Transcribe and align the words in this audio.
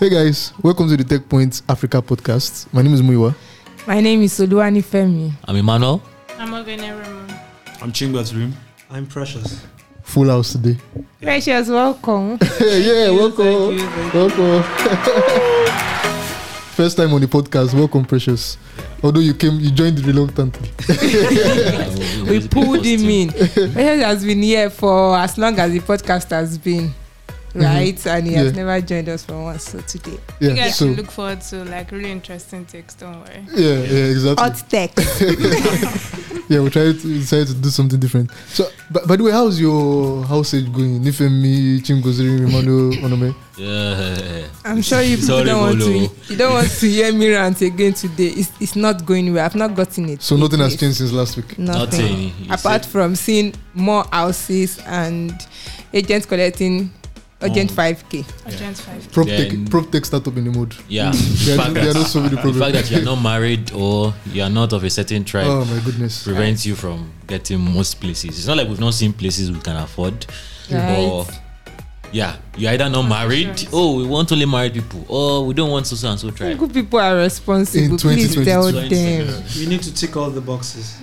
Hey 0.00 0.08
guys, 0.08 0.54
welcome 0.62 0.88
to 0.88 0.96
the 0.96 1.04
Techpoint 1.04 1.60
Africa 1.68 2.00
podcast. 2.00 2.72
My 2.72 2.80
name 2.80 2.94
is 2.94 3.02
Muyiwa. 3.02 3.34
My 3.86 4.00
name 4.00 4.22
is 4.22 4.40
Oluwanifemi. 4.40 5.30
I'm 5.44 5.56
Emmanuel. 5.56 6.00
I'm 6.38 6.54
Ogene 6.54 6.98
Ramon. 6.98 7.28
I'm 7.82 7.92
Chingba's 7.92 8.34
room. 8.34 8.56
I'm 8.90 9.06
precious. 9.06 9.62
Full 10.04 10.30
house 10.30 10.52
today. 10.52 10.78
Precious, 11.20 11.68
welcome. 11.68 12.38
yeah, 12.62 13.10
welcome. 13.10 13.76
Thank 13.76 14.14
Welcome. 14.14 14.62
First 16.80 16.96
time 16.96 17.12
on 17.12 17.20
the 17.20 17.26
podcast. 17.26 17.74
Welcome, 17.74 18.06
Precious. 18.06 18.56
Although 19.02 19.20
you 19.20 19.34
came, 19.34 19.60
you 19.60 19.70
joined 19.70 20.00
reluctantly. 20.06 20.70
We 22.26 22.48
pulled 22.48 22.86
him 22.86 23.04
in. 23.04 23.28
Precious 23.28 24.02
has 24.02 24.24
been 24.24 24.40
here 24.40 24.70
for 24.70 25.18
as 25.18 25.36
long 25.36 25.58
as 25.58 25.70
the 25.70 25.80
podcast 25.80 26.30
has 26.30 26.56
been, 26.56 26.90
right? 27.54 28.06
And 28.06 28.26
he 28.26 28.34
has 28.34 28.48
Mm-hmm. 28.52 28.58
Yeah. 28.58 28.64
never 28.64 28.80
joined 28.86 29.08
us 29.08 29.24
for 29.24 29.42
once. 29.42 29.64
So 29.70 29.80
today, 29.80 30.18
Yeah. 30.40 30.50
you 30.50 30.56
guys 30.56 30.76
so 30.76 30.86
should 30.86 30.96
look 30.96 31.10
forward 31.10 31.40
to 31.42 31.64
like 31.64 31.90
really 31.92 32.10
interesting 32.10 32.64
takes. 32.66 32.94
Don't 32.94 33.20
worry. 33.20 33.44
yeah, 33.54 33.74
yeah, 33.82 34.04
exactly. 34.12 34.44
hot 34.44 34.62
tech. 34.68 34.90
Yeah, 36.50 36.58
we 36.62 36.70
tried 36.70 36.98
to 36.98 37.06
decide 37.06 37.46
to 37.46 37.54
do 37.54 37.68
something 37.68 38.00
different. 38.00 38.28
So, 38.48 38.68
by, 38.90 39.02
by 39.06 39.14
the 39.14 39.22
way, 39.22 39.30
how's 39.30 39.60
your 39.60 40.24
house 40.24 40.52
age 40.52 40.64
going? 40.72 40.98
Nifemi, 41.00 41.78
Chingoziri, 41.78 42.40
Emmanuel, 42.40 42.90
Onome. 43.06 43.36
Yeah. 43.56 44.48
I'm 44.64 44.82
sure 44.82 45.00
you 45.00 45.14
It's 45.14 45.26
people 45.26 45.44
don't 45.44 45.60
want 45.60 45.80
horrible, 45.80 46.08
to. 46.08 46.32
You 46.32 46.36
don't 46.36 46.52
want 46.54 46.68
to 46.68 46.86
hear 46.90 47.12
me 47.12 47.32
rant 47.32 47.60
again 47.60 47.92
today. 47.94 48.26
It's, 48.34 48.50
it's 48.60 48.74
not 48.74 49.06
going 49.06 49.32
well. 49.32 49.44
I've 49.46 49.54
not 49.54 49.76
gotten 49.76 50.08
it. 50.08 50.22
So 50.22 50.36
nothing 50.36 50.58
has 50.58 50.74
changed 50.76 50.96
since 50.98 51.12
last 51.12 51.36
week. 51.36 51.56
Nothing. 51.56 52.26
Nothing. 52.30 52.32
Apart 52.46 52.82
said- 52.82 52.86
from 52.86 53.14
seeing 53.14 53.54
more 53.74 54.04
houses 54.10 54.80
and 54.86 55.32
agents 55.92 56.26
collecting 56.26 56.90
urgent 57.42 57.70
Oh. 57.70 57.74
5k. 57.74 58.24
Agent 58.46 58.76
five. 58.76 59.12
Prop 59.12 59.26
Then- 59.26 59.50
tech, 59.64 59.70
prop 59.70 59.90
tech 59.90 60.04
startup 60.04 60.36
in 60.36 60.44
the 60.44 60.50
mode. 60.50 60.74
Yeah. 60.88 61.10
They 61.10 61.18
The 61.18 61.54
are, 61.54 61.56
fact 61.56 61.74
they 61.74 61.80
are 61.80 61.92
that, 61.92 61.94
not 61.94 62.06
solving 62.06 62.30
the 62.30 62.36
the 62.36 62.42
problem. 62.42 62.60
fact 62.72 62.72
that 62.74 62.90
you 62.90 62.98
are 63.02 63.04
not 63.04 63.22
married 63.32 63.72
or 63.72 64.14
you 64.32 64.42
are 64.42 64.50
not 64.50 64.72
of 64.72 64.84
a 64.84 64.90
certain 64.90 65.24
tribe 65.24 65.46
Oh 65.46 65.64
my 65.64 65.80
goodness. 65.84 66.22
prevents 66.24 66.66
you 66.66 66.74
from 66.74 67.10
getting 67.26 67.58
most 67.60 68.00
places. 68.00 68.38
It's 68.38 68.46
not 68.46 68.56
like 68.56 68.68
we've 68.68 68.80
not 68.80 68.94
seen 68.94 69.12
places 69.12 69.50
we 69.50 69.60
can 69.60 69.76
afford. 69.76 70.26
Right. 70.70 71.24
But 71.26 71.40
yeah, 72.12 72.36
you're 72.56 72.72
either 72.72 72.88
not 72.88 73.02
married. 73.02 73.48
insurance. 73.48 73.70
Oh, 73.72 73.96
we 73.96 74.06
want 74.06 74.32
only 74.32 74.46
married 74.46 74.74
people. 74.74 75.04
Or 75.08 75.46
we 75.46 75.54
don't 75.54 75.70
want 75.70 75.86
so 75.86 76.08
and 76.08 76.18
so 76.18 76.30
tribe. 76.30 76.58
Good 76.58 76.72
people 76.74 76.98
are 76.98 77.16
responsible. 77.16 77.84
In 77.84 77.96
Please 77.98 78.34
tell 78.44 78.64
them. 78.72 79.42
We 79.56 79.66
need 79.66 79.82
to 79.82 79.94
tick 79.94 80.16
all 80.16 80.30
the 80.30 80.40
boxes. 80.40 80.98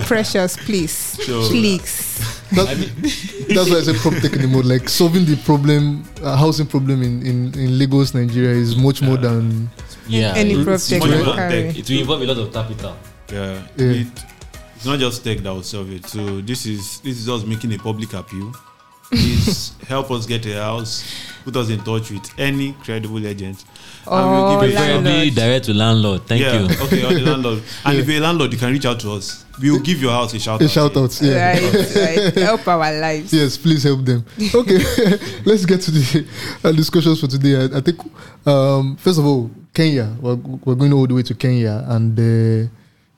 Precious, 0.06 0.56
please. 0.56 0.90
So- 0.92 1.48
please. 1.48 2.18
That, 2.52 2.66
that's 3.54 3.70
why 3.70 3.76
I 3.76 3.82
said 3.82 3.96
prop 3.96 4.14
tech 4.14 4.32
in 4.34 4.42
the 4.42 4.48
mode. 4.48 4.64
Like 4.64 4.88
solving 4.88 5.24
the 5.24 5.36
problem, 5.44 6.04
uh, 6.22 6.36
housing 6.36 6.66
problem 6.66 7.02
in, 7.02 7.24
in, 7.24 7.54
in 7.58 7.78
Lagos, 7.78 8.12
Nigeria 8.12 8.50
is 8.56 8.76
much 8.76 9.02
more 9.02 9.16
than 9.16 9.70
Yeah. 10.08 10.34
Any 10.36 10.54
it- 10.54 10.64
prop 10.64 10.74
it's 10.74 10.90
more 10.90 11.00
will 11.08 11.22
about 11.22 11.36
tech. 11.50 11.76
it 11.78 11.88
will 11.88 12.00
involve 12.00 12.22
a 12.22 12.26
lot 12.26 12.38
of 12.38 12.52
capital. 12.52 12.96
Yeah. 13.32 13.62
Yeah. 13.76 13.86
It, 14.02 14.06
it's 14.76 14.84
not 14.84 14.98
just 14.98 15.22
tech 15.22 15.38
that 15.38 15.52
will 15.52 15.62
solve 15.62 15.92
it. 15.92 16.06
So 16.06 16.40
this 16.40 16.66
is 16.66 17.00
this 17.00 17.18
is 17.18 17.28
us 17.28 17.44
making 17.44 17.72
a 17.74 17.78
public 17.78 18.12
appeal. 18.14 18.52
Please 19.10 19.72
help 19.88 20.10
us 20.10 20.26
get 20.26 20.46
a 20.46 20.54
house. 20.62 21.04
Put 21.44 21.56
us 21.56 21.70
in 21.70 21.80
touch 21.80 22.10
with 22.10 22.30
any 22.38 22.74
credible 22.74 23.26
agent. 23.26 23.64
Oh, 24.06 24.16
And 24.16 24.30
we'll 24.30 24.60
give 24.60 24.70
you- 24.70 24.76
Preferably 24.76 25.04
landlord. 25.10 25.34
direct 25.34 25.64
to 25.66 25.74
landlord. 25.74 26.26
Thank 26.26 26.42
yeah. 26.42 26.60
you. 26.60 26.64
Okay, 26.84 27.04
on 27.04 27.14
the 27.14 27.20
landlord. 27.20 27.62
And 27.84 27.94
Yeah. 27.96 28.02
if 28.02 28.08
you're 28.08 28.18
a 28.18 28.20
landlord, 28.20 28.52
you 28.52 28.58
can 28.58 28.72
reach 28.72 28.84
out 28.86 29.00
to 29.00 29.12
us. 29.12 29.44
We 29.60 29.70
will 29.70 29.80
give 29.80 30.00
your 30.00 30.12
house 30.12 30.32
a 30.34 30.38
shout 30.38 30.60
a 30.60 30.64
out. 30.64 30.70
shout 30.70 30.96
out. 30.96 31.20
Yeah. 31.22 31.52
Right, 31.52 31.96
right. 31.96 32.34
Help 32.34 32.66
our 32.68 32.92
lives. 33.00 33.32
Yes, 33.32 33.56
please 33.58 33.82
help 33.82 34.04
them. 34.04 34.24
Okay, 34.54 34.78
let's 35.44 35.64
get 35.66 35.80
to 35.82 35.90
the 35.90 36.26
uh, 36.64 36.72
discussions 36.72 37.20
for 37.20 37.26
today. 37.26 37.56
I, 37.56 37.78
I 37.78 37.80
think, 37.80 37.98
um, 38.46 38.96
first 38.96 39.18
of 39.18 39.26
all, 39.26 39.50
Kenya. 39.74 40.14
We're, 40.20 40.36
we're 40.36 40.74
going 40.76 40.92
all 40.92 41.06
the 41.06 41.14
way 41.14 41.22
to 41.22 41.34
Kenya, 41.34 41.84
and 41.88 42.18
uh, 42.18 42.68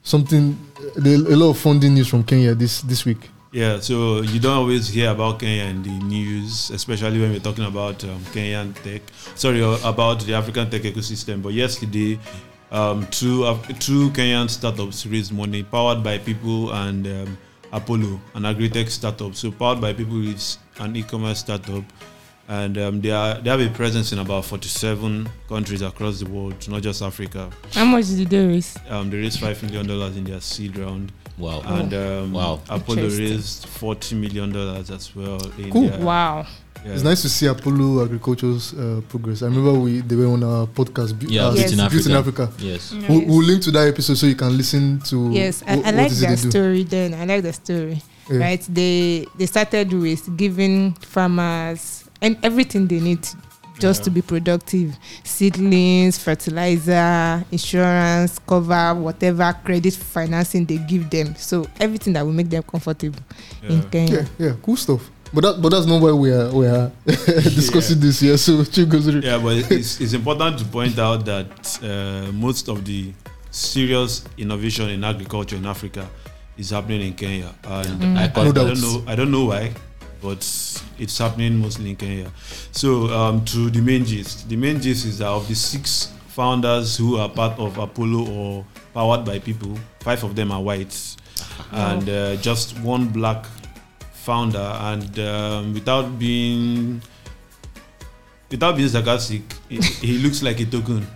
something, 0.03 0.59
there, 0.97 1.15
a 1.17 1.37
lot 1.37 1.51
of 1.51 1.59
funding 1.59 1.95
news 1.95 2.09
from 2.09 2.25
Kenya 2.25 2.55
this 2.55 2.81
this 2.83 3.05
week. 3.05 3.31
Yeah, 3.53 3.81
so 3.81 4.23
you 4.23 4.41
don't 4.41 4.57
always 4.57 4.89
hear 4.89 5.11
about 5.11 5.41
Kenya 5.41 5.65
in 5.65 5.83
the 5.83 5.91
news, 5.91 6.71
especially 6.71 7.21
when 7.21 7.33
we're 7.33 7.39
talking 7.39 7.67
about 7.67 8.03
um, 8.05 8.19
Kenyan 8.33 8.73
tech. 8.83 9.03
Sorry, 9.35 9.63
uh, 9.63 9.77
about 9.85 10.21
the 10.21 10.33
African 10.33 10.71
tech 10.71 10.81
ecosystem. 10.83 11.43
But 11.43 11.53
yesterday, 11.53 12.19
um, 12.71 13.07
two 13.09 13.45
Af- 13.45 13.79
two 13.79 14.09
Kenyan 14.13 14.49
startups 14.49 15.05
raised 15.05 15.33
money, 15.35 15.63
powered 15.65 16.03
by 16.03 16.17
people 16.17 16.73
and 16.73 17.07
um, 17.07 17.39
Apollo, 17.73 18.19
an 18.35 18.47
agri-tech 18.47 18.89
startup. 18.89 19.35
So 19.35 19.51
powered 19.51 19.83
by 19.83 19.93
people 19.93 20.27
is 20.27 20.57
an 20.81 20.97
e-commerce 20.97 21.41
startup, 21.41 21.85
and 22.49 22.79
um, 22.79 23.03
they 23.03 23.11
are 23.11 23.35
they 23.39 23.51
have 23.51 23.61
a 23.61 23.69
presence 23.69 24.13
in 24.13 24.19
about 24.19 24.47
47 24.47 25.29
countries 25.51 25.83
across 25.83 26.21
the 26.21 26.27
world, 26.31 26.67
not 26.71 26.81
just 26.81 27.03
Africa. 27.03 27.51
How 27.75 27.85
much 27.85 28.07
did 28.07 28.31
they 28.31 28.47
raise? 28.47 28.79
Um, 28.89 29.11
they 29.11 29.19
raised 29.19 29.41
five 29.41 29.63
million 29.63 29.87
dollars 29.87 30.17
in 30.17 30.25
their 30.25 30.41
seed 30.41 30.75
round 30.79 31.13
Wow. 31.43 31.63
and 31.67 31.93
um, 31.95 32.33
Wow. 32.33 32.61
Apollo 32.69 33.09
raised 33.09 33.67
forty 33.67 34.15
million 34.15 34.53
dollars 34.53 34.91
as 34.91 35.15
well. 35.17 35.41
In 35.59 35.71
Cool. 35.71 35.89
their- 35.89 36.01
Wow. 36.01 36.47
yeah. 36.85 36.93
It's 36.95 37.03
nice 37.05 37.23
to 37.23 37.29
see 37.29 37.47
Apollo 37.47 38.05
Agriculture's 38.05 38.73
uh, 38.75 39.01
progress. 39.09 39.43
I 39.43 39.47
remember 39.47 39.73
we 39.75 40.01
they 40.01 40.17
were 40.17 40.27
on 40.33 40.43
our 40.45 40.67
podcast. 40.67 41.19
Bu- 41.19 41.27
Yeah, 41.29 41.49
uh, 41.49 41.55
Yes. 41.55 41.73
In 41.73 41.89
Beauty 41.89 42.11
in 42.11 42.17
Africa. 42.17 42.43
Africa. 42.45 42.65
Yes. 42.65 42.93
We'll, 43.09 43.25
we'll 43.27 43.43
link 43.47 43.63
to 43.63 43.71
that 43.73 43.89
episode 43.89 44.17
so 44.19 44.27
you 44.27 44.37
can 44.37 44.57
listen 44.57 45.01
to. 45.11 45.31
Yes, 45.33 45.63
I, 45.67 45.77
wh- 45.77 45.87
I 45.87 45.91
what 45.91 45.95
like 45.95 46.11
is 46.11 46.23
it 46.23 46.27
their 46.27 46.37
do. 46.37 46.51
story 46.51 46.83
then. 46.85 47.15
I 47.15 47.25
like 47.25 47.43
the 47.43 47.53
story. 47.53 48.03
Yeah. 48.31 48.39
Right? 48.39 48.63
They 48.69 49.27
they 49.39 49.47
started 49.47 49.93
with 49.93 50.37
giving 50.37 50.93
farmers 51.07 52.05
and 52.21 52.37
everything 52.43 52.87
they 52.87 53.01
need 53.01 53.27
just 53.83 54.01
Yeah. 54.01 54.05
to 54.05 54.11
be 54.11 54.23
productive. 54.23 54.97
Seedlings, 55.25 56.19
fertilizer, 56.19 57.45
insurance, 57.51 58.39
cover, 58.47 58.95
whatever 58.95 59.53
credit 59.65 59.95
financing 59.95 60.65
they 60.67 60.79
give 60.79 61.11
them. 61.11 61.35
So 61.37 61.67
everything 61.81 62.13
that 62.15 62.25
will 62.25 62.33
make 62.33 62.49
them 62.51 62.63
comfortable 62.63 63.19
in 63.69 63.83
Kenya. 63.91 64.27
Yeah, 64.39 64.47
yeah, 64.47 64.53
cool 64.63 64.77
stuff. 64.77 65.03
But 65.35 65.41
that, 65.45 65.63
but 65.63 65.71
that's 65.71 65.87
not 65.87 66.01
why 66.03 66.13
we 66.13 66.31
are 66.31 66.51
we 66.53 66.67
are 66.67 66.93
discussing 67.07 68.01
this 68.01 68.21
here. 68.21 68.37
So 68.37 68.65
Chief 68.73 68.89
goes 68.89 69.07
through. 69.07 69.21
Yeah, 69.23 69.39
but 69.39 69.57
it's, 69.71 70.01
it's 70.01 70.13
important 70.13 70.59
to 70.59 70.65
point 70.67 70.99
out 70.99 71.25
that 71.25 71.49
uh, 71.83 72.31
most 72.33 72.69
of 72.69 72.85
the 72.85 73.13
serious 73.51 74.25
innovation 74.37 74.91
in 74.91 75.03
agriculture 75.05 75.57
in 75.57 75.67
Africa 75.67 76.07
is 76.59 76.71
happening 76.71 77.01
in 77.01 77.15
Kenya, 77.15 77.51
and 77.65 78.19
I, 78.19 78.25
I, 78.25 78.25
I 78.27 78.53
don't 78.53 78.81
know 78.81 79.03
I 79.07 79.15
don't 79.17 79.31
know 79.31 79.47
why, 79.47 79.73
but 80.23 80.39
it's 80.99 81.19
happening 81.19 81.57
mostly 81.59 81.91
in 81.91 81.97
Kenya. 81.97 82.33
So 82.71 83.09
um, 83.09 83.45
to 83.47 83.71
the 83.71 83.81
main 83.81 84.05
gist, 84.05 84.49
the 84.49 84.57
main 84.57 84.81
gist 84.81 85.05
is 85.05 85.19
that 85.19 85.29
of 85.29 85.49
the 85.49 85.55
six 85.55 86.13
founders 86.29 86.97
who 86.97 87.19
are 87.19 87.29
part 87.29 87.59
of 87.59 87.77
Apollo 87.79 88.31
or 88.31 88.67
powered 88.95 89.25
by 89.25 89.39
people, 89.39 89.77
five 90.01 90.23
of 90.25 90.35
them 90.35 90.53
are 90.53 90.63
whites, 90.63 91.17
and 91.73 92.09
uh, 92.09 92.37
just 92.37 92.79
one 92.81 93.09
black 93.09 93.47
founder. 94.13 94.59
And 94.81 95.19
um, 95.19 95.75
without 95.75 96.19
being 96.19 97.03
without 98.51 98.77
being 98.77 98.89
sarcastic, 98.89 99.43
he, 99.69 99.81
he 99.81 100.19
looks 100.19 100.43
like 100.43 100.61
a 100.61 100.65
token. 100.67 101.07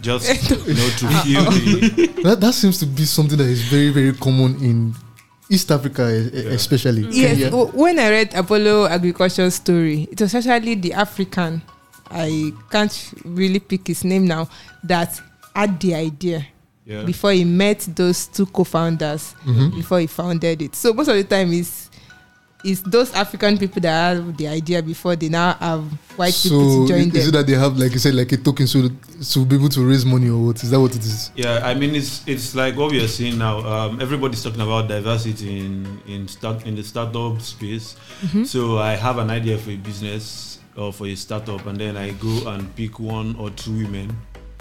Just 0.00 0.50
you 0.66 0.74
know 0.74 0.88
to 0.98 1.08
feel 1.22 1.44
the 1.44 2.06
That, 2.24 2.40
that 2.40 2.52
seems 2.54 2.78
to 2.80 2.86
be 2.86 3.04
something 3.04 3.38
that 3.38 3.46
is 3.46 3.62
very 3.62 3.90
very 3.90 4.12
common 4.12 4.56
in 4.62 4.94
East 5.50 5.70
Africa, 5.70 6.02
Yeah. 6.32 6.52
especially. 6.54 7.02
Yes, 7.10 7.32
Kenya. 7.38 7.50
w- 7.50 7.70
when 7.74 7.98
I 7.98 8.10
read 8.10 8.34
Apollo 8.34 8.86
Agriculture 8.86 9.50
story, 9.50 10.08
it 10.10 10.20
was 10.20 10.34
actually 10.34 10.74
the 10.76 10.92
African, 10.94 11.62
I 12.10 12.52
can't 12.70 13.12
really 13.24 13.58
pick 13.60 13.86
his 13.88 14.04
name 14.04 14.26
now, 14.26 14.48
that 14.84 15.20
had 15.54 15.78
the 15.80 15.94
idea 15.94 16.46
yeah. 16.86 17.02
before 17.04 17.32
he 17.32 17.44
met 17.44 17.86
those 17.94 18.26
two 18.26 18.46
co-founders, 18.46 19.34
Mhm. 19.46 19.74
before 19.76 20.00
he 20.00 20.06
founded 20.06 20.62
it. 20.62 20.74
So 20.74 20.92
most 20.92 21.08
of 21.08 21.16
the 21.16 21.24
time 21.24 21.52
is 21.52 21.83
is 22.64 22.82
those 22.82 23.12
African 23.14 23.58
people 23.58 23.80
that 23.82 24.16
have 24.16 24.36
the 24.36 24.48
idea 24.48 24.82
before 24.82 25.14
they 25.16 25.28
now 25.28 25.52
have 25.54 25.84
white 26.16 26.32
people 26.42 26.60
So 26.64 26.86
to 26.86 26.88
join 26.88 27.10
i- 27.14 27.18
is 27.18 27.28
it 27.28 27.32
that 27.32 27.46
they 27.46 27.52
have 27.54 27.76
like 27.76 27.92
you 27.92 27.98
said 27.98 28.14
like 28.14 28.32
a 28.32 28.36
token 28.38 28.66
so 28.66 28.88
to 28.88 29.44
be 29.44 29.56
able 29.56 29.68
to 29.68 29.86
raise 29.86 30.04
money 30.06 30.28
or 30.30 30.46
what? 30.46 30.62
Is 30.62 30.70
that 30.70 30.80
what 30.80 30.94
it 30.96 31.02
is? 31.04 31.30
Yeah, 31.36 31.60
I 31.62 31.74
mean 31.74 31.94
it's 31.94 32.22
it's 32.26 32.54
like 32.54 32.76
what 32.76 32.90
we 32.90 33.02
are 33.04 33.08
seeing 33.08 33.38
now. 33.38 33.58
Um, 33.58 34.00
everybody's 34.00 34.42
talking 34.42 34.60
about 34.62 34.88
diversity 34.88 35.58
in 35.60 36.00
in 36.08 36.26
start 36.28 36.66
in 36.66 36.74
the 36.74 36.82
startup 36.82 37.40
space. 37.40 37.96
Mm-hmm. 38.22 38.44
So 38.44 38.78
I 38.78 38.92
have 38.96 39.18
an 39.18 39.30
idea 39.30 39.58
for 39.58 39.70
a 39.70 39.76
business 39.76 40.58
or 40.76 40.92
for 40.92 41.06
a 41.06 41.14
startup, 41.14 41.64
and 41.66 41.78
then 41.78 41.96
I 41.96 42.10
go 42.12 42.48
and 42.48 42.74
pick 42.74 42.98
one 42.98 43.36
or 43.38 43.50
two 43.50 43.72
women 43.76 44.16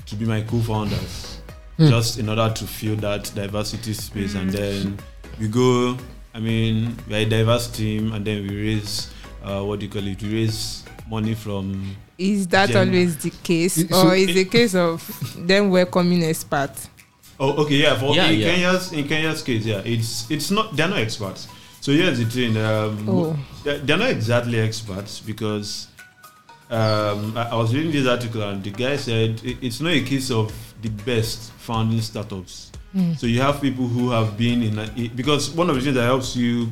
to 0.05 0.15
be 0.15 0.25
my 0.25 0.41
co-founders, 0.41 1.39
Hmm. 1.77 1.87
just 1.89 2.19
in 2.19 2.29
order 2.29 2.51
to 2.53 2.67
fill 2.67 2.95
that 2.97 3.31
diversity 3.33 3.93
space, 3.93 4.35
and 4.35 4.51
then 4.51 4.97
we 5.39 5.47
go. 5.47 5.97
I 6.33 6.39
mean, 6.39 6.97
we're 7.07 7.19
a 7.19 7.25
diverse 7.25 7.67
team, 7.69 8.13
and 8.13 8.25
then 8.25 8.47
we 8.47 8.55
raise 8.55 9.09
uh, 9.43 9.61
what 9.61 9.79
do 9.79 9.85
you 9.85 9.91
call 9.91 10.05
it? 10.07 10.21
We 10.21 10.33
raise 10.33 10.83
money 11.09 11.35
from 11.35 11.95
Is 12.17 12.47
that 12.47 12.69
Gen- 12.69 12.87
always 12.89 13.17
the 13.17 13.29
case, 13.29 13.77
I- 13.83 13.87
so 13.87 14.07
or 14.07 14.15
is 14.15 14.29
it- 14.29 14.37
it 14.37 14.47
a 14.47 14.49
case 14.49 14.73
of 14.75 15.35
them 15.47 15.69
welcoming 15.69 16.23
experts? 16.23 16.89
Oh, 17.39 17.63
okay, 17.63 17.75
yeah. 17.75 17.97
For 17.99 18.15
Yeah, 18.15 18.29
in 18.29 18.39
yeah. 18.39 18.53
Kenya's 18.53 18.93
in 18.93 19.07
Kenya's 19.07 19.41
case, 19.41 19.65
yeah, 19.65 19.81
it's 19.83 20.29
it's 20.31 20.49
not 20.51 20.75
they're 20.75 20.87
not 20.87 20.99
experts. 20.99 21.47
So 21.81 21.91
here's 21.91 22.17
the 22.19 22.25
thing. 22.25 22.55
Um, 22.57 23.09
Oh. 23.09 23.37
they're, 23.63 23.79
they're 23.79 23.97
not 23.97 24.09
exactly 24.11 24.59
experts 24.59 25.19
because 25.19 25.87
um, 26.69 27.35
I, 27.37 27.49
I 27.51 27.55
was 27.55 27.73
reading 27.75 27.91
this 27.91 28.07
article 28.07 28.41
and 28.43 28.63
the 28.63 28.71
guy 28.71 28.95
said 28.95 29.41
it, 29.43 29.57
it's 29.61 29.81
not 29.81 29.91
a 29.91 30.01
case 30.01 30.31
of 30.31 30.53
the 30.81 30.89
best 30.89 31.51
founding 31.53 32.01
startups. 32.01 32.71
Hmm. 32.93 33.13
So 33.13 33.27
you 33.27 33.41
have 33.41 33.61
people 33.61 33.87
who 33.87 34.11
have 34.11 34.37
been 34.37 34.61
in 34.61 34.79
a, 34.79 35.07
because 35.09 35.49
one 35.51 35.69
of 35.69 35.75
the 35.75 35.81
things 35.81 35.95
that 35.95 36.03
helps 36.03 36.35
you 36.35 36.69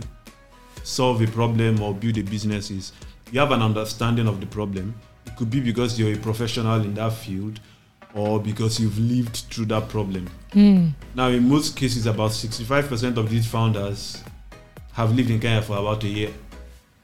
solve 0.83 1.21
a 1.21 1.27
problem 1.27 1.81
or 1.81 1.94
build 1.94 2.18
a 2.18 2.21
business 2.21 2.71
is 2.71 2.94
you 3.31 3.39
have 3.39 3.51
an 3.51 3.62
understanding 3.62 4.27
of 4.27 4.39
the 4.39 4.45
problem. 4.45 4.94
It 5.25 5.35
could 5.35 5.50
be 5.50 5.59
because 5.59 6.00
you're 6.00 6.13
a 6.13 6.18
professional 6.18 6.81
in 6.81 6.94
that 6.95 7.13
field 7.13 7.59
or 8.13 8.39
because 8.39 8.79
you've 8.79 9.00
lived 9.00 9.35
through 9.51 9.65
that 9.65 9.89
problem. 9.89 10.29
Hmm. 10.53 10.89
Now, 11.15 11.27
in 11.29 11.47
most 11.47 11.75
cases, 11.75 12.06
about 12.06 12.31
65% 12.31 13.18
of 13.18 13.29
these 13.29 13.47
founders 13.47 14.21
have 14.94 15.15
lived 15.15 15.29
in 15.29 15.39
Kenya 15.39 15.62
for 15.62 15.77
about 15.77 16.03
a 16.03 16.07
year. 16.07 16.31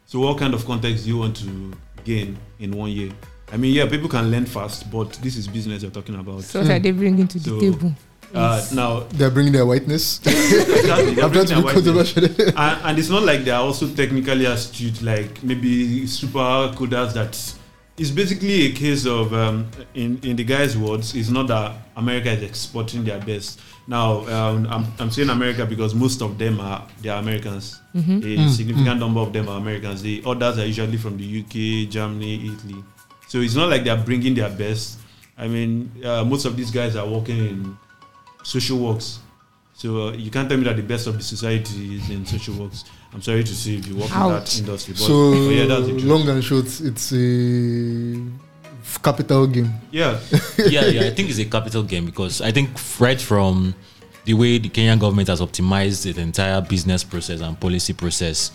So, 0.06 0.19
what 0.19 0.38
kind 0.38 0.54
of 0.54 0.66
context 0.66 1.04
do 1.04 1.10
you 1.10 1.18
want 1.18 1.38
to 1.38 1.74
gain 2.04 2.38
in 2.60 2.72
one 2.72 2.92
year? 2.92 3.12
I 3.52 3.58
mean, 3.58 3.74
yeah, 3.74 3.88
people 3.88 4.10
can 4.10 4.30
learn 4.30 4.46
fast, 4.46 4.92
but 4.92 5.14
this 5.22 5.38
is 5.38 5.48
business 5.48 5.81
you're 5.81 5.92
talking 5.92 6.16
about. 6.16 6.44
So 6.44 6.62
what 6.62 6.72
are 6.72 6.80
they 6.80 6.92
bringing 6.92 7.28
to 7.30 7.40
the 7.40 7.60
table? 7.60 7.94
Uh, 8.34 8.66
now, 8.74 9.00
They're 9.12 9.32
bringing 9.32 9.54
their 9.54 9.66
whiteness. 9.66 10.20
exactly, 10.26 11.16
they're 11.16 11.26
I'm 11.26 11.32
trying 11.32 11.46
to 11.48 11.56
be 11.56 11.62
bringing 11.62 11.84
their 11.84 11.94
whiteness. 11.96 12.14
controversial. 12.14 12.24
and, 12.58 12.82
and 12.86 13.00
it's 13.00 13.10
not 13.10 13.24
like 13.24 13.44
they're 13.46 13.56
also 13.56 13.88
technically 13.88 14.46
astute, 14.46 15.02
like 15.02 15.42
maybe 15.44 16.06
super 16.08 16.40
coders. 16.76 17.14
That 17.14 17.30
it's 17.98 18.12
basically 18.12 18.68
a 18.68 18.72
case 18.74 19.06
of, 19.08 19.34
um, 19.34 19.70
in 19.96 20.20
in 20.24 20.36
the 20.36 20.44
guy's 20.44 20.78
words, 20.78 21.16
it's 21.16 21.30
not 21.30 21.48
that 21.48 21.76
America 21.96 22.30
is 22.32 22.44
exporting 22.44 23.04
their 23.06 23.20
best. 23.20 23.60
Now, 23.90 24.28
um, 24.28 24.68
I'm, 24.70 24.86
I'm 25.00 25.10
saying 25.12 25.30
America 25.30 25.66
because 25.66 25.96
most 25.96 26.22
of 26.22 26.38
them 26.38 26.60
are 26.60 26.86
they 27.02 27.10
are 27.10 27.20
Americans. 27.20 27.80
A 27.96 28.50
significant 28.50 29.00
number 29.00 29.22
of 29.22 29.32
them 29.34 29.48
are 29.50 29.58
Americans. 29.58 30.02
The 30.02 30.22
others 30.26 30.60
are 30.60 30.66
usually 30.66 30.98
from 30.98 31.18
the 31.18 31.40
UK, 31.42 31.90
Germany, 31.90 32.52
Italy. 32.54 32.84
So 33.30 33.40
it's 33.40 33.56
not 33.56 33.70
like 33.70 33.84
they're 33.86 33.98
bringing 34.04 34.36
their 34.36 34.50
best. 34.50 35.00
I 35.38 35.48
mean, 35.48 35.92
uh, 36.04 36.24
most 36.26 36.46
of 36.46 36.56
these 36.58 36.70
guys 36.70 36.96
are 36.96 37.08
working 37.08 37.38
in 37.38 37.78
social 38.48 38.78
works. 38.80 39.20
So 39.74 40.08
uh, 40.08 40.12
you 40.14 40.32
can't 40.32 40.48
tell 40.50 40.58
me 40.58 40.64
that 40.64 40.76
the 40.78 40.82
best 40.82 41.06
of 41.08 41.18
the 41.18 41.24
society 41.24 41.96
is 41.98 42.10
in 42.10 42.26
social 42.26 42.56
works. 42.56 42.86
I'm 43.14 43.22
sorry 43.22 43.44
to 43.44 43.56
say 43.56 43.76
if 43.76 43.88
you 43.88 43.96
work 43.96 44.06
in 44.10 44.30
that 44.30 44.60
industry. 44.60 44.94
But, 44.94 45.02
So 45.02 45.32
but 45.32 45.54
yeah, 45.54 45.66
that's 45.66 45.86
the 45.86 45.92
truth. 45.92 46.04
long 46.04 46.30
and 46.30 46.44
short, 46.44 46.66
it's 46.82 47.12
a 47.14 49.00
capital 49.04 49.48
game. 49.48 49.72
yeah, 49.92 50.18
yeah, 50.58 50.86
yeah, 50.86 51.02
I 51.08 51.12
think 51.12 51.30
it's 51.30 51.40
a 51.40 51.46
capital 51.46 51.84
game 51.84 52.06
because 52.06 52.42
I 52.42 52.52
think 52.52 52.70
right 53.00 53.20
from 53.20 53.76
the 54.26 54.34
way 54.34 54.58
the 54.58 54.70
Kenyan 54.70 55.00
government 55.00 55.28
has 55.28 55.42
optimized 55.42 56.12
the 56.12 56.22
entire 56.22 56.62
business 56.62 57.04
process 57.04 57.42
and 57.42 57.60
policy 57.60 57.94
process, 57.94 58.52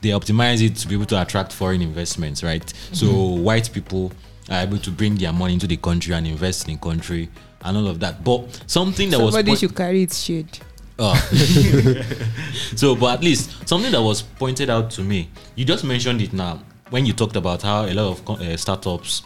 they 0.00 0.08
optimize 0.10 0.62
it 0.62 0.74
to 0.76 0.88
be 0.88 0.94
able 0.94 1.06
to 1.06 1.20
attract 1.20 1.52
foreign 1.52 1.82
investments, 1.82 2.42
right? 2.42 2.66
So 2.92 3.06
white 3.12 3.70
people 3.72 4.10
are 4.50 4.60
able 4.62 4.78
to 4.78 4.90
bring 4.90 5.14
their 5.16 5.32
money 5.32 5.54
into 5.54 5.66
the 5.66 5.76
country 5.76 6.14
and 6.14 6.26
invest 6.26 6.66
in 6.68 6.74
the 6.74 6.80
country 6.80 7.28
and 7.64 7.76
all 7.76 7.88
of 7.88 8.00
that. 8.00 8.22
But 8.22 8.62
something 8.66 9.10
that 9.10 9.18
was 9.18 9.34
Somebody 9.34 9.50
point- 9.50 9.60
should 9.60 9.74
carry 9.76 10.02
its 10.02 10.18
shade. 10.22 10.58
Oh. 10.98 11.14
so, 12.76 12.94
but 12.94 13.14
at 13.14 13.24
least 13.24 13.68
something 13.68 13.90
that 13.92 14.02
was 14.02 14.22
pointed 14.22 14.70
out 14.70 14.90
to 14.92 15.02
me, 15.02 15.28
you 15.56 15.64
just 15.64 15.84
mentioned 15.84 16.20
it 16.22 16.32
now 16.32 16.60
when 16.90 17.04
you 17.06 17.12
talked 17.12 17.36
about 17.36 17.62
how 17.62 17.84
a 17.86 17.92
lot 17.94 18.12
of 18.28 18.30
uh, 18.40 18.56
startups 18.56 19.22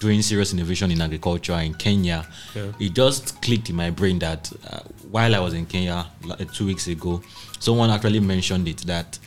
doing 0.00 0.20
serious 0.20 0.52
innovation 0.52 0.90
in 0.90 1.00
agriculture 1.00 1.54
in 1.54 1.74
Kenya. 1.74 2.26
Yeah. 2.54 2.72
It 2.80 2.92
just 2.94 3.40
clicked 3.40 3.70
in 3.70 3.76
my 3.76 3.90
brain 3.90 4.18
that 4.18 4.50
uh, 4.70 4.80
while 5.10 5.34
I 5.34 5.38
was 5.38 5.54
in 5.54 5.64
Kenya 5.66 6.06
like, 6.24 6.52
two 6.52 6.66
weeks 6.66 6.86
ago, 6.88 7.22
someone 7.60 7.90
actually 7.90 8.20
mentioned 8.20 8.68
it 8.68 8.78
that 8.86 9.18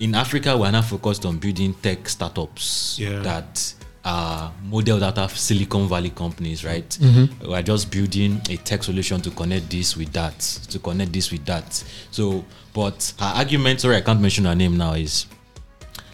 in 0.00 0.14
Africa 0.14 0.56
we're 0.58 0.70
now 0.72 0.82
focused 0.82 1.24
on 1.24 1.38
building 1.38 1.74
tech 1.74 2.08
startups 2.08 2.98
Yeah. 2.98 3.20
that 3.20 3.72
Uh, 4.04 4.10
are 4.10 4.52
modeled 4.62 5.02
out 5.02 5.16
of 5.16 5.36
Silicon 5.36 5.88
Valley 5.88 6.10
companies, 6.10 6.62
right? 6.62 6.88
Mm-hmm. 6.88 7.50
We're 7.50 7.62
just 7.62 7.90
building 7.90 8.38
a 8.50 8.56
tech 8.58 8.82
solution 8.82 9.22
to 9.22 9.30
connect 9.30 9.70
this 9.70 9.96
with 9.96 10.12
that, 10.12 10.38
to 10.70 10.78
connect 10.78 11.10
this 11.12 11.32
with 11.32 11.44
that. 11.46 11.72
So, 12.10 12.44
but 12.74 13.14
her 13.18 13.32
argument, 13.36 13.80
sorry, 13.80 13.96
I 13.96 14.02
can't 14.02 14.20
mention 14.20 14.44
her 14.44 14.54
name 14.54 14.76
now, 14.76 14.92
is 14.92 15.24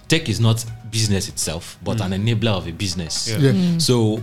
tech 0.06 0.28
is 0.28 0.38
not 0.38 0.64
business 0.90 1.28
itself, 1.28 1.78
but 1.82 1.98
mm. 1.98 2.06
an 2.12 2.24
enabler 2.24 2.56
of 2.58 2.68
a 2.68 2.72
business. 2.72 3.28
Yeah. 3.28 3.38
Yeah. 3.38 3.52
Mm. 3.52 3.82
So, 3.82 4.22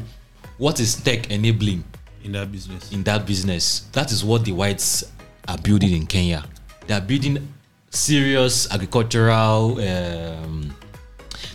what 0.58 0.80
is 0.80 0.96
tech 0.96 1.30
enabling 1.30 1.84
in 2.24 2.32
that 2.34 2.52
business. 2.52 2.92
in 2.92 3.04
that 3.04 3.26
business? 3.26 3.82
That 3.92 4.12
is 4.14 4.24
what 4.24 4.46
the 4.46 4.54
whites 4.54 5.04
are 5.48 5.58
building 5.58 5.94
in 5.94 6.06
Kenya. 6.08 6.46
They 6.88 6.94
are 6.94 7.02
building 7.02 7.54
serious 7.90 8.72
agricultural. 8.72 9.80
Um, 9.82 10.76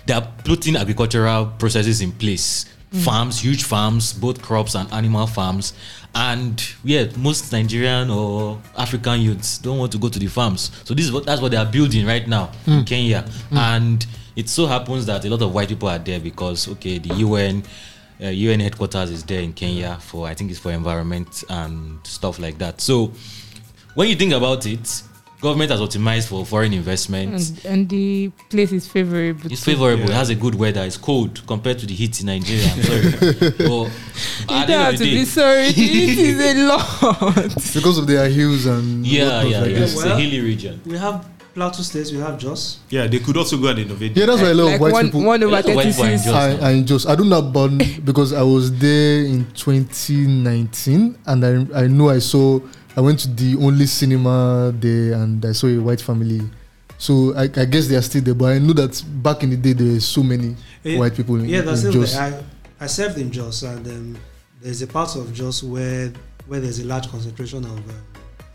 they 0.06 0.14
are 0.14 0.26
putting 0.44 0.76
agricultural 0.76 1.46
processes 1.58 2.00
in 2.00 2.12
place. 2.12 2.66
Mm. 2.92 3.04
Farms, 3.04 3.40
huge 3.40 3.64
farms, 3.64 4.12
both 4.12 4.42
crops 4.42 4.74
and 4.74 4.90
animal 4.92 5.26
farms. 5.26 5.72
And 6.14 6.62
yeah, 6.84 7.06
most 7.16 7.52
Nigerian 7.52 8.10
or 8.10 8.60
African 8.76 9.20
youths 9.20 9.58
don't 9.58 9.78
want 9.78 9.92
to 9.92 9.98
go 9.98 10.08
to 10.08 10.18
the 10.18 10.26
farms. 10.26 10.70
So 10.84 10.92
this 10.92 11.06
is 11.06 11.12
what 11.12 11.24
that's 11.24 11.40
what 11.40 11.50
they 11.50 11.56
are 11.56 11.70
building 11.70 12.06
right 12.06 12.26
now 12.28 12.50
in 12.66 12.80
mm. 12.80 12.86
Kenya. 12.86 13.22
Mm. 13.50 13.56
And 13.56 14.06
it 14.36 14.48
so 14.48 14.66
happens 14.66 15.06
that 15.06 15.24
a 15.24 15.30
lot 15.30 15.40
of 15.40 15.54
white 15.54 15.68
people 15.68 15.88
are 15.88 15.98
there 15.98 16.20
because 16.20 16.68
okay, 16.68 16.98
the 16.98 17.14
UN 17.16 17.62
uh, 18.22 18.28
UN 18.28 18.60
headquarters 18.60 19.10
is 19.10 19.24
there 19.24 19.40
in 19.40 19.52
Kenya 19.54 19.96
for 20.00 20.26
I 20.26 20.34
think 20.34 20.50
it's 20.50 20.60
for 20.60 20.70
environment 20.72 21.44
and 21.48 21.98
stuff 22.06 22.38
like 22.38 22.58
that. 22.58 22.80
So 22.80 23.12
when 23.94 24.08
you 24.08 24.16
think 24.16 24.32
about 24.32 24.66
it, 24.66 25.02
government 25.42 25.70
has 25.72 25.80
optimized 25.80 26.28
for 26.28 26.46
foreign 26.46 26.72
investment. 26.72 27.34
And, 27.34 27.64
and 27.66 27.88
the 27.88 28.30
place 28.48 28.72
is 28.72 28.86
favorable. 28.86 29.50
It's 29.52 29.64
too. 29.64 29.72
favorable. 29.72 30.04
It 30.04 30.10
has 30.10 30.30
a 30.30 30.34
good 30.36 30.54
weather. 30.54 30.82
It's 30.82 30.96
cold 30.96 31.44
compared 31.46 31.80
to 31.80 31.86
the 31.86 31.94
heat 31.94 32.20
in 32.20 32.26
Nigeria. 32.26 32.68
I'm 32.72 32.82
sorry. 32.82 33.50
but 33.58 33.68
You 33.68 34.66
don't 34.66 34.70
have 34.70 34.92
to 34.94 34.98
the 34.98 35.10
be 35.10 35.16
day, 35.16 35.24
sorry. 35.24 35.66
it 35.66 36.18
is 36.18 36.40
a 36.40 36.66
lot. 36.66 37.44
Because 37.74 37.98
of 37.98 38.06
their 38.06 38.28
hills 38.28 38.66
and 38.66 39.04
yeah, 39.04 39.42
yeah, 39.42 39.60
like 39.60 39.70
yeah. 39.72 39.76
It's 39.78 39.96
Well- 39.96 40.16
a 40.16 40.20
hilly 40.20 40.40
region. 40.40 40.80
We 40.86 40.96
have 40.96 41.26
Plateau 41.54 41.82
States, 41.82 42.10
we 42.12 42.18
have 42.18 42.38
Jos. 42.38 42.78
Yeah, 42.88 43.06
they 43.06 43.18
could 43.18 43.36
also 43.36 43.58
go 43.58 43.68
and 43.68 43.78
innovate. 43.80 44.16
Yeah, 44.16 44.24
that's 44.26 44.40
why 44.40 44.48
a 44.50 44.54
lot 44.54 44.64
like 44.64 44.74
of 44.76 44.80
white 44.80 44.92
one, 44.92 45.04
people. 45.06 45.24
one 45.24 45.42
over 45.42 45.52
white 45.52 45.64
people 45.66 45.80
are 45.80 45.84
in 45.84 45.92
36. 45.92 46.24
Jos. 46.24 46.34
I, 46.34 46.56
now. 46.56 46.66
I 46.66 46.82
just 46.82 47.08
I 47.08 47.14
don't 47.14 47.28
know 47.28 47.38
about 47.40 47.70
because 48.04 48.32
I 48.32 48.42
was 48.42 48.72
there 48.78 49.24
in 49.24 49.44
2019 49.52 51.18
and 51.26 51.44
I 51.44 51.82
I 51.82 51.86
know 51.88 52.08
I 52.08 52.20
saw 52.20 52.58
I 52.96 53.00
went 53.00 53.20
to 53.20 53.28
the 53.28 53.56
only 53.56 53.86
cinema 53.86 54.72
there 54.78 55.14
and 55.14 55.44
I 55.44 55.52
saw 55.52 55.66
a 55.68 55.78
white 55.78 56.00
family. 56.00 56.42
So 56.98 57.34
I, 57.34 57.44
I 57.44 57.64
guess 57.64 57.88
they 57.88 57.96
are 57.96 58.02
still 58.02 58.22
there, 58.22 58.34
but 58.34 58.52
I 58.52 58.58
know 58.58 58.74
that 58.74 59.02
back 59.22 59.42
in 59.42 59.50
the 59.50 59.56
day 59.56 59.72
there 59.72 59.92
were 59.94 60.00
so 60.00 60.22
many 60.22 60.54
Eh, 60.84 60.98
white 60.98 61.14
people 61.16 61.36
in, 61.36 61.46
Yeah, 61.48 61.62
that's 61.62 61.84
in 61.84 61.90
still 61.90 62.02
there. 62.04 62.42
I, 62.80 62.84
I 62.84 62.86
served 62.86 63.16
in 63.18 63.30
Jos, 63.30 63.62
and 63.62 63.86
um, 63.86 64.16
there's 64.60 64.82
a 64.82 64.86
part 64.86 65.16
of 65.16 65.32
Jos 65.32 65.62
where 65.62 66.12
where 66.46 66.60
there's 66.60 66.80
a 66.80 66.84
large 66.84 67.08
concentration 67.08 67.64
of, 67.64 67.70
um, 67.70 67.84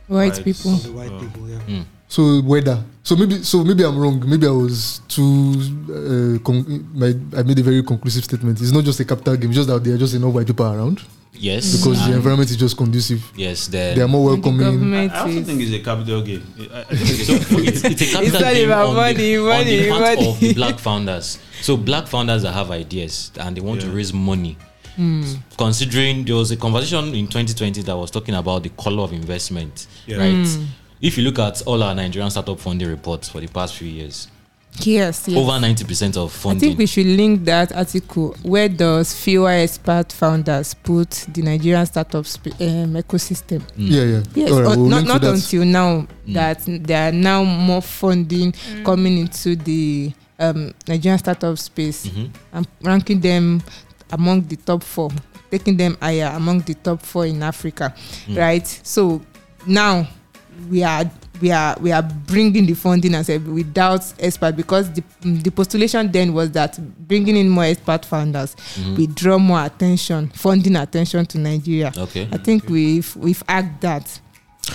White 0.08 0.34
Right. 0.36 0.44
people. 0.44 0.74
of 0.76 0.84
the 0.84 0.92
white 0.92 1.12
Oh. 1.12 1.20
people. 1.20 1.50
Yeah. 1.50 1.60
Mm. 1.68 1.86
So 2.08 2.42
weather. 2.42 2.82
So 3.04 3.16
maybe 3.18 3.44
so 3.44 3.64
maybe 3.66 3.84
I'm 3.84 3.98
wrong. 3.98 4.24
Maybe 4.26 4.46
I 4.48 4.52
was 4.52 5.02
too. 5.10 5.56
Uh, 5.90 6.40
con- 6.44 6.88
my, 6.94 7.08
I 7.38 7.44
made 7.44 7.60
a 7.60 7.64
very 7.64 7.84
conclusive 7.84 8.24
statement. 8.24 8.62
It's 8.62 8.72
not 8.72 8.86
just 8.86 9.00
a 9.02 9.06
capital 9.06 9.36
game. 9.36 9.50
It's 9.50 9.58
just 9.58 9.68
that 9.68 9.84
there 9.84 9.96
are 9.96 9.98
just 9.98 10.14
enough 10.16 10.34
white 10.34 10.48
people 10.48 10.66
around 10.66 11.02
Yes. 11.40 11.78
because 11.78 12.06
the 12.08 12.14
environment 12.14 12.50
is 12.50 12.58
just 12.58 12.76
conducive. 12.78 13.32
Yes, 13.36 13.68
They 13.68 13.92
are 13.92 13.96
the, 13.96 14.08
more 14.08 14.34
And 14.34 14.44
the 14.44 14.50
welcoming. 14.50 14.68
I, 14.68 14.72
government 14.72 15.12
I 15.14 15.20
also 15.20 15.44
think 15.44 15.62
it's 15.62 15.72
a 15.74 15.80
capital 15.80 16.22
game. 16.22 16.44
I, 16.60 16.78
I 16.80 16.86
it's 16.92 17.28
so 17.28 17.34
a- 17.34 17.62
it's, 17.64 17.84
it's 17.84 18.02
a 18.02 18.06
capital 18.14 18.40
not 18.42 18.54
game 18.54 18.72
on, 18.72 18.96
money, 18.96 19.14
the, 19.14 19.38
on 19.40 19.66
the 19.66 19.90
part 19.90 20.02
money. 20.18 20.30
of 20.30 20.40
the 20.40 20.54
black 20.54 20.80
founders. 20.80 21.40
So 21.62 21.78
black 21.78 22.08
founders 22.08 22.44
that 22.44 22.54
have 22.54 22.72
ideas 22.72 23.32
and 23.40 23.56
they 23.58 23.62
want 23.62 23.82
to 23.82 23.90
raise 23.90 24.14
money. 24.14 24.58
Hmm. 24.96 25.24
Considering 25.58 26.26
there 26.26 26.36
was 26.36 26.50
a 26.52 26.58
conversation 26.58 27.06
in 27.14 27.28
2020 27.28 27.84
that 27.84 27.96
was 27.96 28.10
talking 28.10 28.34
about 28.36 28.64
the 28.64 28.70
color 28.70 29.04
of 29.04 29.14
investment, 29.14 29.88
Yeah. 30.08 30.18
right? 30.18 30.48
Hmm. 30.48 30.64
If 31.00 31.18
you 31.18 31.24
look 31.24 31.38
at 31.38 31.62
all 31.68 31.84
our 31.84 31.94
Nigerian 31.94 32.32
startup 32.32 32.60
funding 32.60 32.88
reports 32.90 33.30
for 33.30 33.40
the 33.40 33.48
past 33.48 33.76
few 33.76 33.88
years, 33.88 34.28
Yes, 34.82 35.28
yes. 35.28 35.38
over 35.38 35.52
90% 35.60 36.18
of 36.18 36.30
I 36.34 36.38
funding. 36.38 36.60
think 36.60 36.78
we 36.80 36.86
should 36.86 37.06
link 37.08 37.44
that 37.46 37.72
article. 37.76 38.36
Where 38.44 38.70
does 38.70 39.14
fewer 39.14 39.50
expert 39.50 40.12
founders 40.12 40.74
put 40.74 41.10
the 41.34 41.42
Nigerian 41.42 41.86
startup 41.86 42.26
sp- 42.30 42.54
um, 42.62 42.94
ecosystem? 42.94 43.62
Yeah, 43.76 44.04
yeah. 44.04 44.24
Yes, 44.36 44.52
right, 44.52 44.66
uh, 44.66 44.70
we'll 44.78 44.86
not, 44.90 45.06
not 45.06 45.24
until 45.24 45.66
now 45.66 46.08
that 46.28 46.62
there 46.66 47.10
are 47.10 47.12
now 47.12 47.44
more 47.44 47.82
funding 47.82 48.54
coming 48.84 49.18
into 49.18 49.56
the 49.56 50.12
um, 50.40 50.74
Nigerian 50.88 51.18
startup 51.20 51.58
space. 51.58 52.06
Mhm. 52.08 52.30
I'm 52.54 52.66
ranking 52.82 53.20
them 53.20 53.64
among 54.12 54.42
the 54.48 54.56
top 54.58 54.84
four, 54.84 55.10
taking 55.50 55.76
them 55.76 55.98
higher 56.02 56.32
among 56.36 56.62
the 56.62 56.76
top 56.76 57.02
four 57.02 57.26
in 57.26 57.42
Africa, 57.44 57.94
Mm. 58.28 58.38
right? 58.38 58.68
So 58.84 59.22
now 59.66 60.08
we 60.70 60.84
are 60.84 61.10
we 61.42 61.52
are 61.52 61.76
we 61.80 61.92
are 61.92 62.02
bringing 62.02 62.66
the 62.66 62.74
funding 62.74 63.14
and 63.16 63.26
say 63.26 63.38
without 63.38 64.02
expert 64.20 64.56
because 64.56 64.92
the 64.92 65.04
the 65.22 65.50
postulation 65.52 66.12
then 66.12 66.34
was 66.34 66.52
that 66.52 66.80
bringing 67.08 67.36
in 67.36 67.50
more 67.50 67.66
expert 67.66 68.06
founders 68.06 68.56
Mhm. 68.78 68.98
we 68.98 69.08
draw 69.08 69.38
more 69.38 69.64
attention, 69.66 70.30
funding 70.34 70.76
attention 70.76 71.26
to 71.26 71.38
Nigeria. 71.38 71.92
Okay. 71.98 72.28
I 72.32 72.38
think 72.38 72.70
we've 72.70 73.16
we've 73.16 73.44
act 73.48 73.82
that 73.82 74.20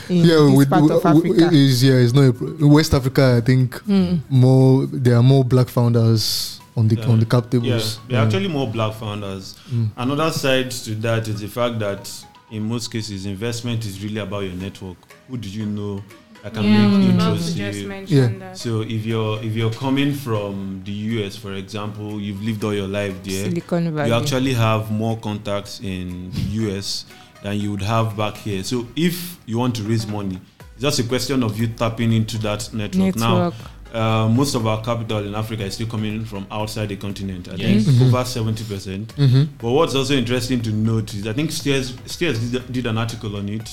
in 0.09 0.17
yeah, 0.25 0.37
this 0.37 0.57
with, 0.57 0.71
part 0.71 0.91
of 0.91 1.05
Africa. 1.05 1.47
It 1.47 1.53
is, 1.53 1.85
yeah, 1.85 1.95
it's 1.95 2.15
not 2.15 2.35
a, 2.63 2.67
West 2.67 2.95
Africa. 2.95 3.37
I 3.37 3.41
think 3.45 3.75
Hmm. 3.83 4.17
more 4.31 4.87
there 4.87 5.17
are 5.17 5.23
more 5.23 5.45
black 5.45 5.69
founders 5.69 6.61
on 6.77 6.89
the 6.89 6.97
Yeah. 6.97 7.07
on 7.09 7.19
the 7.21 7.27
cap 7.27 7.53
Yeah, 7.53 7.61
there 8.09 8.19
are 8.21 8.25
Mm. 8.25 8.27
actually 8.27 8.49
more 8.49 8.67
black 8.67 8.95
founders. 8.95 9.55
Mm. 9.71 9.89
Another 9.97 10.31
side 10.33 10.71
to 10.71 10.95
that 10.97 11.29
is 11.29 11.41
the 11.41 11.49
fact 11.49 11.79
that 11.81 12.09
in 12.51 12.63
most 12.69 12.91
cases, 12.91 13.25
investment 13.27 13.85
is 13.87 14.03
really 14.03 14.19
about 14.21 14.41
your 14.45 14.53
network. 14.55 14.97
Who 15.29 15.37
do 15.39 15.49
you 15.49 15.65
know 15.67 16.03
that 16.43 16.55
can 16.55 16.65
Yeah, 16.65 16.71
I 16.87 16.87
make 16.89 17.07
was 17.07 17.15
about 17.15 17.39
to 17.39 17.45
to 17.45 17.55
just 17.55 17.79
you? 18.11 18.19
Yeah. 18.19 18.29
that. 18.39 18.59
So 18.59 18.81
if 18.83 19.07
you're 19.07 19.39
if 19.43 19.55
you're 19.55 19.71
coming 19.73 20.13
from 20.13 20.83
the 20.85 20.93
US, 20.93 21.37
for 21.37 21.53
example, 21.55 22.21
you've 22.21 22.43
lived 22.43 22.65
all 22.65 22.75
your 22.75 22.89
life 22.89 23.15
there. 23.23 23.45
Silicon 23.49 23.95
Valley. 23.95 24.09
You 24.09 24.15
actually 24.17 24.55
have 24.55 24.91
more 24.91 25.17
contacts 25.19 25.81
in 25.81 26.31
the 26.33 26.41
US 26.67 27.07
than 27.43 27.57
you 27.59 27.71
would 27.73 27.83
have 27.83 28.17
back 28.17 28.37
here. 28.37 28.63
So 28.65 28.87
if 28.97 29.39
you 29.47 29.59
want 29.59 29.75
to 29.77 29.83
raise 29.83 30.07
money, 30.07 30.41
it's 30.75 30.83
just 30.83 30.99
a 30.99 31.05
question 31.05 31.43
of 31.43 31.59
you 31.59 31.69
tapping 31.69 32.13
into 32.13 32.39
that 32.39 32.71
network. 32.73 33.17
Now, 33.17 33.51
network. 33.51 33.55
uh, 33.95 34.29
most 34.29 34.55
of 34.55 34.67
our 34.67 34.83
capital 34.83 35.19
in 35.27 35.35
Africa 35.35 35.65
is 35.65 35.75
still 35.75 35.87
coming 35.89 36.25
from 36.25 36.47
outside 36.51 36.89
the 36.89 36.97
continent. 36.97 37.49
I 37.49 37.55
Yes. 37.55 37.85
think 37.85 37.97
Mhm. 37.99 38.09
over 38.09 38.25
seventy 38.25 38.65
percent. 38.65 39.15
Mhm. 39.17 39.49
But 39.59 39.71
what's 39.71 39.95
also 39.95 40.15
interesting 40.15 40.61
to 40.63 40.71
note 40.73 41.15
is 41.15 41.27
I 41.27 41.33
think 41.35 41.53
Stears, 41.53 41.95
Stears 42.07 42.39
did, 42.51 42.73
did 42.73 42.87
an 42.87 42.99
article 42.99 43.37
on 43.37 43.49
it. 43.49 43.69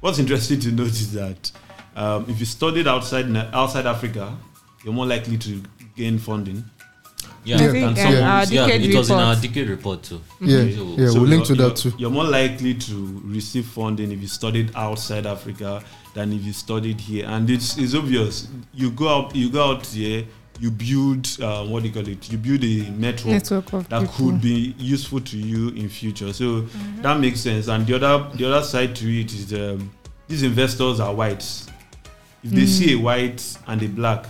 What's 0.00 0.18
interesting 0.18 0.58
to 0.60 0.72
note 0.72 0.88
is 0.90 1.12
that 1.12 1.52
um, 1.96 2.24
if 2.28 2.38
you 2.40 2.46
studied 2.46 2.86
outside 2.86 3.28
Na- 3.28 3.48
outside 3.52 3.86
Africa, 3.86 4.36
you're 4.84 4.94
more 4.94 5.06
likely 5.06 5.38
to 5.38 5.62
gain 5.96 6.18
funding. 6.18 6.64
Yeah, 7.44 7.60
Yeah. 7.60 7.88
And 7.88 7.98
someone- 7.98 8.22
our 8.22 8.44
yeah, 8.44 8.66
decade 8.66 8.90
it 8.90 8.96
was 8.96 9.10
in 9.10 9.16
our 9.16 9.34
report. 9.34 9.42
decade 9.42 9.68
report 9.68 10.02
too. 10.04 10.20
Yeah, 10.40 10.58
So- 10.58 10.94
yeah, 10.96 11.08
So 11.08 11.14
we'll 11.20 11.28
link 11.28 11.44
to 11.46 11.54
you're- 11.54 11.68
that 11.68 11.76
too. 11.76 11.88
you're- 11.90 12.00
You're 12.02 12.10
more 12.10 12.24
likely 12.24 12.74
to 12.74 13.22
receive 13.24 13.66
funding 13.66 14.12
if 14.12 14.20
you 14.22 14.28
studied 14.28 14.70
outside 14.76 15.26
Africa 15.26 15.82
than 16.14 16.32
if 16.32 16.44
you 16.44 16.52
studied 16.52 17.00
here. 17.00 17.26
And 17.28 17.50
it's, 17.50 17.76
it's 17.78 17.94
obvious. 17.94 18.46
You 18.74 18.90
go 18.90 19.08
out, 19.08 19.34
you 19.34 19.50
go 19.50 19.70
out 19.72 19.86
here, 19.86 20.24
you 20.60 20.70
build 20.70 21.26
uh, 21.40 21.64
what 21.64 21.82
do 21.82 21.88
you 21.88 21.94
call 21.94 22.06
it? 22.06 22.30
You 22.30 22.38
build 22.38 22.62
a 22.62 22.90
network 22.96 23.32
network 23.32 23.72
of 23.72 23.88
that 23.88 24.00
people. 24.02 24.14
could 24.30 24.40
be 24.40 24.74
useful 24.78 25.18
to 25.20 25.36
you 25.36 25.70
in 25.70 25.88
future. 25.88 26.32
So 26.32 26.66
that 27.02 27.18
makes 27.18 27.40
sense. 27.40 27.66
And 27.66 27.84
the 27.86 27.96
other 27.96 28.28
the 28.36 28.46
other 28.52 28.64
side 28.64 28.94
to 28.96 29.20
it 29.20 29.32
is 29.34 29.52
um, 29.52 29.90
these 30.28 30.44
investors 30.44 31.00
are 31.00 31.12
whites. 31.12 31.66
If 32.44 32.50
they 32.50 32.66
see 32.66 32.94
a 32.94 32.98
white 32.98 33.42
and 33.66 33.82
a 33.82 33.88
black, 33.88 34.26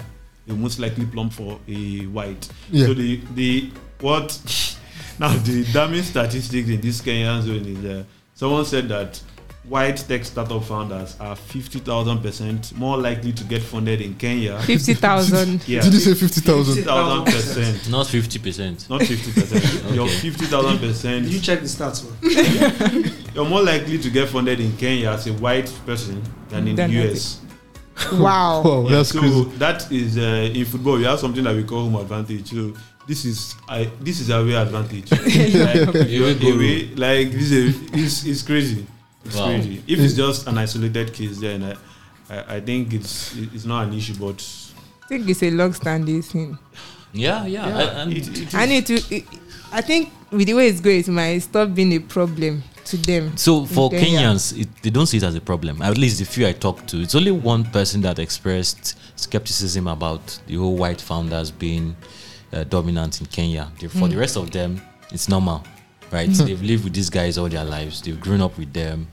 they 0.47 0.55
most 0.55 0.79
likely 0.79 1.07
plump 1.07 1.33
for 1.33 1.59
a 1.69 2.01
white. 2.07 2.49
Yeah. 2.71 2.87
So 2.87 2.95
the 2.95 3.21
the 3.35 3.71
what 4.01 4.77
now 5.19 5.35
the 5.39 5.65
damning 5.73 6.03
statistics 6.03 6.69
in 6.69 6.81
this 6.81 7.01
Kenyan 7.01 7.43
zone 7.43 7.65
is 7.67 7.85
uh, 7.85 8.05
someone 8.35 8.65
said 8.65 8.89
that 8.89 9.21
white 9.65 9.97
tech 10.09 10.25
startup 10.25 10.65
founders 10.65 11.17
are 11.21 11.37
fifty 11.37 11.79
thousand 11.79 12.19
percent 12.21 12.77
more 12.77 12.99
likely 12.99 13.33
to 13.33 13.45
get 13.45 13.63
funded 13.63 14.01
in 14.01 14.15
Kenya. 14.17 14.61
Fifty 14.67 14.95
thousand. 14.95 15.63
Yeah, 15.69 15.81
Did 15.83 15.95
you 15.95 16.01
say 16.01 16.15
fifty 16.15 16.41
thousand? 16.41 16.75
fifty 16.75 16.89
thousand 16.91 17.25
percent, 17.33 17.89
Not 17.91 18.07
fifty 18.09 18.39
percent. 18.41 18.91
not 18.91 19.03
fifty 19.03 19.33
percent. 19.33 19.95
You're 19.95 20.09
fifty 20.09 20.47
thousand 20.47 20.79
percent 20.81 21.25
Did 21.27 21.35
you 21.35 21.41
check 21.41 21.61
the 21.61 21.67
stats, 21.67 22.05
you're 23.35 23.49
more 23.49 23.63
likely 23.63 23.99
to 23.99 24.11
get 24.11 24.29
funded 24.29 24.59
in 24.61 24.77
Kenya 24.77 25.11
as 25.11 25.27
a 25.29 25.33
white 25.35 25.73
person 25.87 26.21
than 26.49 26.67
in 26.69 26.75
the 26.77 26.83
as 26.83 26.91
US. 26.93 27.41
wow. 28.13 28.63
Wow, 28.63 28.83
Yeah, 28.89 28.97
that's 28.97 29.11
so 29.11 29.21
crazy. 29.21 29.45
that 29.59 29.93
is 29.93 30.19
uh, 30.19 30.51
in 30.55 30.65
football. 30.65 30.97
We 30.97 31.05
have 31.05 31.19
something 31.19 31.45
that 31.45 31.55
we 31.55 31.65
call 31.65 31.83
home 31.89 31.97
advantage. 31.97 32.51
So 32.51 32.75
this 33.07 33.25
is 33.25 33.55
I 33.69 33.91
this 34.01 34.21
is 34.21 34.31
our 34.31 34.45
way 34.45 34.55
advantage. 34.55 35.11
like, 35.11 36.09
You 36.09 36.27
a 36.27 36.59
way, 36.59 36.89
like 36.95 37.31
this 37.33 37.51
is 37.51 37.77
it's, 37.93 38.25
it's 38.27 38.43
crazy. 38.43 38.87
It's 39.25 39.37
Wow. 39.37 39.47
crazy. 39.47 39.83
If 39.87 39.99
it's 40.01 40.15
just 40.15 40.47
an 40.47 40.59
isolated 40.59 41.13
case, 41.13 41.39
then 41.39 41.63
I, 41.65 41.75
I, 42.35 42.57
I 42.57 42.61
think 42.61 42.93
it's 42.95 43.35
it's 43.37 43.65
not 43.65 43.87
an 43.87 43.93
issue. 43.95 44.15
But 44.19 44.43
I 45.05 45.07
think 45.09 45.29
it's 45.29 45.43
a 45.43 45.51
long-standing 45.51 46.23
thing. 46.23 46.59
Yeah, 47.13 47.45
yeah. 47.47 47.69
yeah, 47.69 47.77
I- 47.77 47.83
and 48.03 48.13
it, 48.13 48.29
it 48.29 48.39
is. 48.49 48.55
I 48.55 48.67
need 48.67 48.87
to. 48.87 48.95
It, 49.15 49.25
I 49.73 49.81
think 49.81 50.11
with 50.31 50.47
the 50.47 50.55
way 50.55 50.69
it's 50.69 50.81
going, 50.81 51.01
it 51.01 51.09
might 51.09 51.39
stop 51.39 51.75
being 51.75 51.93
a 51.93 51.99
problem 51.99 52.63
to 52.93 52.97
them. 52.99 53.37
So 53.37 53.65
for 53.67 53.91
yeah. 53.93 54.01
Kenyans, 54.01 54.59
it, 54.61 54.69
they 54.83 54.91
don't 54.91 55.07
see 55.07 55.17
it 55.17 55.23
as 55.25 55.35
a 55.35 55.41
problem. 55.41 55.83
At 55.83 55.99
least 55.99 56.19
the 56.19 56.25
few 56.25 56.47
I 56.47 56.53
talked 56.53 56.89
to, 56.91 57.01
it's 57.01 57.15
only 57.15 57.33
one 57.33 57.65
person 57.65 58.01
that 58.03 58.19
expressed 58.19 58.97
skepticism 59.17 59.87
about 59.89 60.39
the 60.47 60.55
whole 60.57 60.77
white 60.77 61.01
founders 61.01 61.51
being 61.51 61.97
uh, 62.53 62.65
dominant 62.65 63.21
in 63.21 63.27
Kenya. 63.27 63.71
For 63.89 64.09
the 64.09 64.17
rest 64.17 64.37
of 64.37 64.51
them, 64.51 64.81
it's 65.11 65.29
normal, 65.29 65.65
right? 66.11 66.29
They've 66.31 66.63
lived 66.63 66.85
with 66.85 66.95
these 66.95 67.11
guys 67.11 67.39
all 67.39 67.49
their 67.49 67.65
lives. 67.65 68.01
They've 68.03 68.21
grown 68.21 68.41
up 68.41 68.57
with 68.59 68.73
them. 68.73 69.09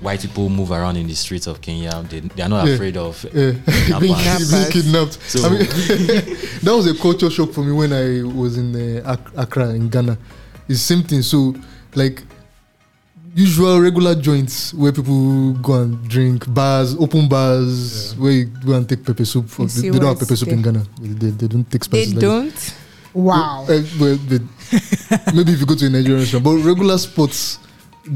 White 0.00 0.22
people 0.22 0.48
move 0.48 0.70
around 0.70 0.96
in 0.96 1.06
the 1.06 1.14
streets 1.14 1.46
of 1.46 1.60
Kenya. 1.60 2.02
They, 2.08 2.20
they 2.20 2.42
are 2.42 2.48
not 2.48 2.66
Yeah. 2.66 2.74
afraid 2.74 2.96
of 2.96 3.22
Yeah. 3.34 3.52
being, 4.00 4.16
being 4.50 4.70
kidnapped. 4.70 5.18
So- 5.28 5.46
I 5.46 5.50
mean, 5.50 5.58
that 6.62 6.72
was 6.74 6.86
a 6.86 6.94
culture 6.94 7.28
shock 7.28 7.52
for 7.52 7.62
me 7.62 7.72
when 7.72 7.92
I 7.92 8.22
was 8.22 8.56
in 8.56 8.74
uh, 9.04 9.16
Accra 9.36 9.68
in 9.70 9.90
Ghana. 9.90 10.16
It's 10.68 10.78
the 10.88 10.94
same 10.94 11.02
thing. 11.02 11.20
So, 11.22 11.54
like, 11.94 12.22
usual 13.34 13.80
regular 13.80 14.14
joints 14.14 14.74
where 14.74 14.92
people 14.92 15.52
go 15.54 15.82
and 15.82 16.08
drink, 16.08 16.52
bars, 16.52 16.94
open 16.96 17.28
bars, 17.28 18.14
where 18.16 18.32
you 18.32 18.44
go 18.46 18.74
and 18.74 18.88
take 18.88 19.04
pepper 19.04 19.24
soup. 19.24 19.48
For, 19.48 19.66
they, 19.66 19.88
they 19.90 19.98
don't 19.98 20.08
have 20.08 20.18
pepper 20.18 20.36
soup 20.36 20.48
in. 20.48 20.62
Ghana. 20.62 20.84
They, 21.00 21.30
they 21.30 21.46
don't 21.48 21.70
take 21.70 21.84
They 21.84 22.06
like 22.06 22.18
don't. 22.18 22.74
Wow. 23.14 23.66
Uh, 23.68 23.82
well, 24.00 24.18
but 24.28 24.42
maybe 25.34 25.52
if 25.52 25.60
you 25.60 25.66
go 25.66 25.74
to 25.74 25.86
a 25.86 25.90
Nigerian 25.90 26.20
restaurant, 26.20 26.44
but 26.44 26.56
regular 26.56 26.98
spots 26.98 27.58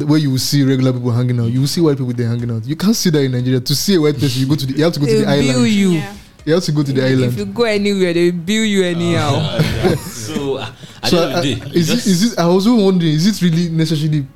where 0.06 0.18
you 0.18 0.30
will 0.30 0.38
see 0.38 0.62
regular 0.64 0.92
people 0.92 1.10
hanging 1.10 1.38
out, 1.40 1.46
you 1.50 1.60
will 1.60 1.66
see 1.66 1.80
white 1.80 1.96
people 1.98 2.12
there 2.12 2.28
hanging 2.28 2.50
out. 2.50 2.64
You 2.64 2.76
can't 2.76 2.96
see 2.96 3.10
that 3.10 3.20
in 3.22 3.32
Nigeria. 3.32 3.60
To 3.60 3.74
see 3.74 3.94
a 3.96 4.00
white 4.00 4.14
person, 4.14 4.40
you 4.42 4.48
go 4.48 4.54
to 4.56 4.66
the, 4.66 4.72
you 4.74 4.84
have 4.84 4.92
to 4.94 5.00
go 5.00 5.06
to 5.06 5.12
the 5.12 5.20
bill 5.20 5.28
island. 5.30 5.68
you. 5.70 5.90
Yeah. 5.90 6.14
You 6.46 6.52
have 6.54 6.62
to 6.64 6.72
go 6.72 6.82
to 6.82 6.92
the 6.92 7.00
If 7.06 7.12
island. 7.18 7.38
you 7.38 7.44
go 7.46 7.62
anywhere, 7.64 8.12
they 8.12 8.30
bill 8.30 8.64
you 8.64 8.84
anyhow. 8.84 9.34
Uh, 9.36 9.62
yeah. 9.62 9.94
So, 9.96 10.56
uh, 10.58 10.72
So 11.04 11.28
I, 11.28 11.32
I- 11.38 11.42
is, 11.72 11.88
just- 11.88 12.06
it, 12.06 12.10
is 12.10 12.32
it? 12.32 12.38
I 12.38 12.46
was 12.46 12.66
also 12.66 12.84
wondering, 12.84 13.12
is 13.12 13.26
it 13.26 13.40
really 13.42 13.70
necessarily 13.70 14.26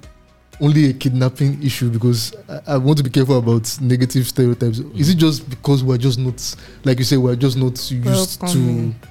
only 0.61 0.91
a 0.91 0.93
kidnapping 0.93 1.63
issue? 1.63 1.89
Because 1.91 2.35
I, 2.49 2.75
I 2.75 2.77
want 2.79 2.99
to 2.99 3.05
be 3.05 3.11
careful 3.11 3.39
about 3.39 3.79
negative 3.81 4.27
stereotypes. 4.27 4.79
Is 4.97 5.09
it 5.11 5.17
just 5.17 5.49
because 5.49 5.83
we're 5.85 5.99
just 5.99 6.19
not, 6.19 6.39
like 6.85 6.99
you 6.99 7.05
say, 7.05 7.17
we're 7.17 7.37
just 7.37 7.57
not 7.57 7.91
used 7.91 8.41
Welcoming. 8.43 8.95
to? 9.01 9.09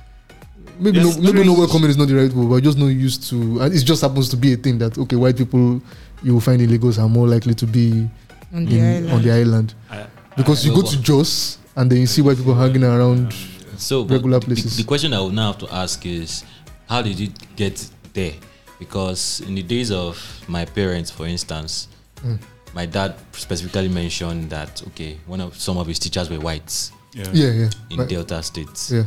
Maybe 0.80 1.00
Yes, 1.00 1.16
no, 1.18 1.22
maybe 1.24 1.38
true. 1.44 1.46
no 1.46 1.54
welcoming 1.60 1.90
is 1.90 1.98
not 1.98 2.08
the 2.08 2.16
right 2.16 2.32
word. 2.32 2.48
We're 2.50 2.62
just 2.62 2.78
not 2.78 2.88
used 2.88 3.28
to, 3.30 3.62
and 3.62 3.74
it 3.74 3.84
just 3.84 4.02
happens 4.02 4.30
to 4.30 4.38
be 4.38 4.54
a 4.54 4.58
thing 4.58 4.78
that 4.78 4.98
okay, 4.98 5.16
white 5.16 5.36
people 5.36 5.82
you 6.24 6.34
will 6.34 6.42
find 6.42 6.62
in 6.62 6.70
Lagos 6.70 7.00
are 7.00 7.10
more 7.10 7.28
likely 7.28 7.56
to 7.56 7.66
be 7.66 8.08
on 8.54 8.66
the 8.66 8.78
in, 8.78 8.86
island. 8.86 9.12
on 9.12 9.22
the 9.24 9.32
island 9.32 9.74
I- 9.90 10.06
because 10.36 10.64
you 10.66 10.72
I- 10.72 10.76
go 10.76 10.82
to 10.84 11.02
Jos 11.02 11.58
and 11.76 11.92
then 11.92 12.00
you 12.02 12.06
see 12.08 12.22
white 12.22 12.38
people 12.38 12.54
hanging 12.54 12.84
around. 12.84 13.34
So 13.78 14.04
regular 14.06 14.40
places. 14.40 14.76
The, 14.78 14.84
the 14.84 14.88
question 14.88 15.14
I 15.14 15.22
would 15.22 15.34
now 15.34 15.52
have 15.52 15.58
to 15.60 15.74
ask 15.74 16.04
is, 16.06 16.44
how 16.90 17.02
did 17.02 17.20
it 17.20 17.32
get 17.56 17.88
there? 18.14 18.34
Because 18.80 19.42
in 19.42 19.56
the 19.56 19.64
days 19.64 19.92
of 19.92 20.18
my 20.48 20.66
parents, 20.66 21.12
for 21.12 21.26
instance, 21.28 21.88
Mm. 22.26 22.40
my 22.74 22.86
dad 22.86 23.16
specifically 23.32 23.88
mentioned 23.90 24.50
that 24.50 24.82
okay, 24.88 25.18
one 25.28 25.40
of 25.42 25.60
some 25.60 25.78
of 25.78 25.88
his 25.88 26.00
teachers 26.00 26.30
were 26.30 26.40
whites 26.40 26.92
yeah. 27.14 27.26
Yeah, 27.34 27.52
yeah, 27.52 27.70
in 27.90 27.98
My- 27.98 28.06
Delta 28.06 28.42
states. 28.44 28.92
yeah. 28.92 29.04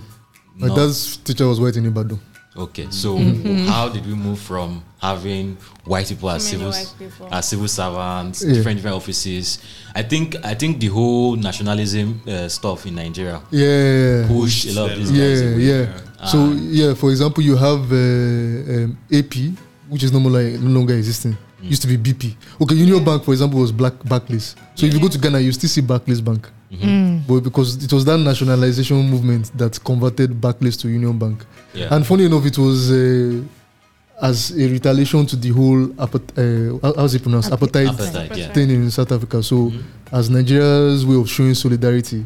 My 0.57 0.69
Not- 0.69 0.77
dad's 0.77 1.17
teacher 1.19 1.47
was 1.47 1.59
white 1.61 1.77
in 1.77 1.87
Ibadan. 1.87 2.19
okay, 2.57 2.87
so 2.91 3.17
Mm-hmm. 3.17 3.67
how 3.67 3.89
did 3.89 4.05
we 4.07 4.15
move 4.15 4.39
from 4.41 4.83
having 5.01 5.57
white 5.85 6.09
people 6.09 6.31
as 6.31 6.43
civil 6.45 6.73
people. 6.99 7.29
as 7.31 7.49
civil 7.49 7.69
servants, 7.69 8.43
Yeah. 8.43 8.55
different 8.55 8.77
different 8.79 8.97
offices? 8.97 9.59
I 9.95 10.03
think 10.03 10.37
I 10.45 10.55
think 10.55 10.79
the 10.81 10.89
whole 10.89 11.37
nationalism 11.37 12.21
uh, 12.27 12.49
stuff 12.49 12.87
in 12.87 12.95
Nigeria 12.97 13.41
Yeah, 13.51 14.27
pushed 14.29 14.67
a 14.69 14.73
lot 14.73 14.91
of 14.91 14.99
these 14.99 15.11
yeah, 15.13 15.25
guys 15.29 15.41
away. 15.43 15.63
yeah. 15.63 15.87
So 16.27 16.39
Ah. 16.39 16.53
yeah, 16.71 16.95
for 16.95 17.11
example, 17.11 17.43
you 17.43 17.57
have 17.57 17.91
uh, 17.93 18.75
um, 18.75 18.97
AP, 19.13 19.53
which 19.89 20.03
is 20.03 20.13
no 20.13 20.21
more 20.21 20.33
like, 20.33 20.61
no 20.61 20.71
longer 20.71 20.95
existing. 20.95 21.33
Mm. 21.63 21.71
Used 21.71 21.83
to 21.83 21.89
be 21.89 21.97
BP. 21.97 22.37
Okay, 22.61 22.75
Union 22.75 23.03
Bank, 23.05 23.25
for 23.25 23.33
example, 23.33 23.59
was 23.61 23.73
Black 23.73 23.95
Barclays. 24.05 24.55
So 24.75 24.87
if 24.87 24.95
you 24.95 25.01
go 25.01 25.09
to 25.09 25.19
Ghana, 25.19 25.41
you 25.41 25.53
still 25.53 25.69
see 25.71 25.81
Barclays 25.83 26.21
Bank, 26.21 26.49
Mhm. 26.73 26.81
Mm. 26.89 27.21
but 27.27 27.41
because 27.41 27.83
it 27.85 27.93
was 27.93 28.05
that 28.05 28.19
nationalization 28.19 28.97
movement 29.11 29.51
that 29.57 29.83
converted 29.85 30.41
Barclays 30.41 30.77
to 30.79 30.89
Union 30.89 31.19
Bank. 31.19 31.45
Yeah. 31.75 31.95
And 31.95 32.07
funny 32.07 32.25
enough, 32.25 32.45
it 32.47 32.57
was 32.59 32.91
uh, 32.91 33.43
as 34.23 34.51
a 34.53 34.69
retaliation 34.69 35.25
to 35.27 35.37
the 35.37 35.49
whole 35.51 35.87
appet- 35.99 36.33
uh, 36.37 36.79
how- 36.83 36.95
how's 36.97 37.15
it 37.15 37.23
pronounced 37.23 37.51
Appe- 37.51 37.55
appetite 37.55 37.89
Appetite, 37.89 38.37
yeah. 38.39 38.53
thing 38.53 38.69
in 38.71 38.91
South 38.91 39.11
Africa. 39.13 39.43
So 39.43 39.57
Mhm. 39.71 39.81
as 40.13 40.29
Nigeria's 40.31 41.05
way 41.07 41.17
of 41.17 41.29
showing 41.29 41.55
solidarity, 41.55 42.25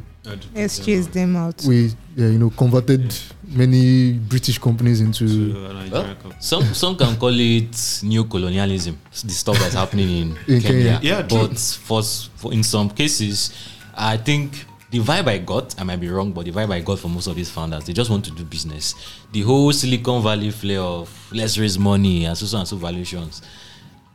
Let's 0.55 0.79
chase 0.79 1.07
them 1.07 1.37
out. 1.37 1.63
we 1.69 1.93
yeah, 2.17 2.29
you 2.29 2.39
know 2.39 2.51
converted 2.51 3.15
many 3.47 4.15
British 4.15 4.59
companies 4.59 5.01
into 5.01 5.25
uh, 5.57 5.89
Well. 5.91 6.17
Some 6.41 6.75
some 6.75 6.97
can 6.97 7.17
call 7.17 7.35
it 7.39 8.01
new 8.03 8.25
colonialism. 8.25 8.99
The 9.23 9.31
stuff 9.31 9.59
that's 9.59 9.75
happening 9.75 10.09
in, 10.09 10.29
In 10.55 10.61
Kenya. 10.63 10.99
Kenya. 10.99 11.01
Yeah, 11.03 11.23
but 11.23 11.59
for, 11.59 12.03
for 12.03 12.53
in 12.53 12.63
some 12.63 12.89
cases, 12.91 13.53
I 13.95 14.17
think 14.17 14.65
the 14.91 15.01
vibe 15.01 15.29
I 15.29 15.39
got, 15.39 15.79
I 15.79 15.85
might 15.85 16.01
be 16.01 16.09
wrong, 16.09 16.33
but 16.33 16.45
the 16.47 16.53
vibe 16.53 16.73
I 16.73 16.81
got 16.81 17.01
from 17.01 17.15
most 17.15 17.27
of 17.27 17.37
these 17.37 17.51
founders, 17.51 17.85
they 17.85 17.93
just 17.93 18.11
want 18.11 18.25
to 18.27 18.31
do 18.31 18.45
business. 18.45 18.95
The 19.33 19.43
whole 19.43 19.73
Silicon 19.73 20.23
Valley 20.23 20.51
flair 20.51 20.81
of 20.81 21.11
let's 21.33 21.59
raise 21.59 21.79
money 21.79 22.25
and 22.25 22.37
so 22.39 22.47
so 22.47 22.59
and 22.59 22.69
so 22.69 22.77
valuations. 22.77 23.43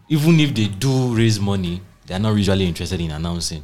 Even 0.08 0.40
if 0.40 0.56
they 0.56 0.68
do 0.68 1.14
raise 1.16 1.40
money, 1.40 1.82
they 2.08 2.16
are 2.16 2.20
not 2.20 2.36
usually 2.36 2.66
interested 2.68 3.00
in 3.00 3.12
announcing. 3.12 3.64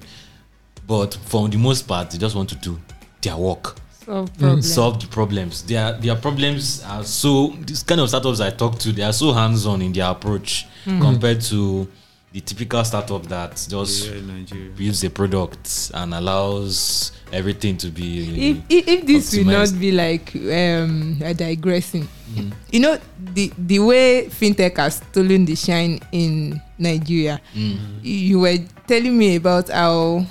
But 0.88 1.16
for 1.26 1.48
the 1.50 1.58
most 1.58 1.88
part, 1.88 2.12
they 2.12 2.18
just 2.18 2.36
want 2.36 2.50
to 2.50 2.56
do 2.56 2.80
their 3.22 3.38
work. 3.38 3.76
Solve 4.06 4.38
problem. 4.38 4.62
solve 4.62 5.00
the 5.02 5.08
problems. 5.08 5.64
Their 5.64 5.94
their 5.94 6.16
problems 6.16 6.84
are 6.86 7.04
so 7.04 7.56
this 7.66 7.82
kind 7.82 8.00
of 8.02 8.08
startups 8.10 8.40
I 8.40 8.52
talk 8.52 8.78
to, 8.80 8.92
they 8.92 9.02
are 9.02 9.14
so 9.14 9.34
hands-on 9.34 9.82
in 9.82 9.92
their 9.94 10.06
approach 10.12 10.68
compared 10.86 11.42
to 11.42 11.88
the 12.32 12.42
typical 12.42 12.84
startup 12.84 13.26
that 13.28 13.66
just 13.68 14.12
Yeah, 14.12 14.68
builds 14.76 15.04
a 15.04 15.10
product 15.10 15.90
and 15.96 16.14
allows 16.14 17.14
everything 17.32 17.78
to 17.78 17.88
be 17.90 18.52
if, 18.52 18.58
if, 18.70 18.88
if 18.88 19.06
this 19.08 19.36
will 19.38 19.46
not 19.46 19.80
be 19.80 19.92
like 19.92 20.36
um 20.36 21.18
digressing 21.36 22.08
Mm. 22.36 22.52
you 22.72 22.80
know 22.82 22.98
the 23.36 23.52
the 23.58 23.80
way 23.80 24.26
fintech 24.28 24.76
has 24.78 24.96
stolen 24.96 25.46
the 25.46 25.56
shine 25.56 26.00
in 26.12 26.60
nigeria 26.78 27.40
Mm. 27.56 27.78
you 28.04 28.40
were 28.42 28.58
telling 28.88 29.18
me 29.18 29.36
about 29.38 29.70
how 29.70 30.26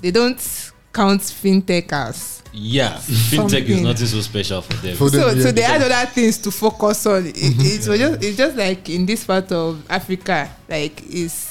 they 0.00 0.10
don't 0.10 0.70
count 0.92 1.20
fintech 1.20 1.92
as 1.92 2.42
yeah 2.52 2.94
fintech 2.98 3.62
is 3.64 3.68
Something. 3.68 3.82
nothing 3.82 4.06
so 4.06 4.20
special 4.20 4.62
for 4.62 4.74
them. 4.74 4.96
For 4.96 5.10
them, 5.10 5.20
so 5.20 5.30
yeah. 5.36 5.42
so 5.42 5.52
they 5.52 5.62
had 5.62 5.82
other 5.82 6.10
things 6.10 6.38
to 6.38 6.50
focus 6.52 7.04
on 7.06 7.26
it, 7.26 7.34
mm-hmm. 7.34 7.60
it 7.60 7.88
was 7.88 7.98
just 7.98 8.22
it's 8.22 8.36
just 8.36 8.56
like 8.56 8.88
in 8.90 9.04
this 9.06 9.24
part 9.24 9.50
of 9.50 9.84
africa 9.90 10.48
like 10.68 11.02
is 11.08 11.50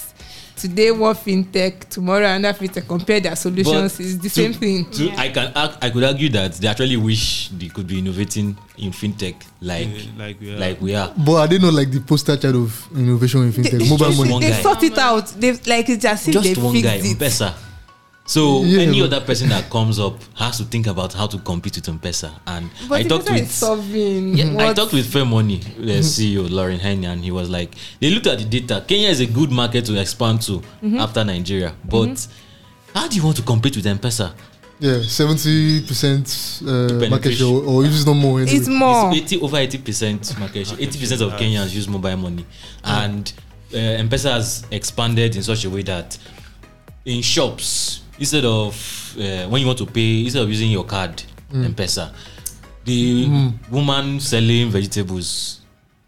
today 0.56 0.92
one 0.92 1.14
fintech 1.14 1.90
tomorrow 1.90 2.26
another 2.28 2.58
fintech 2.58 2.88
compare 2.88 3.20
their 3.20 3.36
solutions 3.36 4.00
is 4.00 4.18
the 4.20 4.30
to- 4.30 4.36
same 4.36 4.54
thing 4.54 4.86
to- 4.92 5.06
Yeah. 5.08 5.16
I 5.20 5.28
can 5.30 5.52
I 5.56 5.90
could 5.90 6.04
argue 6.06 6.30
that 6.30 6.54
they 6.54 6.68
actually 6.70 6.96
wish 6.96 7.50
they 7.50 7.68
could 7.68 7.88
be 7.88 8.00
innovating 8.00 8.56
in 8.78 8.92
fintech 8.94 9.36
like 9.60 9.88
Yeah, 9.90 10.12
like 10.18 10.40
we 10.40 10.54
are. 10.54 10.58
like 10.58 10.82
we 10.82 10.96
are. 10.96 11.12
But 11.18 11.34
are 11.34 11.48
they 11.48 11.58
not 11.60 11.74
like 11.74 11.92
the 11.92 12.00
poster 12.00 12.38
child 12.38 12.56
of 12.56 12.88
innovation 12.96 13.42
in 13.44 13.52
fintech? 13.52 13.78
They- 13.80 13.90
Mobile 13.90 14.14
money. 14.16 14.32
one 14.32 14.42
they 14.42 14.54
sort 14.62 14.82
it 14.84 14.98
out 14.98 15.28
they 15.38 15.52
like 15.68 15.90
it's 15.90 16.06
as 16.06 16.28
if 16.30 16.34
they 16.34 16.54
just 16.54 16.62
one 16.62 16.80
guy, 16.82 17.02
fixed 17.02 17.12
it 17.12 17.22
M-Pesa. 17.22 17.54
So 18.25 18.63
Yeah, 18.63 18.84
any 18.84 19.01
other 19.01 19.20
person 19.20 19.50
that 19.50 19.70
comes 19.70 20.00
up 20.00 20.15
has 20.36 20.58
to 20.58 20.63
think 20.63 20.88
about 20.88 21.12
how 21.13 21.27
to 21.27 21.38
compete 21.39 21.75
with 21.75 21.89
M-Pesa. 21.89 22.32
And 22.48 22.70
but 22.88 23.00
I 23.00 23.03
talked 23.03 23.30
with 23.30 23.51
solving 23.51 24.38
yeah, 24.38 24.56
I 24.70 24.74
talked 24.74 24.94
with 24.94 25.12
FairMoney, 25.12 25.62
the 25.75 26.00
CEO 26.00 26.50
Laurin 26.50 26.80
Hainy, 26.80 27.06
and 27.06 27.22
he 27.22 27.32
was 27.32 27.50
like, 27.50 27.75
they 28.00 28.10
looked 28.10 28.27
at 28.27 28.39
the 28.39 28.46
data. 28.46 28.84
Kenya 28.88 29.10
is 29.10 29.20
a 29.20 29.25
good 29.25 29.51
market 29.51 29.86
to 29.86 30.00
expand 30.00 30.42
to 30.44 30.53
Mm-hmm. 30.53 31.00
after 31.00 31.24
Nigeria, 31.25 31.74
but 31.86 32.25
how 32.96 33.08
do 33.08 33.15
you 33.18 33.24
want 33.24 33.36
to 33.38 33.44
compete 33.44 33.75
with 33.75 33.86
M-Pesa? 33.88 34.34
Yeah, 34.80 35.01
seventy 35.03 35.82
percent 35.86 36.62
uh, 36.65 37.08
market 37.10 37.34
share, 37.34 37.48
or 37.48 37.86
if 37.86 37.92
it's 37.92 38.06
not 38.06 38.15
more. 38.15 38.39
Anyway. 38.42 38.58
it's 38.58 38.68
more 38.68 39.12
It's 39.13 39.32
80 39.34 39.42
over 39.42 39.58
80 39.58 39.77
percent 39.80 40.39
market 40.39 40.68
share. 40.68 40.77
80 40.80 41.00
percent 41.00 41.22
of 41.22 41.30
share. 41.32 41.39
Kenyans 41.39 41.74
use 41.74 41.88
mobile 41.88 42.18
money, 42.18 42.46
and 42.84 43.32
uh, 43.74 43.77
M-Pesa 43.77 44.32
has 44.34 44.65
expanded 44.72 45.36
in 45.36 45.44
such 45.44 45.65
a 45.65 45.70
way 45.70 45.84
that 45.84 46.18
in 47.06 47.22
shops 47.22 48.01
instead 48.20 48.46
of 48.46 48.74
uh, 49.20 49.48
when 49.48 49.62
you 49.62 49.67
want 49.67 49.77
to 49.79 49.86
pay 49.86 50.24
instead 50.24 50.43
of 50.43 50.50
using 50.50 50.70
your 50.72 50.84
card 50.86 51.22
M-Pesa, 51.53 52.12
the 52.86 53.51
woman 53.72 54.20
selling 54.20 54.70
vegetables 54.70 55.62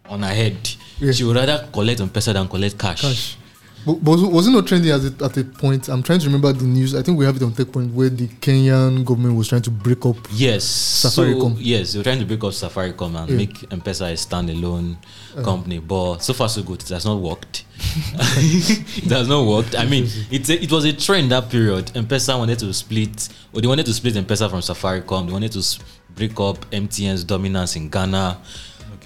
on 0.10 0.22
her 0.24 0.34
head, 0.34 0.58
Yeah. 1.00 1.12
she 1.12 1.24
would 1.24 1.36
rather 1.36 1.68
collect 1.72 2.00
M-Pesa 2.02 2.34
than 2.34 2.48
collect 2.48 2.78
cash. 2.78 3.02
cash. 3.02 3.38
But, 3.86 4.04
but 4.04 4.12
was- 4.14 4.22
was 4.24 4.48
it 4.48 4.52
not 4.52 4.66
trending 4.68 4.92
as 4.92 5.06
it, 5.06 5.22
at 5.22 5.38
a 5.38 5.44
point? 5.44 5.88
I'm 5.90 6.02
trying 6.02 6.20
to 6.20 6.26
remember 6.26 6.52
the 6.54 6.66
news. 6.66 6.96
I 6.96 7.02
think 7.04 7.18
we 7.20 7.26
have 7.26 7.36
it 7.36 7.44
on 7.44 7.52
Techpoint 7.52 7.94
where 7.94 8.10
the 8.10 8.28
Kenyan 8.28 9.06
government 9.06 9.36
was 9.36 9.48
trying 9.48 9.62
to 9.64 9.72
break 9.72 10.06
up. 10.06 10.18
Yes. 10.34 10.64
Safaricom. 10.66 11.54
So, 11.56 11.60
yes, 11.60 11.94
they 11.94 12.00
were 12.00 12.04
trying 12.04 12.20
to 12.20 12.26
break 12.26 12.44
up 12.44 12.52
Safaricom 12.52 13.16
and 13.16 13.30
Yeah. 13.30 13.38
make 13.38 13.64
M-Pesa 13.72 14.12
a 14.12 14.16
standalone 14.16 14.96
Uh. 15.38 15.42
company, 15.44 15.80
but 15.80 16.20
so 16.20 16.34
far 16.34 16.50
so 16.50 16.64
good. 16.64 16.82
It 16.82 16.90
has 16.90 17.06
not 17.06 17.20
worked. 17.22 17.64
it 18.38 19.12
has 19.12 19.28
not 19.28 19.46
worked. 19.46 19.76
I 19.78 19.86
mean, 19.86 20.08
it's 20.32 20.50
a, 20.50 20.62
it 20.64 20.72
was 20.72 20.86
a 20.86 20.94
trend 20.94 21.32
that 21.32 21.50
period. 21.50 21.92
M-Pesa 21.96 22.38
wanted 22.38 22.60
to 22.60 22.74
split, 22.74 23.30
or 23.54 23.62
they 23.62 23.68
wanted 23.68 23.86
to 23.86 23.94
split 23.94 24.16
M-Pesa 24.16 24.50
from 24.50 24.60
Safaricom. 24.62 25.28
They 25.28 25.34
wanted 25.34 25.52
to 25.54 25.64
break 26.16 26.40
up 26.40 26.66
MTN's 26.72 27.24
dominance 27.24 27.76
in 27.76 27.90
Ghana. 27.90 28.38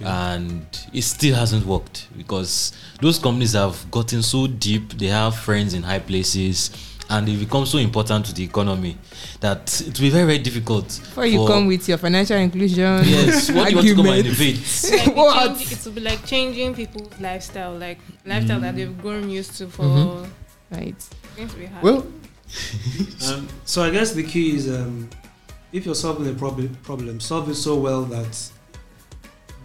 Okay. 0.02 0.06
And 0.10 0.66
it 0.94 1.02
still 1.04 1.36
hasn't 1.36 1.66
worked 1.66 2.08
because 2.18 2.72
those 3.02 3.20
companies 3.20 3.54
have 3.54 3.90
gotten 3.92 4.22
so 4.22 4.48
deep. 4.48 4.94
They 4.94 5.08
have 5.08 5.36
friends 5.36 5.74
in 5.74 5.84
high 5.84 6.00
places, 6.00 6.72
and 7.10 7.28
they 7.28 7.36
become 7.36 7.66
so 7.66 7.80
important 7.80 8.26
to 8.28 8.34
the 8.34 8.44
economy 8.44 8.98
that 9.42 9.82
it 9.82 9.88
will 10.00 10.06
be 10.06 10.10
very, 10.10 10.26
very 10.26 10.38
difficult. 10.40 10.86
before 10.88 11.26
you 11.26 11.40
for- 11.40 11.48
come 11.48 11.68
with 11.68 11.88
your 11.90 11.98
financial 11.98 12.38
inclusion 12.38 13.04
Yes, 13.04 13.52
what 13.52 13.70
do 13.70 13.76
you 13.76 13.76
want 13.76 13.88
to 13.88 13.96
come 13.96 14.06
and 14.06 14.16
argument. 14.16 14.26
innovate? 14.26 15.06
Like 15.08 15.16
What? 15.18 15.58
Change, 15.58 15.72
it 15.72 15.86
will 15.86 15.92
be 15.94 16.02
like 16.02 16.26
changing 16.26 16.76
people's 16.76 17.20
lifestyle, 17.20 17.76
like 17.78 18.00
lifestyle 18.26 18.60
that 18.62 18.76
they've 18.76 18.98
grown 19.02 19.30
used 19.30 19.56
to 19.58 19.68
for. 19.68 19.84
Mm-hmm. 19.84 20.76
right 20.76 20.96
It's 21.38 21.54
going 21.54 21.70
to. 21.70 21.80
Well, 21.82 22.08
Um, 23.28 23.48
so 23.66 23.84
I 23.84 23.90
guess 23.92 24.14
the 24.14 24.24
key 24.24 24.56
is 24.56 24.70
um, 24.70 25.10
if 25.72 25.86
you're 25.86 25.94
solving 25.96 26.28
a 26.30 26.34
problem, 26.38 26.76
problem, 26.84 27.20
solve 27.20 27.50
it 27.50 27.56
so 27.56 27.76
well 27.76 28.04
that 28.06 28.52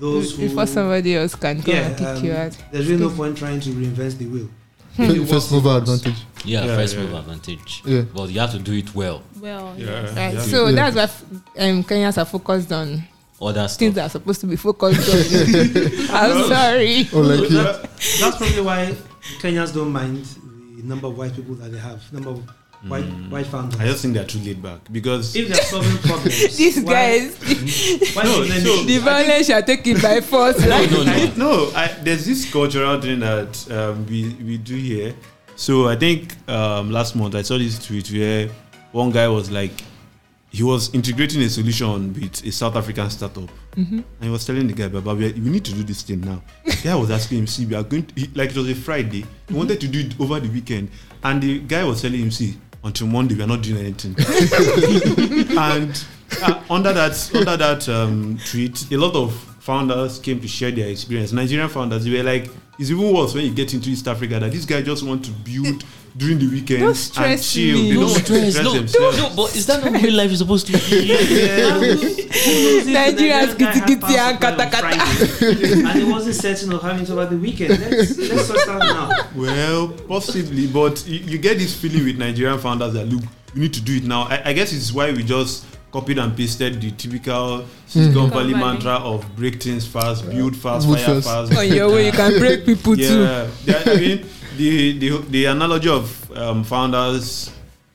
those 0.05 0.37
who 0.37 0.49
before 0.49 0.67
somebody 0.67 1.17
else 1.17 1.35
can 1.35 1.63
come 1.63 1.75
yeah, 1.75 1.87
and 1.89 1.97
kick 1.97 2.07
um, 2.07 2.25
you 2.25 2.33
out 2.33 2.57
there's 2.73 2.89
really 2.89 3.03
no 3.03 3.11
point 3.11 3.37
trying 3.39 3.61
to 3.61 3.71
reinvent 3.71 4.19
the 4.19 4.27
wheel. 4.27 4.49
Hmm. 4.97 5.25
First 5.25 5.51
mover 5.51 5.77
advantage. 5.79 6.15
Yeah, 6.45 6.65
Yeah, 6.67 6.77
first 6.77 6.95
yeah. 6.95 7.01
move 7.03 7.15
advantage. 7.15 7.83
Yeah. 7.85 8.03
But 8.15 8.31
you 8.31 8.39
have 8.39 8.53
to 8.53 8.59
do 8.61 8.75
it 8.75 8.95
well. 8.95 9.23
well, 9.41 9.75
Yeah. 9.77 9.87
yes. 9.87 10.17
right 10.17 10.35
Yeah. 10.35 10.41
so 10.43 10.67
Yeah. 10.69 10.75
that's 10.77 10.97
why 10.97 11.03
f- 11.03 11.25
um, 11.59 11.83
kenyans 11.85 12.17
are 12.19 12.25
focused 12.27 12.71
on 12.73 13.03
Other 13.43 13.67
things 13.67 13.73
stuff. 13.73 13.95
that 13.95 14.05
are 14.07 14.09
supposed 14.11 14.41
to 14.43 14.47
be 14.47 14.57
focused 14.57 15.09
on 15.11 15.19
i'm 16.21 16.49
sorry 16.49 17.09
Or 17.13 17.23
like. 17.25 17.49
That- 17.51 17.83
that's 18.21 18.37
probably 18.37 18.61
why 18.61 18.95
Kenyans 19.41 19.73
don't 19.75 19.91
mind 19.91 20.25
the 20.77 20.83
number 20.85 21.07
of 21.09 21.17
white 21.19 21.35
people 21.35 21.55
that 21.57 21.73
they 21.73 21.79
have, 21.79 22.01
number 22.13 22.31
of 22.31 22.43
white 22.89 23.05
Mm. 23.05 23.31
white 23.31 23.47
founders. 23.47 23.81
I 23.81 23.87
just 23.87 24.03
think 24.03 24.15
they're 24.15 24.25
too 24.27 24.39
laid 24.41 24.63
back 24.63 24.81
because 24.93 25.35
if 25.37 25.49
they're 25.49 25.63
solving 25.65 25.97
problems, 25.99 26.57
these 26.57 26.81
why- 26.81 26.93
guys 26.93 27.37
why 28.15 28.23
No, 28.25 28.45
so- 28.45 28.83
the 28.85 28.99
violence 28.99 29.47
shall 29.47 29.63
take 29.63 29.87
it 29.87 30.03
by 30.03 30.21
force 30.21 30.59
right 30.67 30.91
no, 30.91 31.03
no. 31.03 31.13
I, 31.13 31.33
no, 31.37 31.71
I, 31.75 31.89
there's 32.03 32.27
this 32.27 32.51
cultural 32.53 33.01
thing 33.01 33.21
that 33.21 33.71
um, 33.71 34.05
we 34.07 34.35
we 34.45 34.59
do 34.59 34.77
here. 34.77 35.15
So 35.57 35.89
I 35.89 35.97
think 35.97 36.35
um, 36.49 36.91
last 36.91 37.15
month 37.17 37.35
I 37.35 37.43
saw 37.43 37.57
this 37.59 37.79
tweet 37.85 38.11
where 38.11 38.49
one 38.93 39.11
guy 39.11 39.29
was 39.29 39.51
like, 39.51 39.73
he 40.51 40.63
was 40.63 40.93
integrating 40.95 41.43
a 41.43 41.49
solution 41.49 42.13
with 42.13 42.45
a 42.45 42.51
South 42.53 42.77
African 42.77 43.09
startup, 43.11 43.49
Mm-hmm. 43.77 43.99
and 43.99 44.05
he 44.23 44.29
was 44.31 44.45
telling 44.47 44.67
the 44.69 44.73
guy, 44.73 44.87
"Baba, 44.89 45.15
we, 45.15 45.33
we 45.33 45.51
need 45.51 45.65
to 45.65 45.73
do 45.73 45.83
this 45.83 46.03
thing 46.03 46.21
now." 46.21 46.41
The 46.65 46.77
guy 46.85 46.95
was 46.95 47.11
asking 47.11 47.39
him, 47.39 47.47
"See, 47.49 47.67
we 47.67 47.75
are 47.75 47.83
going 47.83 48.07
to, 48.07 48.15
he, 48.21 48.27
like 48.35 48.51
it 48.51 48.57
was 48.57 48.69
a 48.71 48.75
Friday. 48.75 49.25
He 49.49 49.55
wanted 49.55 49.81
to 49.81 49.89
do 49.89 49.99
it 50.01 50.21
over 50.21 50.39
the 50.39 50.49
weekend, 50.49 50.91
and 51.25 51.43
the 51.43 51.59
guy 51.59 51.83
was 51.83 52.03
telling 52.03 52.21
him, 52.21 52.31
"See, 52.31 52.57
until 52.85 53.07
Monday 53.07 53.35
we 53.35 53.43
are 53.43 53.47
not 53.47 53.63
doing 53.63 53.87
anything." 53.87 54.15
and 55.59 56.05
uh, 56.43 56.63
under 56.71 56.93
that 56.93 57.31
under 57.35 57.57
that 57.57 57.89
um, 57.89 58.39
tweet, 58.47 58.91
a 58.93 58.97
lot 58.97 59.15
of 59.15 59.35
founders 59.61 60.19
came 60.19 60.41
to 60.41 60.49
share 60.49 60.71
their 60.71 60.89
experience. 60.89 61.33
Nigerian 61.33 61.69
founders, 61.69 62.05
they 62.05 62.17
were 62.17 62.23
like, 62.23 62.51
"It's 62.79 62.91
even 62.91 63.13
worse 63.13 63.35
when 63.35 63.45
you 63.45 63.55
get 63.55 63.73
into 63.75 63.91
East 63.91 64.07
Africa 64.07 64.39
that 64.41 64.53
this 64.53 64.65
guy 64.65 64.83
just 64.83 65.03
want 65.03 65.25
to 65.25 65.31
build 65.31 65.85
during 66.17 66.39
the 66.39 66.47
weekend 66.49 66.81
Don't 66.81 66.89
and 66.91 66.97
stress 66.97 67.53
chill. 67.53 67.75
me. 67.77 67.89
They 67.91 67.95
don't 67.95 68.01
No 68.05 68.07
want 68.13 68.15
to 68.19 68.25
stress. 68.25 68.51
stress 68.53 68.65
No, 68.65 68.73
themselves." 68.75 69.19
no, 69.19 69.31
but 69.37 69.57
is 69.57 69.67
that 69.67 69.85
not 69.85 70.03
real 70.03 70.15
life 70.15 70.31
is 70.31 70.39
supposed 70.39 70.67
to 70.69 70.73
be? 70.73 70.79
Um, 71.65 71.83
Nigerians 72.85 73.59
Guy 73.59 73.73
had 73.73 73.75
kitty 73.75 73.81
kitty 74.01 74.17
and 74.17 74.41
kata 74.41 74.71
kata. 74.71 74.87
And 75.89 75.99
it 76.03 76.09
wasn't 76.09 76.37
certain 76.37 76.73
of 76.73 76.83
having 76.83 77.03
it 77.05 77.11
over 77.11 77.27
the 77.27 77.37
weekend. 77.37 77.71
Let's 77.81 78.17
let's 78.19 78.47
sort 78.47 78.67
that 78.67 78.79
now. 78.79 79.11
Well, 79.35 79.89
possibly, 80.09 80.67
but 80.67 81.07
you, 81.07 81.19
you 81.21 81.39
get 81.39 81.59
this 81.59 81.75
feeling 81.75 82.05
with 82.05 82.19
Nigerian 82.19 82.59
founders 82.59 82.93
that 82.95 83.07
look, 83.07 83.23
we 83.55 83.63
need 83.63 83.75
to 83.75 83.81
do 83.81 83.97
it 83.97 84.05
now. 84.05 84.23
I, 84.23 84.51
I 84.51 84.53
guess 84.53 84.73
it's 84.73 84.93
why 84.93 85.13
we 85.13 85.23
just 85.23 85.65
copied 85.91 86.19
and 86.19 86.37
pasted 86.37 86.81
the 86.81 86.91
typical 86.93 87.65
Silicon 87.87 88.15
mm-hmm. 88.15 88.31
Valley 88.31 88.53
Valley. 88.53 88.65
mantra 88.65 88.95
of 88.97 89.25
break 89.37 89.63
things 89.63 89.87
fast, 89.87 90.29
build 90.29 90.57
fast, 90.57 90.87
Build 90.87 90.99
fire 90.99 91.21
fast. 91.21 91.51
fast. 91.53 91.57
on 91.59 91.69
your 91.69 91.89
way 91.91 92.07
you 92.07 92.13
can 92.13 92.39
break 92.39 92.67
people 92.67 92.97
too 92.97 93.03
yeah, 93.23 93.47
yeah, 93.65 93.83
I 93.87 93.95
mean, 93.97 94.27
the, 94.57 94.99
the 94.99 95.19
the 95.31 95.45
analogy 95.47 95.89
of 95.89 96.31
um, 96.33 96.65
founders 96.65 97.51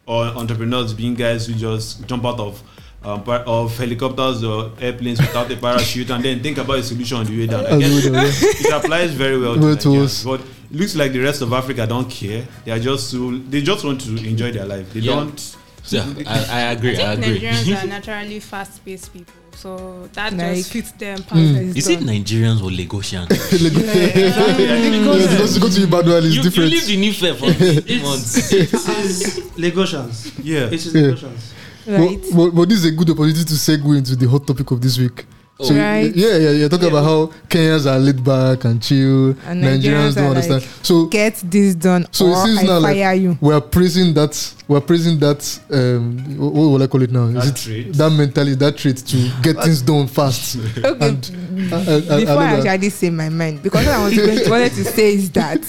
or 0.05 0.25
entrepreneurs 0.25 0.93
being 0.93 1.15
guys 1.15 1.47
who 1.47 1.53
just 1.53 2.05
jump 2.07 2.25
out 2.25 2.39
of 2.39 2.61
um, 3.03 3.23
par- 3.23 3.43
of 3.45 3.77
helicopters 3.77 4.43
or 4.43 4.71
airplanes 4.81 5.19
without 5.19 5.49
a 5.51 5.55
parachute 5.55 6.09
and 6.09 6.23
then 6.23 6.41
think 6.41 6.57
about 6.57 6.79
a 6.79 6.83
solution 6.83 7.17
on 7.17 7.25
the 7.25 7.37
way 7.37 7.47
down. 7.47 7.65
I 7.65 7.77
guess 7.79 7.93
we 7.95 8.01
do, 8.01 8.11
yeah. 8.11 8.23
it 8.31 8.73
applies 8.73 9.11
very 9.13 9.39
well 9.39 9.55
to 9.55 9.59
Well, 9.61 9.77
to 9.77 9.87
Nigerians, 9.89 10.03
us. 10.03 10.23
but 10.23 10.41
it 10.41 10.47
looks 10.71 10.95
like 10.95 11.11
the 11.13 11.19
rest 11.19 11.41
of 11.41 11.53
Africa 11.53 11.87
don't 11.87 12.09
care. 12.09 12.45
They 12.65 12.71
are 12.71 12.79
just 12.79 13.09
so 13.11 13.31
they 13.37 13.61
just 13.61 13.85
want 13.85 14.01
to 14.01 14.17
enjoy 14.27 14.51
their 14.51 14.65
life. 14.65 14.91
They 14.93 14.99
Yeah. 15.01 15.15
don't. 15.15 15.55
Yeah, 15.87 16.05
I, 16.27 16.33
I 16.33 16.59
I 16.67 16.71
agree. 16.73 16.93
I 17.01 17.15
think 17.15 17.25
agree. 17.37 17.39
Nigerians 17.49 17.83
are 17.83 17.87
naturally 17.97 18.39
fast-paced 18.39 19.11
people, 19.13 19.33
so 19.61 20.07
that 20.13 20.33
Like- 20.33 20.55
just 20.57 20.71
fits 20.71 20.91
them 20.93 21.17
Mm. 21.19 21.27
perfectly. 21.27 21.79
Is 21.79 21.87
it 21.89 21.99
Nigerians 21.99 22.61
or 22.63 22.71
Lagosians? 22.71 23.29
Yeah, 23.29 24.99
because 24.99 25.53
to 25.55 25.59
go 25.59 25.69
to 25.69 25.83
Ibadan 25.83 26.23
is 26.23 26.35
you, 26.35 26.41
you 26.41 26.43
different. 26.49 26.71
lived 26.71 26.89
in 26.89 27.03
Ife 27.03 27.37
for 27.39 28.05
months. 28.07 28.51
It 28.53 28.73
is 28.73 29.39
Lagosians. 29.57 30.31
Yeah. 30.43 30.67
It 30.67 30.73
is 30.73 30.85
Yeah. 30.93 31.01
Lagosians. 31.01 31.43
right 31.87 32.19
But, 32.31 32.35
but, 32.37 32.49
but 32.55 32.69
this 32.69 32.79
is 32.79 32.85
a 32.85 32.91
good 32.91 33.09
opportunity 33.09 33.43
to 33.43 33.53
segue 33.53 33.97
into 33.97 34.15
the 34.15 34.27
hot 34.29 34.45
topic 34.47 34.69
of 34.71 34.79
this 34.81 34.97
week. 34.97 35.25
So 35.61 35.75
Right. 35.75 36.15
yeah, 36.15 36.37
yeah, 36.37 36.49
you're 36.51 36.69
talking 36.69 36.87
about 36.87 37.03
how 37.03 37.25
Kenyans 37.49 37.85
are 37.85 37.99
laid 37.99 38.23
back 38.23 38.63
and 38.63 38.81
chill. 38.81 39.31
And 39.45 39.61
Nigerians 39.61 39.81
Nigerians 39.83 40.15
don't 40.15 40.23
are 40.23 40.27
understand. 40.29 40.61
like, 40.61 40.69
so 40.83 41.05
Get 41.07 41.35
this 41.43 41.75
done, 41.75 42.07
So 42.11 42.27
it 42.31 42.45
seems 42.45 42.59
I 42.59 42.63
now 42.63 42.79
like- 42.79 43.19
you. 43.19 43.37
we're 43.41 43.59
praising 43.59 44.13
that. 44.13 44.53
We're 44.69 44.79
praising 44.79 45.19
that. 45.19 45.59
Um, 45.69 46.17
what, 46.37 46.53
what 46.53 46.61
will 46.69 46.83
I 46.83 46.87
call 46.87 47.01
it 47.01 47.11
now? 47.11 47.25
Is 47.25 47.33
That 47.33 47.47
it 47.47 47.55
trait. 47.61 47.93
that 47.97 48.09
mentality, 48.11 48.55
that 48.55 48.77
trait 48.77 48.97
to 48.97 49.31
get 49.41 49.57
things 49.61 49.81
done 49.81 50.07
fast? 50.07 50.55
Okay. 50.77 51.05
and 51.07 51.21
Before 51.69 52.37
I, 52.37 52.61
actually 52.65 52.89
say 52.89 53.09
my 53.09 53.27
mind, 53.27 53.61
because 53.61 53.85
what 53.85 53.93
I 53.95 54.03
was 54.05 54.17
wanted 54.49 54.71
to 54.73 54.85
say 54.85 55.13
is 55.15 55.29
that 55.31 55.59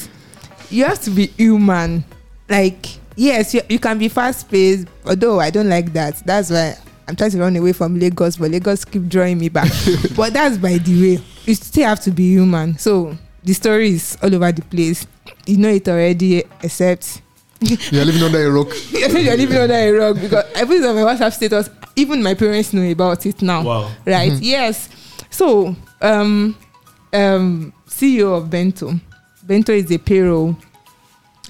you 0.71 0.85
have 0.85 1.01
to 1.03 1.11
be 1.11 1.27
human. 1.37 2.05
Like, 2.49 2.87
yes, 3.17 3.55
you, 3.55 3.63
you 3.69 3.81
can 3.81 3.99
be 3.99 4.09
fast 4.09 4.49
paced, 4.49 4.87
although 5.05 5.41
I 5.41 5.51
don't 5.51 5.69
like 5.69 5.93
that. 5.95 6.23
That's 6.25 6.51
why 6.51 6.77
I'm 7.11 7.17
trying 7.17 7.33
to 7.33 7.39
run 7.41 7.57
away 7.57 7.73
from 7.73 7.99
Lagos, 7.99 8.37
but 8.37 8.51
Lagos 8.51 8.85
keep 8.85 9.09
drawing 9.09 9.39
me 9.39 9.49
back. 9.49 9.71
but 10.17 10.33
that's 10.33 10.57
by 10.57 10.79
the 10.79 11.03
way. 11.17 11.23
You 11.45 11.55
still 11.55 11.85
have 11.89 12.01
to 12.03 12.11
be 12.11 12.31
human. 12.31 12.79
So 12.79 13.17
the 13.45 13.53
story 13.53 13.91
is 13.91 14.17
all 14.23 14.35
over 14.35 14.53
the 14.53 14.63
place. 14.63 15.07
You 15.47 15.57
know 15.59 15.69
it 15.71 15.89
already, 15.89 16.45
except 16.63 17.21
You're 17.61 18.05
living 18.05 18.23
under 18.23 18.47
a 18.47 18.51
rock. 18.51 18.69
I 18.73 19.09
think 19.09 19.27
you're 19.27 19.37
living 19.37 19.57
under 19.59 19.75
a 19.75 19.91
rock 19.93 20.17
because 20.21 20.45
I 20.57 20.65
put 20.65 20.77
it 20.77 20.85
on 20.85 20.95
my 20.95 21.03
WhatsApp 21.03 21.33
status. 21.33 21.69
Even 21.97 22.23
my 22.23 22.35
parents 22.35 22.73
know 22.73 22.89
about 22.91 23.27
it 23.27 23.43
now 23.43 23.63
Wow. 23.63 23.91
right 24.07 24.33
yes 24.41 24.89
so 25.29 25.75
um 26.01 26.57
um 27.13 27.73
ceo 27.89 28.39
of 28.39 28.49
bento 28.49 28.95
bento 29.43 29.73
is 29.73 29.91
a 29.91 29.99
payroll 29.99 30.57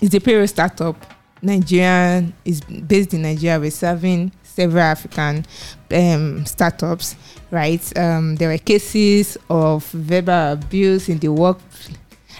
is 0.00 0.12
a 0.14 0.18
payroll 0.20 0.46
startup 0.48 0.96
nigerian 1.42 2.32
is 2.44 2.60
based 2.62 3.14
in 3.14 3.22
nigeria 3.22 3.60
we're 3.60 3.70
serving 3.70 4.32
several 4.54 4.82
african 4.82 5.44
um 5.92 6.44
startups 6.46 7.16
right 7.50 7.82
um 7.98 8.36
there 8.36 8.48
were 8.48 8.58
cases 8.58 9.36
of 9.48 9.84
verbal 9.90 10.52
abuse 10.52 11.08
in 11.08 11.18
the 11.18 11.28
work 11.28 11.58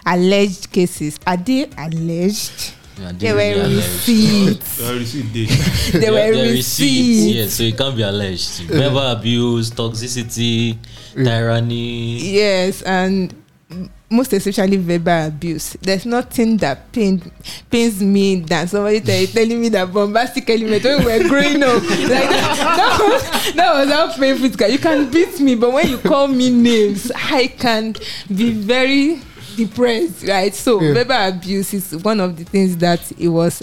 alleged 0.06 0.70
cases 0.72 1.18
are 1.26 1.36
they 1.36 1.68
alleged 1.78 2.74
Yeah, 3.00 3.12
there 3.16 3.34
really 3.34 3.58
were 3.60 3.64
alleged. 3.64 4.08
receipts 4.08 4.80
receipt 4.80 5.32
date. 5.32 5.48
there 5.48 6.00
There- 6.00 6.12
were 6.12 6.36
there 6.36 6.52
receipts 6.52 7.32
Yes, 7.34 7.48
so 7.56 7.62
it 7.64 7.76
can't 7.78 7.96
be 7.96 8.02
alleged. 8.04 8.68
Verbal 8.68 9.16
abuse, 9.16 9.70
toxicity, 9.72 10.76
tyranny. 11.16 12.20
Yes, 12.20 12.82
and 12.84 13.32
m- 13.72 13.88
most 14.10 14.32
especially 14.32 14.76
verbal 14.76 15.28
abuse. 15.28 15.76
There's 15.80 16.04
nothing 16.04 16.56
that 16.58 16.90
pain, 16.92 17.22
pains 17.70 18.02
me 18.02 18.40
than 18.40 18.66
somebody 18.66 19.00
tell, 19.00 19.24
telling 19.28 19.60
me 19.60 19.68
that 19.70 19.92
bombastic 19.92 20.50
element 20.50 20.82
when 20.82 20.98
we 20.98 21.04
were 21.04 21.28
growing 21.28 21.62
up. 21.62 21.80
Like 22.10 22.28
that, 22.28 22.76
that, 22.76 22.98
was, 23.00 23.54
that 23.54 23.72
was 23.74 23.88
how 23.88 24.12
painful 24.18 24.46
it 24.46 24.56
got. 24.56 24.72
You 24.72 24.78
can 24.80 25.10
beat 25.10 25.38
me, 25.38 25.54
but 25.54 25.72
when 25.72 25.88
you 25.88 25.98
call 25.98 26.26
me 26.26 26.50
names, 26.50 27.12
I 27.14 27.46
can 27.46 27.94
be 28.34 28.50
very 28.52 29.20
depressed, 29.56 30.26
right? 30.26 30.52
So 30.54 30.80
Yeah. 30.80 30.94
verbal 30.94 31.28
abuse 31.28 31.72
is 31.72 31.96
one 31.98 32.18
of 32.18 32.36
the 32.36 32.44
things 32.44 32.76
that 32.78 33.00
he 33.16 33.28
was 33.28 33.62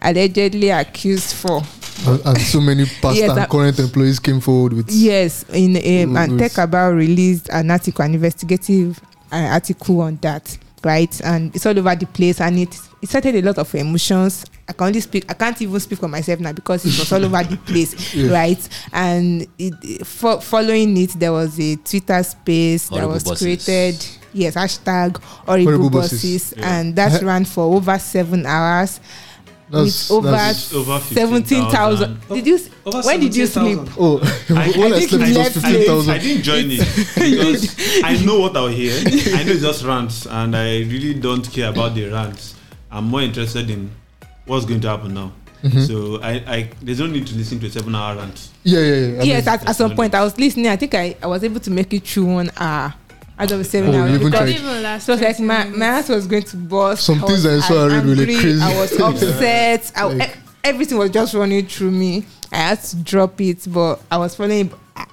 allegedly 0.00 0.70
accused 0.70 1.34
for. 1.36 1.62
and, 2.06 2.20
and 2.24 2.38
so 2.40 2.60
many 2.62 2.86
past 3.02 3.16
Yes, 3.18 3.36
and 3.36 3.48
current 3.50 3.78
employees 3.78 4.18
came 4.18 4.40
forward 4.40 4.72
with 4.72 4.90
Yes, 4.90 5.44
in 5.52 5.76
um, 5.76 6.16
and 6.16 6.40
TechCabal 6.40 6.96
released 6.96 7.50
an 7.50 7.70
article, 7.70 8.04
an 8.06 8.14
investigative 8.14 8.98
uh, 9.32 9.48
article 9.52 10.00
on 10.02 10.16
that, 10.22 10.56
right? 10.84 11.20
And 11.22 11.54
it's 11.54 11.66
all 11.66 11.78
over 11.78 11.94
the 11.96 12.06
place, 12.06 12.40
and 12.40 12.58
it 12.58 12.78
it 13.00 13.08
started 13.08 13.34
a 13.34 13.42
lot 13.42 13.58
of 13.58 13.74
emotions. 13.74 14.44
I 14.68 14.72
can 14.74 14.86
only 14.86 15.00
speak. 15.00 15.24
I 15.28 15.34
can't 15.34 15.60
even 15.60 15.80
speak 15.80 15.98
for 15.98 16.08
myself 16.08 16.38
now 16.40 16.52
because 16.52 16.84
it 16.84 16.96
was 16.98 17.12
all 17.12 17.24
over 17.24 17.42
the 17.42 17.56
place, 17.56 18.14
Yeah. 18.14 18.32
right? 18.32 18.68
And 18.92 19.46
it, 19.58 20.06
fo- 20.06 20.38
following 20.38 20.96
it, 20.96 21.10
there 21.18 21.32
was 21.32 21.58
a 21.58 21.76
Twitter 21.76 22.22
space 22.22 22.88
that 22.90 23.08
was 23.08 23.24
bosses. 23.24 23.42
created. 23.66 24.06
Yes, 24.34 24.54
hashtag 24.54 25.18
horrible, 25.22 25.64
Horrible 25.64 25.90
bosses, 25.90 26.22
bosses. 26.22 26.54
Yeah. 26.56 26.78
and 26.80 26.96
that 26.96 27.20
ran 27.22 27.44
for 27.44 27.64
over 27.74 27.98
seven 27.98 28.46
hours 28.46 28.98
That's- 29.72 30.10
with 30.10 30.18
over 30.18 30.30
that's- 30.30 30.72
Over 30.74 31.00
seventeen 31.00 31.70
thousand. 31.70 32.16
15,000. 32.28 32.36
Did 32.36 32.46
you? 32.46 32.54
s- 32.56 32.68
Over 32.84 33.02
when 33.02 33.20
did 33.20 33.34
you 33.36 33.46
sleep? 33.46 33.78
17,000. 33.78 33.94
Oh, 33.98 34.18
I- 34.50 34.70
when 34.78 34.92
I 34.92 34.96
I, 34.96 34.98
think 34.98 35.10
slept, 35.10 35.12
you 35.12 35.16
it 35.16 35.28
was 35.28 35.36
left 35.38 35.52
fifteen 35.54 35.80
I 35.82 35.84
thousand. 35.86 36.20
didn't 36.20 36.42
join 36.42 36.64
it 36.70 36.78
because 37.16 38.02
I 38.04 38.24
know 38.24 38.38
what 38.40 38.56
I'll 38.56 38.68
hear. 38.68 38.92
I 39.36 39.42
know 39.44 39.52
it's 39.52 39.62
just 39.62 39.84
rants, 39.84 40.26
and 40.26 40.54
I 40.56 40.80
really 40.80 41.14
don't 41.14 41.50
care 41.50 41.70
about 41.70 41.94
the 41.94 42.08
rants. 42.10 42.54
I'm 42.90 43.04
more 43.04 43.22
interested 43.22 43.70
in 43.70 43.90
what's 44.46 44.66
going 44.66 44.80
to 44.82 44.88
happen 44.88 45.14
now. 45.14 45.32
Mm-hmm. 45.62 45.80
So 45.82 46.20
I, 46.20 46.32
I, 46.46 46.70
there's 46.82 46.98
no 46.98 47.06
need 47.06 47.24
to 47.28 47.36
listen 47.36 47.60
to 47.60 47.66
a 47.66 47.70
seven-hour 47.70 48.16
rant. 48.16 48.48
Yeah, 48.64 48.80
yeah, 48.80 48.94
yeah. 48.94 49.20
I 49.20 49.22
yes, 49.24 49.46
mean, 49.46 49.54
at, 49.54 49.68
at 49.68 49.76
some 49.76 49.94
point 49.94 50.12
I 50.14 50.22
was 50.24 50.36
listening. 50.36 50.66
I 50.68 50.74
think 50.76 50.94
I, 50.94 51.14
I 51.22 51.26
was 51.28 51.44
able 51.44 51.60
to 51.60 51.70
make 51.70 51.92
it 51.94 52.04
through 52.06 52.24
one 52.26 52.50
hour 52.56 52.92
out 53.38 53.50
of 53.50 53.66
seven 53.66 53.94
Oh, 53.94 53.98
hours. 54.02 54.10
you 54.10 54.16
even 54.16 54.30
because 54.30 54.50
tried. 54.50 54.60
Even 54.60 54.82
last 54.82 55.06
so 55.06 55.12
it's 55.14 55.22
like 55.22 55.40
my, 55.40 55.58
minutes. 55.64 55.78
my 55.78 55.86
heart 55.86 56.08
was 56.08 56.26
going 56.26 56.42
to 56.44 56.56
burst. 56.56 57.04
Some 57.06 57.24
I 57.24 57.26
things 57.26 57.44
was 57.44 57.64
I 57.64 57.68
saw 57.68 57.84
are 57.84 57.88
really, 57.88 58.10
really 58.26 58.34
crazy. 58.40 58.60
I 58.60 58.80
was 58.80 59.00
upset. 59.00 59.92
I, 59.96 60.04
Like- 60.04 60.28
e- 60.36 60.40
everything 60.64 60.98
was 60.98 61.10
just 61.10 61.34
running 61.34 61.66
through 61.66 61.90
me. 61.90 62.24
I 62.52 62.56
had 62.56 62.82
to 62.82 62.96
drop 62.96 63.40
it, 63.40 63.64
but 63.66 64.00
I 64.10 64.18
was 64.18 64.34
following 64.36 64.70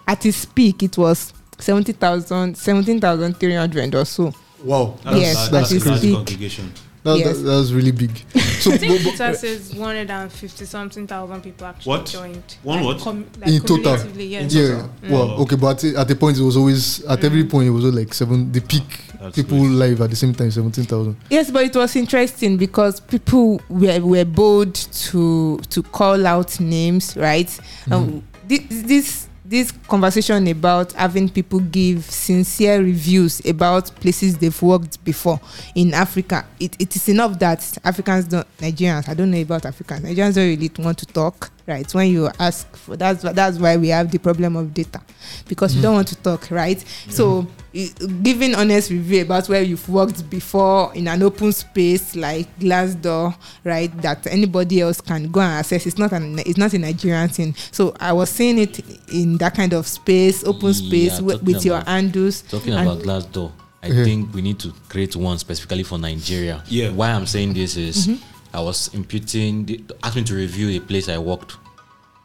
at 0.08 0.26
its 0.26 0.46
peak. 0.46 0.84
It 0.84 0.98
was 0.98 1.34
70,000, 1.58 2.56
17,300 2.58 3.96
or 3.96 4.06
so. 4.06 4.34
wow, 4.64 4.98
That's, 5.04 5.18
Yes, 5.18 5.36
that, 5.36 5.52
that's 5.52 5.70
that's, 5.72 5.86
is 5.86 6.04
a 6.12 6.14
congregation. 6.16 6.74
That, 7.14 7.20
Yes. 7.20 7.38
that, 7.38 7.44
that 7.44 7.56
was 7.58 7.74
really 7.74 7.92
big. 7.92 8.12
So, 8.60 8.74
I 8.74 8.78
think 8.78 8.92
but- 9.04 9.16
Twitter 9.16 9.34
says 9.36 9.74
150 9.74 10.66
something 10.66 11.08
thousand 11.08 11.42
people 11.42 11.68
actually 11.68 11.90
What? 11.90 12.06
joined. 12.06 12.58
One 12.64 12.84
what? 12.84 13.00
Com- 13.00 13.26
In 13.46 13.62
total? 13.62 13.78
cumulatively, 13.78 14.26
Yes. 14.26 14.54
yeah, 14.54 14.88
mm. 15.02 15.10
well, 15.10 15.32
okay, 15.44 15.56
but 15.56 15.82
at, 15.82 15.96
at 15.96 16.08
the 16.10 16.16
point 16.16 16.38
it 16.38 16.42
was 16.42 16.58
always 16.58 17.02
at 17.06 17.24
every 17.24 17.46
mm. 17.46 17.50
point 17.52 17.68
it 17.68 17.72
was 17.72 17.86
like 17.86 18.14
seven. 18.14 18.52
The 18.52 18.60
peak 18.60 18.84
That's 19.22 19.34
people 19.34 19.60
crazy. 19.60 19.74
live 19.74 20.02
at 20.02 20.10
the 20.10 20.16
same 20.18 20.34
time, 20.34 20.52
seventeen 20.52 20.84
thousand. 20.84 21.16
Yes, 21.30 21.50
but 21.52 21.64
it 21.64 21.76
was 21.76 21.96
interesting 21.96 22.58
because 22.58 23.00
people 23.00 23.62
were, 23.70 24.02
were 24.02 24.26
bold 24.26 24.76
to 24.76 25.60
to 25.70 25.82
call 25.84 26.28
out 26.28 26.60
names, 26.60 27.16
right? 27.16 27.48
Mm-hmm. 27.48 27.94
Um, 27.94 28.24
this, 28.46 28.62
this 28.70 29.29
this 29.50 29.72
conversation 29.88 30.48
about 30.48 30.94
having 30.94 31.28
people 31.28 31.60
give 31.60 32.04
sincere 32.06 32.82
reviews 32.84 33.44
about 33.48 33.94
places 33.96 34.38
they've 34.38 34.62
worked 34.62 35.04
before 35.04 35.40
in 35.74 35.92
Africa, 35.96 36.46
it, 36.60 36.80
it 36.80 36.96
is 36.96 37.10
enough 37.10 37.40
that 37.40 37.78
Africans 37.84 38.28
don't 38.28 38.48
Nigerians. 38.58 39.10
I 39.10 39.16
don't 39.16 39.32
know 39.32 39.42
about 39.42 39.66
Africans. 39.66 40.02
Nigerians 40.06 40.36
don't 40.36 40.46
really 40.46 40.70
want 40.78 41.00
to 41.00 41.06
talk, 41.08 41.52
right? 41.70 41.94
When 41.94 42.10
you 42.12 42.30
ask 42.40 42.76
for 42.76 42.98
that's 42.98 43.22
that's 43.22 43.58
why 43.60 43.78
we 43.78 43.90
have 43.90 44.12
the 44.12 44.18
problem 44.18 44.56
of 44.56 44.74
data 44.74 45.00
because 45.48 45.76
we 45.76 45.82
don't 45.82 45.94
want 45.94 46.08
to 46.10 46.16
talk, 46.16 46.50
right? 46.52 46.84
So 47.10 47.48
i- 47.76 47.92
giving 48.24 48.56
honest 48.56 48.90
review 48.90 49.22
about 49.22 49.48
where 49.48 49.62
you've 49.62 49.88
worked 49.88 50.30
before 50.30 50.94
in 50.96 51.08
an 51.08 51.22
open 51.24 51.52
space 51.52 52.16
like 52.16 52.48
Glassdoor, 52.60 53.36
right? 53.64 53.96
That 54.02 54.26
anybody 54.28 54.82
else 54.82 55.00
can 55.00 55.30
go 55.32 55.40
and 55.42 55.54
access. 55.54 55.86
It's 55.86 55.98
not 55.98 56.12
an 56.12 56.40
it's 56.40 56.58
not 56.58 56.74
a 56.74 56.80
Nigerian 56.80 57.30
thing. 57.30 57.56
So 57.72 57.96
I 58.00 58.12
was 58.14 58.30
seeing 58.30 58.58
it 58.58 58.80
in 59.14 59.38
that 59.38 59.56
kind 59.56 59.74
of 59.74 59.88
space, 59.88 60.44
open 60.44 60.74
space 60.74 61.20
Yeah, 61.20 61.38
with 61.38 61.64
your 61.66 61.78
about- 61.78 61.88
handles. 61.88 62.42
Talking 62.42 62.74
And- 62.74 62.88
about 62.90 63.04
Glassdoor, 63.04 63.52
I 63.84 63.88
Yeah. 63.88 64.04
think 64.04 64.34
we 64.34 64.42
need 64.42 64.60
to 64.60 64.74
create 64.90 65.16
one 65.16 65.38
specifically 65.38 65.84
for 65.84 65.98
Nigeria. 65.98 66.64
Yeah. 66.68 66.90
Why 66.90 67.12
I'm 67.12 67.26
saying 67.28 67.54
this 67.54 67.78
is 67.78 68.08
Mm-hmm. 68.08 68.24
I 68.54 68.62
was 68.62 68.94
imputing, 68.94 69.66
the, 69.66 69.84
asked 70.04 70.16
me 70.16 70.24
to 70.24 70.36
review 70.36 70.70
a 70.70 70.80
place 70.80 71.10
I 71.10 71.18
worked 71.18 71.58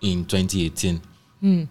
in 0.00 0.24
2018. 0.24 1.00
Hmm. 1.40 1.62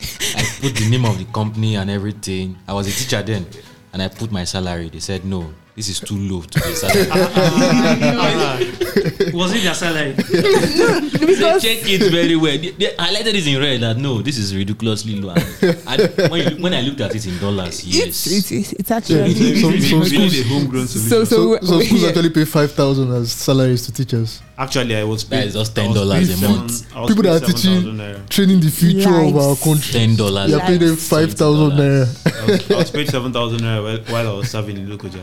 I 0.00 0.44
put 0.60 0.74
the 0.74 0.88
name 0.90 1.04
of 1.04 1.18
the 1.18 1.24
company 1.32 1.76
and 1.76 1.90
everything. 1.90 2.58
I 2.68 2.72
was 2.72 2.88
a 2.88 2.90
teacher 2.90 3.22
then, 3.22 3.46
and 3.92 4.02
I 4.02 4.08
put 4.08 4.30
my 4.30 4.44
salary. 4.44 4.88
They 4.88 5.00
said 5.00 5.24
no, 5.24 5.52
this 5.74 5.88
is 5.88 6.00
too 6.00 6.16
low 6.16 6.42
to 6.42 6.60
be 6.60 6.74
salary. 6.74 7.08
Was 9.32 9.54
it 9.54 9.62
their 9.62 9.74
salary? 9.74 10.12
They 11.22 11.26
because 11.26 11.62
check 11.62 11.78
it 11.88 12.10
very 12.10 12.36
well. 12.36 12.58
They, 12.58 12.70
they 12.70 12.86
highlighted 12.96 13.34
it 13.34 13.46
in 13.46 13.60
red 13.60 13.80
that 13.80 13.96
no, 13.96 14.20
this 14.22 14.36
is 14.36 14.54
ridiculously 14.54 15.20
low. 15.20 15.34
And 15.34 15.78
I, 15.86 16.28
when, 16.28 16.40
you, 16.56 16.62
when 16.62 16.74
I 16.74 16.80
looked 16.82 17.00
at 17.00 17.14
it 17.14 17.26
in 17.26 17.38
dollars, 17.38 17.84
yes. 17.86 18.06
it's, 18.06 18.26
it's, 18.26 18.50
it's, 18.52 18.72
it's 18.74 18.90
actually 18.90 19.34
so- 19.34 19.70
so- 19.70 19.70
so 19.70 19.70
really 19.70 20.10
schools- 20.10 20.32
the 20.32 20.42
homegrown 20.48 20.86
so 20.88 20.98
solution. 20.98 21.26
so, 21.26 21.34
So, 21.58 21.58
so 21.66 21.80
schools 21.80 22.02
yeah. 22.02 22.08
actually 22.08 22.30
pay 22.30 22.44
five 22.44 22.72
thousand 22.72 23.12
as 23.12 23.32
salaries 23.32 23.86
to 23.86 23.92
teachers, 23.92 24.42
Actually, 24.58 24.96
I 24.96 25.04
was 25.04 25.24
That 25.28 25.40
paid, 25.40 25.46
is 25.48 25.54
just 25.54 25.74
$10 25.74 25.96
a 25.96 26.24
seven- 26.26 26.56
month. 26.56 26.96
I 26.96 27.06
People 27.06 27.22
that 27.22 27.42
are 27.42 27.46
teaching- 27.46 28.26
training 28.28 28.60
the 28.60 28.70
future 28.70 29.20
of 29.20 29.36
our 29.36 29.56
country. 29.56 29.92
ten 29.92 30.16
dollars. 30.16 30.50
You're 30.50 30.60
paying 30.60 30.80
them 30.80 30.96
five 30.96 31.32
thousand 31.34 31.72
naira. 31.78 32.06
I 32.26 32.46
was, 32.46 32.70
I 32.70 32.74
was 32.76 32.90
paid 32.90 33.08
seven 33.08 33.32
thousand 33.32 33.60
naira 33.60 33.82
while, 33.82 33.98
while 34.12 34.28
I 34.34 34.38
was 34.38 34.50
serving 34.50 34.76
in 34.76 34.88
local 34.90 35.08
job. 35.08 35.22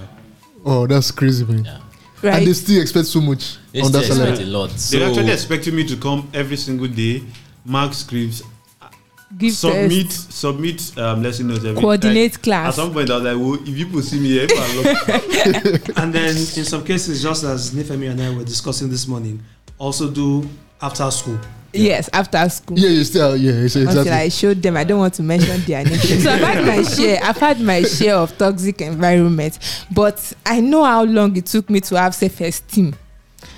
Oh, 0.65 0.87
that's 0.87 1.11
crazy, 1.11 1.45
man. 1.45 1.65
Yeah. 1.65 1.79
right. 2.21 2.33
And 2.39 2.47
they 2.47 2.53
still 2.53 2.81
expect 2.81 3.07
so 3.07 3.21
much 3.21 3.57
They 3.71 3.81
on 3.81 3.87
still 3.87 4.01
that 4.01 4.13
salary. 4.13 4.43
a 4.43 4.45
lot. 4.47 4.71
So 4.71 4.97
They're 4.97 5.07
actually 5.09 5.31
expecting 5.31 5.75
me 5.75 5.85
to 5.87 5.95
come 5.97 6.29
every 6.33 6.57
single 6.57 6.87
day, 6.87 7.23
mark 7.65 7.93
scripts, 7.93 8.43
Give 9.37 9.53
submit 9.53 10.07
test, 10.07 10.31
submit 10.33 10.97
um, 10.97 11.21
lesson 11.21 11.47
notes 11.49 11.63
every 11.63 11.79
coordinate 11.79 12.47
like, 12.47 12.65
At 12.65 12.73
some 12.73 12.91
point, 12.91 13.11
I 13.11 13.15
was 13.17 13.23
like, 13.23 13.37
well, 13.37 13.53
if 13.61 13.75
people 13.75 14.01
see 14.01 14.19
me 14.19 14.29
here, 14.29 14.47
if 14.49 14.51
I 14.55 15.75
look, 15.77 15.97
and 15.99 16.11
then 16.11 16.29
in 16.29 16.65
some 16.65 16.83
cases, 16.83 17.21
just 17.21 17.43
as 17.43 17.69
Nifemi 17.71 18.09
and 18.09 18.19
I 18.19 18.35
were 18.35 18.43
discussing 18.43 18.89
this 18.89 19.07
morning, 19.07 19.43
also 19.77 20.09
do 20.09 20.49
after 20.81 21.09
school. 21.11 21.39
Yes, 21.71 22.09
after 22.13 22.49
school. 22.49 22.79
Yeah, 22.79 22.89
you 22.89 23.03
still 23.03 23.37
yeah, 23.37 23.51
it's 23.51 23.75
Until 23.75 23.99
exactly. 23.99 24.11
I 24.11 24.29
showed 24.29 24.61
them, 24.61 24.75
I 24.75 24.83
don't 24.83 24.99
want 24.99 25.13
to 25.15 25.23
mention 25.23 25.61
their 25.61 25.83
name. 25.83 25.97
so 25.99 26.31
I've 26.31 26.39
had 26.39 26.65
my 26.65 26.81
share. 26.83 27.19
I've 27.23 27.37
had 27.37 27.61
my 27.61 27.83
share 27.83 28.15
of 28.15 28.35
toxic 28.37 28.81
environment, 28.81 29.59
but 29.91 30.33
I 30.45 30.61
know 30.61 30.83
how 30.83 31.03
long 31.03 31.35
it 31.37 31.45
took 31.45 31.69
me 31.69 31.79
to 31.81 31.95
have 31.95 32.15
self-esteem. 32.15 32.95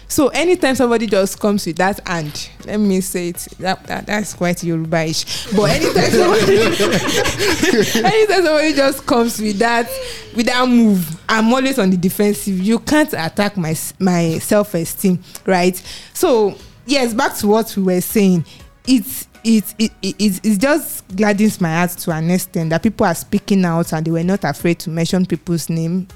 So 0.09 0.27
anytime 0.27 0.75
somebody 0.75 1.07
just 1.07 1.39
comes 1.39 1.65
with 1.65 1.77
that, 1.77 2.01
and 2.05 2.49
let 2.65 2.81
me 2.81 2.99
say 2.99 3.29
it, 3.29 3.47
that, 3.59 3.81
that 3.85 4.05
that's 4.07 4.33
quite 4.33 4.61
Yoruba-ish. 4.61 5.53
But 5.55 5.69
anytime 5.69 6.11
somebody, 6.11 6.57
anytime 8.03 8.43
somebody 8.43 8.73
just 8.73 9.05
comes 9.05 9.39
with 9.39 9.57
that, 9.59 9.89
with 10.35 10.47
that 10.47 10.67
move, 10.67 11.17
I'm 11.29 11.53
always 11.53 11.79
on 11.79 11.91
the 11.91 11.95
defensive. 11.95 12.59
You 12.59 12.79
can't 12.79 13.13
attack 13.13 13.55
my 13.55 13.73
my 13.99 14.37
self-esteem, 14.39 15.23
right? 15.45 15.81
So 16.13 16.57
yes, 16.91 17.13
back 17.13 17.35
to 17.37 17.47
what 17.47 17.75
we 17.77 17.83
were 17.83 18.01
saying. 18.01 18.45
It's 18.85 19.27
it, 19.43 19.73
it, 19.79 19.91
it, 20.01 20.15
it, 20.19 20.45
it 20.45 20.59
just 20.59 21.07
gladdens 21.15 21.59
my 21.59 21.73
heart 21.73 21.91
to 21.91 22.11
an 22.11 22.29
extent 22.29 22.69
that 22.69 22.83
people 22.83 23.07
are 23.07 23.15
speaking 23.15 23.65
out 23.65 23.91
and 23.93 24.05
they 24.05 24.11
were 24.11 24.23
not 24.23 24.43
afraid 24.43 24.77
to 24.79 24.89
mention 24.89 25.25
people's 25.25 25.67
name 25.69 26.07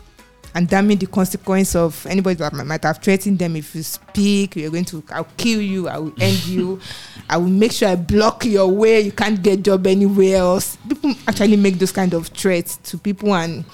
and 0.53 0.69
damning 0.69 0.97
the 0.97 1.07
consequence 1.07 1.75
of 1.75 2.05
anybody 2.05 2.35
that 2.35 2.53
might, 2.53 2.83
have 2.83 2.99
threatened 2.99 3.39
them. 3.39 3.55
If 3.55 3.73
you 3.73 3.81
speak 3.83 4.55
you're 4.57 4.69
going 4.69 4.85
to 4.85 5.03
i'll 5.09 5.27
kill 5.38 5.59
you 5.59 5.88
i 5.88 5.97
will 5.97 6.13
end 6.21 6.45
you 6.45 6.79
i 7.29 7.38
will 7.38 7.47
make 7.49 7.71
sure 7.71 7.89
i 7.89 7.95
block 7.95 8.45
your 8.45 8.67
way 8.67 9.01
you 9.01 9.11
can't 9.11 9.41
get 9.41 9.63
job 9.63 9.88
anywhere 9.88 10.38
else. 10.38 10.77
People 10.88 11.15
actually 11.27 11.57
make 11.57 11.79
those 11.79 11.91
kind 11.91 12.13
of 12.13 12.27
threats 12.27 12.77
to 12.77 12.97
people 12.97 13.33
and 13.33 13.65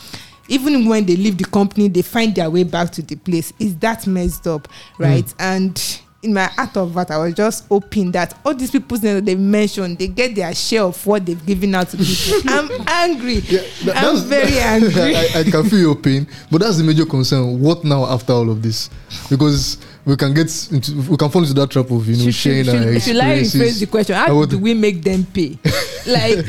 even 0.48 0.88
when 0.88 1.06
they 1.06 1.16
leave 1.18 1.38
the 1.38 1.46
company 1.46 1.90
they 1.90 2.04
find 2.04 2.36
their 2.36 2.50
way 2.50 2.64
back 2.64 2.92
to 2.92 3.02
the 3.02 3.16
place. 3.18 3.52
Is 3.60 3.76
that 3.78 4.08
messed 4.08 4.48
up 4.48 4.68
hmm. 4.96 5.04
right? 5.04 5.34
And 5.40 6.02
in 6.24 6.34
my 6.34 6.46
heart 6.46 6.78
of 6.78 6.94
heart, 6.94 7.10
I 7.12 7.18
was 7.18 7.34
just 7.34 7.68
hoping 7.68 8.12
that 8.12 8.38
all 8.46 8.54
these 8.54 8.70
people's 8.72 9.02
names 9.02 9.16
that 9.16 9.26
they 9.26 9.36
mentioned, 9.36 9.98
they 9.98 10.08
get 10.08 10.36
their 10.36 10.54
share 10.54 10.84
of 10.84 11.06
what 11.08 11.26
they've 11.26 11.44
given 11.46 11.74
out 11.74 11.90
to 11.90 11.98
people. 11.98 12.42
I'm 12.48 12.70
angry. 12.88 13.36
Yeah, 13.40 13.62
that- 13.86 13.98
I'm 13.98 14.16
that's- 14.16 14.22
very 14.24 14.58
angry. 14.60 15.16
I, 15.16 15.40
I 15.40 15.44
can 15.44 15.68
feel 15.70 15.80
your 15.80 15.96
pain, 15.96 16.28
but 16.52 16.62
that's 16.62 16.78
the 16.78 16.84
major 16.84 17.06
concern. 17.06 17.60
What 17.60 17.84
now 17.84 18.06
after 18.06 18.34
all 18.34 18.50
of 18.50 18.62
this? 18.62 18.90
Because 19.30 19.78
we 20.06 20.16
can 20.16 20.34
get 20.34 20.48
into, 20.72 21.02
we 21.10 21.18
can 21.18 21.30
fall 21.30 21.42
into 21.42 21.54
that 21.56 21.72
trap 21.72 21.90
of 21.92 22.08
you 22.08 22.18
know 22.18 22.24
should, 22.32 22.34
sharing 22.36 22.66
should, 22.66 22.76
our 22.76 22.94
should, 22.94 23.02
should 23.04 23.18
I 23.20 23.38
rephrase 23.40 23.80
the 23.80 23.86
question? 23.88 24.16
How 24.16 24.36
would- 24.36 24.50
do 24.52 24.60
we 24.60 24.74
make 24.76 25.02
them 25.04 25.26
pay? 25.26 25.58
like, 26.08 26.46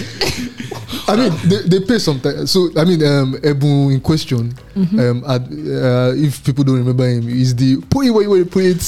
I 1.09 1.17
mean, 1.17 1.33
they, 1.45 1.63
they 1.79 1.81
pay 1.85 1.99
sometimes. 1.99 2.51
So 2.51 2.69
I 2.77 2.85
mean, 2.85 3.03
um, 3.05 3.35
Ebu 3.43 3.91
in 3.93 4.01
question, 4.01 4.55
Mm-hmm. 4.75 5.01
um, 5.01 5.25
ad, 5.29 5.43
uh, 5.53 6.13
if 6.17 6.43
people 6.45 6.65
don't 6.65 6.79
remember 6.79 7.07
him, 7.07 7.29
is 7.29 7.55
the 7.55 7.77
put 7.91 8.07
it 8.07 8.11
where 8.11 8.39
you 8.39 8.47
put 8.47 8.65
it 8.65 8.81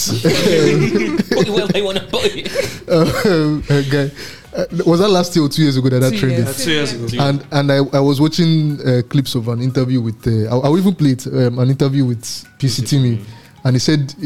well, 1.49 1.68
I 1.75 1.83
wanna 1.83 2.07
buy. 2.11 2.44
uh, 2.88 3.61
uh, 3.68 3.83
guy. 3.90 4.11
Uh, 4.57 4.64
was 4.87 5.01
that 5.01 5.09
last 5.09 5.35
year 5.35 5.44
or 5.44 5.49
two 5.49 5.62
years 5.62 5.77
ago 5.77 5.88
that 5.88 5.99
that 6.01 6.12
Two 6.12 6.18
trended? 6.20 6.47
Two 6.57 6.70
years 6.70 6.92
ago. 6.92 7.07
and 7.23 7.44
and 7.51 7.73
I, 7.73 7.77
I 7.92 8.01
was 8.01 8.20
watching 8.20 8.81
uh, 8.81 9.03
clips 9.09 9.35
of 9.35 9.49
an 9.49 9.61
interview 9.61 10.01
with 10.01 10.25
uh, 10.27 10.55
I, 10.57 10.66
I 10.66 10.68
will 10.68 10.79
even 10.79 10.94
play 10.94 11.11
it 11.11 11.27
um, 11.27 11.59
an 11.59 11.68
interview 11.70 12.05
with 12.05 12.23
PC 12.59 12.88
Timmy 12.88 13.20
and 13.64 13.75
he 13.75 13.81
said 13.81 14.14
uh, 14.16 14.23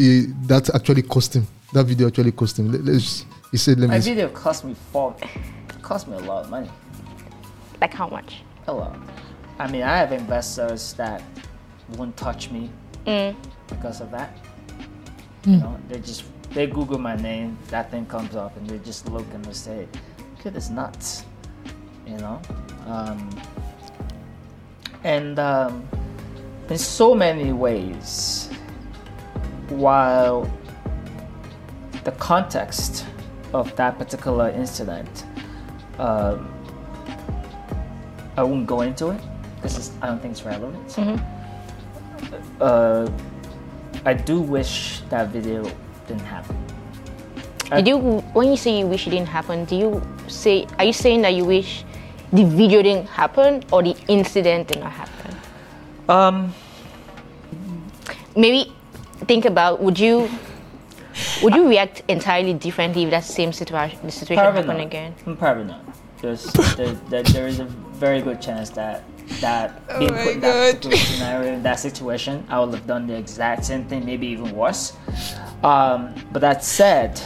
that 0.47 0.71
actually 0.75 1.03
cost 1.03 1.35
him 1.35 1.47
that 1.73 1.85
video 1.87 2.09
actually 2.09 2.33
cost 2.33 2.59
him 2.59 2.71
Let, 2.71 2.95
us 2.95 3.25
he 3.51 3.57
said 3.57 3.81
let 3.81 3.89
My 3.89 3.97
me 3.97 4.01
video 4.03 4.29
cost 4.29 4.65
me 4.65 4.75
four. 4.93 5.17
It 5.23 5.81
cost 5.83 6.07
me 6.09 6.15
a 6.17 6.21
lot 6.21 6.45
of 6.45 6.51
money. 6.51 6.69
Like 7.81 7.95
how 7.95 8.09
much? 8.09 8.43
A 8.67 8.73
lot. 8.73 8.99
I 9.59 9.71
mean, 9.71 9.83
I 9.83 9.97
have 9.97 10.13
investors 10.13 10.93
that 10.95 11.23
won't 11.97 12.17
touch 12.17 12.51
me 12.51 12.71
because 13.69 14.01
of 14.01 14.11
that. 14.11 14.37
You 15.45 15.57
know, 15.57 15.79
they 15.89 16.01
just 16.01 16.25
they 16.51 16.67
Google 16.67 16.99
my 16.99 17.17
name, 17.17 17.57
that 17.69 17.91
thing 17.91 18.07
comes 18.07 18.35
up, 18.37 18.57
and 18.57 18.69
they 18.69 18.79
just 18.79 19.09
look 19.09 19.27
and 19.33 19.45
they 19.45 19.53
say, 19.53 19.89
"Kid 20.43 20.57
is 20.57 20.71
nuts," 20.71 21.25
you 22.07 22.17
know. 22.19 22.41
Um, 22.87 23.31
and 25.05 25.39
um, 25.39 25.89
in 26.69 26.79
so 26.79 27.15
many 27.15 27.53
ways, 27.53 28.51
while 29.69 30.51
the 32.05 32.13
context 32.13 33.07
of 33.53 33.75
that 33.77 33.99
particular 33.99 34.51
incident, 34.51 35.25
um, 35.99 36.53
I 38.39 38.43
won't 38.45 38.69
go 38.69 38.83
into 38.83 39.11
it 39.11 39.21
because 39.57 39.91
I 40.01 40.07
don't 40.07 40.23
think 40.23 40.33
it's 40.33 40.45
relevant. 40.45 40.79
Uh, 42.61 43.11
I 44.05 44.15
do 44.15 44.41
wish 44.41 45.03
that 45.11 45.31
video 45.31 45.67
didn't 46.07 46.23
happen. 46.23 46.57
I- 47.73 47.83
Did 47.83 47.89
you, 47.89 47.99
when 48.39 48.49
you 48.49 48.57
say 48.57 48.79
you 48.79 48.87
wish 48.87 49.09
it 49.09 49.11
didn't 49.11 49.27
happen, 49.27 49.65
do 49.65 49.75
you 49.75 50.03
say, 50.29 50.69
are 50.79 50.85
you 50.85 50.93
saying 50.93 51.23
that 51.23 51.35
you 51.35 51.45
wish 51.45 51.85
the 52.33 52.45
video 52.45 52.81
didn't 52.81 53.09
happen 53.09 53.65
or 53.73 53.83
the 53.83 53.97
incident 54.07 54.69
did 54.69 54.79
not 54.81 54.93
happen? 54.93 55.37
Um, 56.09 56.55
Maybe 58.37 58.73
think 59.27 59.47
about, 59.47 59.83
would 59.83 59.99
you, 59.99 60.31
would 61.43 61.57
you 61.57 61.69
react 61.69 62.05
entirely 62.07 62.55
differently 62.55 63.03
if 63.03 63.11
that 63.11 63.25
same 63.25 63.53
situation, 63.53 63.99
the 64.05 64.13
situation 64.13 64.45
happened 64.45 64.69
not. 64.69 64.81
again? 64.81 65.15
Mm, 65.27 65.37
Probably 65.37 65.65
not. 65.65 65.83
There's 66.23 66.45
there, 66.77 66.93
there, 67.11 67.23
there 67.25 67.47
is 67.49 67.59
a 67.59 67.67
very 67.99 68.23
good 68.23 68.41
chance 68.41 68.71
that 68.71 69.05
that 69.41 69.87
being 69.99 70.11
put 70.11 70.27
in 70.35 70.41
that 70.41 70.75
particular 70.77 70.97
scenario 70.97 71.53
in 71.53 71.63
that 71.63 71.79
situation, 71.79 72.47
I 72.49 72.61
would 72.61 72.75
have 72.75 72.87
done 72.87 73.07
the 73.07 73.17
exact 73.17 73.65
same 73.65 73.85
thing, 73.85 74.05
maybe 74.07 74.27
even 74.29 74.53
worse. 74.53 74.97
Um, 75.63 76.15
but 76.33 76.41
that 76.41 76.65
said, 76.65 77.21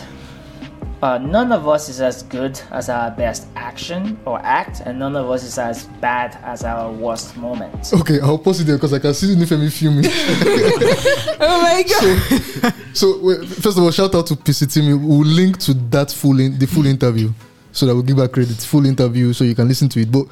uh, 1.03 1.19
none 1.19 1.53
of 1.53 1.67
us 1.69 1.89
is 1.89 2.01
as 2.01 2.23
good 2.25 2.61
as 2.71 2.89
our 2.89 3.11
best 3.11 3.47
action 3.57 4.19
or 4.25 4.41
act, 4.43 4.81
and 4.85 4.99
none 4.99 5.15
of 5.17 5.29
us 5.31 5.43
is 5.45 5.59
as 5.59 5.85
bad 6.01 6.37
as 6.43 6.65
our 6.65 6.91
worst 6.93 7.37
moment. 7.37 7.93
okay 7.93 8.21
I'll 8.21 8.39
pause 8.39 8.61
it 8.61 8.65
there 8.65 8.77
because 8.77 8.93
I 8.93 8.99
can 9.01 9.13
see 9.15 9.35
the 9.35 9.45
Nifemi 9.45 9.71
filming 9.73 10.05
oh 11.41 11.63
my 11.63 11.83
god. 11.83 12.75
so 12.95 13.19
wait, 13.21 13.45
first 13.49 13.77
of 13.79 13.83
all 13.85 13.91
shout 13.91 14.15
out 14.15 14.27
to 14.29 14.35
PC 14.37 14.73
Timmy 14.73 14.95
we'll 14.95 15.27
link 15.27 15.59
to 15.61 15.75
that 15.75 16.11
full 16.13 16.39
in, 16.41 16.57
the 16.59 16.67
full 16.67 16.87
interview 16.87 17.33
so 17.73 17.87
that 17.87 17.95
we'll 17.95 18.05
give 18.05 18.19
her 18.19 18.29
credit 18.29 18.57
full 18.59 18.87
interview 18.87 19.33
so 19.33 19.43
you 19.45 19.55
can 19.57 19.67
listen 19.67 19.89
to 19.89 20.01
it 20.01 20.11
but 20.13 20.21
li- 20.21 20.29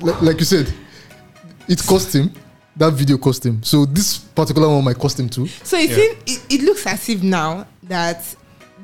like 0.00 0.38
you 0.38 0.44
said 0.44 0.72
it 1.68 1.82
cost 1.86 2.14
him 2.14 2.32
that 2.76 2.92
video 2.92 3.18
cost 3.18 3.44
him 3.44 3.62
so 3.62 3.84
this 3.84 4.18
particular 4.18 4.68
one 4.68 4.82
might 4.84 4.98
cost 4.98 5.18
him 5.20 5.28
too 5.28 5.46
So 5.46 5.76
it, 5.76 5.90
seems, 5.90 6.16
it, 6.26 6.54
it 6.54 6.64
looks 6.64 6.86
as 6.86 7.08
if 7.08 7.22
now 7.22 7.66
that 7.82 8.20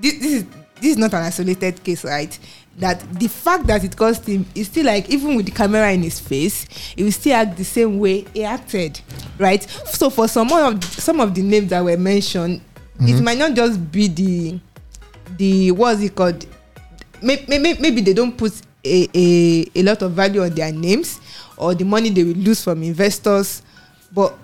this, 0.00 0.18
this 0.18 0.32
is 0.32 0.46
this 0.80 0.92
is 0.92 0.96
not 0.96 1.12
an 1.14 1.22
isolated 1.24 1.82
case, 1.82 2.04
right? 2.04 2.36
That 2.78 3.00
the 3.18 3.28
fact 3.28 3.66
that 3.66 3.82
it 3.82 3.96
cost 3.96 4.26
him 4.26 4.46
is 4.54 4.68
still 4.68 4.86
like 4.86 5.10
even 5.10 5.34
with 5.34 5.46
the 5.46 5.52
camera 5.52 5.90
in 5.90 6.02
his 6.02 6.20
face, 6.20 6.66
he 6.94 7.02
will 7.02 7.12
still 7.12 7.34
act 7.34 7.56
the 7.56 7.64
same 7.64 7.98
way 7.98 8.24
he 8.32 8.44
acted, 8.44 9.00
right? 9.38 9.62
So 9.86 10.10
for 10.10 10.28
some 10.28 10.52
of 10.52 10.84
some 10.84 11.20
of 11.20 11.34
the 11.34 11.42
names 11.42 11.70
that 11.70 11.82
were 11.82 11.96
mentioned, 11.96 12.60
it 13.00 13.02
mm-hmm. 13.02 13.24
might 13.24 13.38
not 13.38 13.54
just 13.54 13.90
be 13.90 14.06
the 14.08 14.60
the 15.36 15.70
what's 15.72 16.00
it 16.00 16.14
called? 16.14 16.46
Maybe, 17.20 17.58
maybe 17.58 18.00
they 18.00 18.12
don't 18.14 18.36
put 18.36 18.62
a, 18.84 19.08
a, 19.14 19.70
a 19.74 19.82
lot 19.82 20.02
of 20.02 20.12
value 20.12 20.42
on 20.42 20.50
their 20.50 20.72
names 20.72 21.20
or 21.56 21.74
the 21.74 21.84
money 21.84 22.10
they 22.10 22.24
will 22.24 22.34
lose 22.36 22.62
from 22.62 22.82
investors, 22.82 23.62
but 24.12 24.36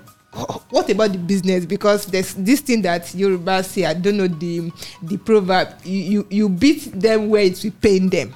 what 0.71 0.91
about 0.91 1.13
the 1.13 1.19
business? 1.19 1.65
Because 1.65 2.07
there's 2.07 2.35
this 2.35 2.61
thing 2.61 2.83
that 2.83 3.15
yoruba 3.15 3.63
say 3.63 3.85
i 3.85 3.95
don't 3.95 4.17
know 4.17 4.27
the 4.27 4.73
the 5.03 5.17
proverb. 5.17 5.69
You 5.85 6.01
you, 6.01 6.27
you 6.29 6.49
beat 6.49 6.91
them 6.93 7.29
where 7.29 7.43
it's 7.45 7.65
paying 7.81 8.09
them. 8.09 8.35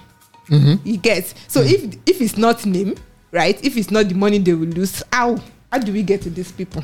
You 0.48 0.96
get? 0.96 1.34
So 1.48 1.60
if 1.60 1.96
if 2.06 2.20
it's 2.22 2.38
not 2.38 2.64
name 2.64 2.94
right 3.32 3.62
if 3.64 3.76
it's 3.76 3.90
not 3.90 4.08
the 4.08 4.14
money 4.14 4.38
they 4.38 4.54
will 4.54 4.68
lose 4.68 5.02
how 5.12 5.36
how 5.70 5.78
do 5.78 5.92
we 5.92 6.02
get 6.02 6.22
to 6.22 6.30
these 6.30 6.52
people? 6.52 6.82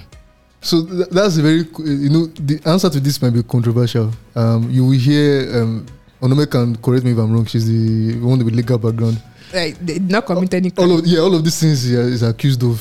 So 0.60 0.84
th- 0.84 1.08
that's 1.10 1.36
a 1.36 1.42
very, 1.42 1.58
you 1.78 2.08
know, 2.08 2.26
the 2.26 2.58
answer 2.66 2.88
to 2.88 2.98
this 3.00 3.20
might 3.20 3.30
be 3.34 3.42
controversial. 3.42 4.10
Um, 4.34 4.70
you 4.70 4.84
will 4.84 4.92
hear, 4.98 5.60
um, 5.62 5.86
Onome 6.24 6.46
can 6.50 6.74
correct 6.76 7.04
me 7.04 7.12
if 7.12 7.18
I'm 7.18 7.30
wrong. 7.32 7.44
She's 7.44 7.66
the 7.66 8.18
one 8.20 8.42
with 8.42 8.54
legal 8.54 8.78
background. 8.78 9.20
like 9.52 9.76
they 9.78 9.98
did 9.98 10.10
not 10.10 10.24
commit 10.24 10.54
any 10.54 10.70
crime 10.70 10.90
All 10.90 10.98
of 10.98 11.06
yeah, 11.06 11.20
all 11.20 11.34
of 11.34 11.44
these 11.44 11.60
things 11.60 11.82
he 11.84 11.94
is 11.94 12.22
accused 12.22 12.62
of. 12.64 12.80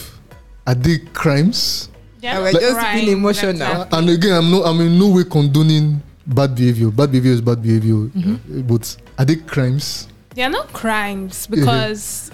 Are 0.65 0.73
they 0.75 0.99
crimes? 1.13 1.89
Yeah, 2.21 2.37
I 2.37 2.39
was 2.39 2.53
just 2.53 2.93
being 2.95 3.09
emotional. 3.09 3.51
Exactly. 3.51 3.97
And 3.99 4.09
again, 4.09 4.31
I'm 4.33 4.49
no, 4.49 4.63
I'm 4.63 4.79
in 4.79 4.97
no 4.97 5.09
way 5.09 5.25
condoning 5.25 6.01
bad 6.25 6.55
behavior. 6.55 6.89
Bad 6.89 7.11
behavior 7.11 7.33
is 7.33 7.41
bad 7.41 7.61
behavior. 7.61 7.95
Mm-hmm. 8.15 8.59
Uh, 8.59 8.61
But 8.63 8.95
are 9.19 9.25
they 9.25 9.35
crimes? 9.35 10.07
They 10.35 10.41
are 10.41 10.49
not 10.49 10.71
crimes 10.71 11.45
because 11.47 12.31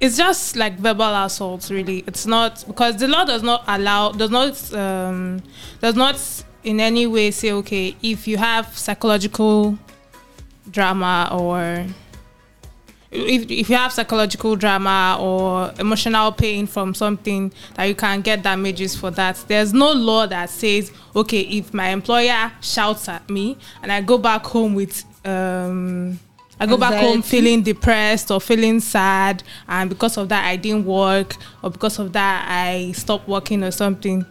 it's 0.00 0.16
just 0.16 0.56
like 0.56 0.74
verbal 0.78 1.14
assaults. 1.24 1.70
Really, 1.70 2.02
it's 2.08 2.26
not 2.26 2.64
because 2.66 2.96
the 2.96 3.06
law 3.06 3.24
does 3.24 3.44
not 3.44 3.62
allow 3.68 4.10
does 4.10 4.30
not 4.30 4.74
um, 4.74 5.40
does 5.80 5.94
not 5.94 6.18
in 6.64 6.80
any 6.80 7.06
way 7.06 7.30
say 7.30 7.52
okay 7.52 7.96
if 8.02 8.26
you 8.28 8.36
have 8.36 8.76
psychological 8.76 9.78
drama 10.70 11.28
or 11.32 11.86
if, 13.10 13.50
if 13.50 13.68
you 13.68 13.76
have 13.76 13.92
psychological 13.92 14.54
drama 14.54 15.16
or 15.20 15.72
emotional 15.80 16.30
pain 16.32 16.66
from 16.66 16.94
something 16.94 17.52
that 17.74 17.84
you 17.84 17.94
can 17.94 18.20
get 18.20 18.42
damages 18.42 18.94
for 18.94 19.10
that 19.10 19.42
there's 19.48 19.72
no 19.72 19.92
law 19.92 20.26
that 20.26 20.48
says 20.48 20.92
okay 21.16 21.40
if 21.40 21.74
my 21.74 21.88
employer 21.88 22.52
shouts 22.60 23.08
at 23.08 23.28
me 23.28 23.58
and 23.82 23.90
i 23.90 24.00
go 24.00 24.16
back 24.16 24.44
home 24.44 24.74
with 24.74 25.04
um, 25.24 26.18
I 26.58 26.66
go 26.66 26.76
back 26.76 27.02
home 27.02 27.22
feeling 27.22 27.62
depressed 27.62 28.30
or 28.30 28.38
feeling 28.38 28.80
sad, 28.80 29.42
and 29.66 29.88
because 29.88 30.18
of 30.18 30.28
that 30.28 30.44
I 30.44 30.56
didn't 30.56 30.84
work, 30.84 31.36
or 31.62 31.70
because 31.70 31.98
of 31.98 32.12
that 32.12 32.46
I 32.48 32.92
stopped 32.92 33.26
working 33.26 33.64
or 33.64 33.70
something. 33.70 34.26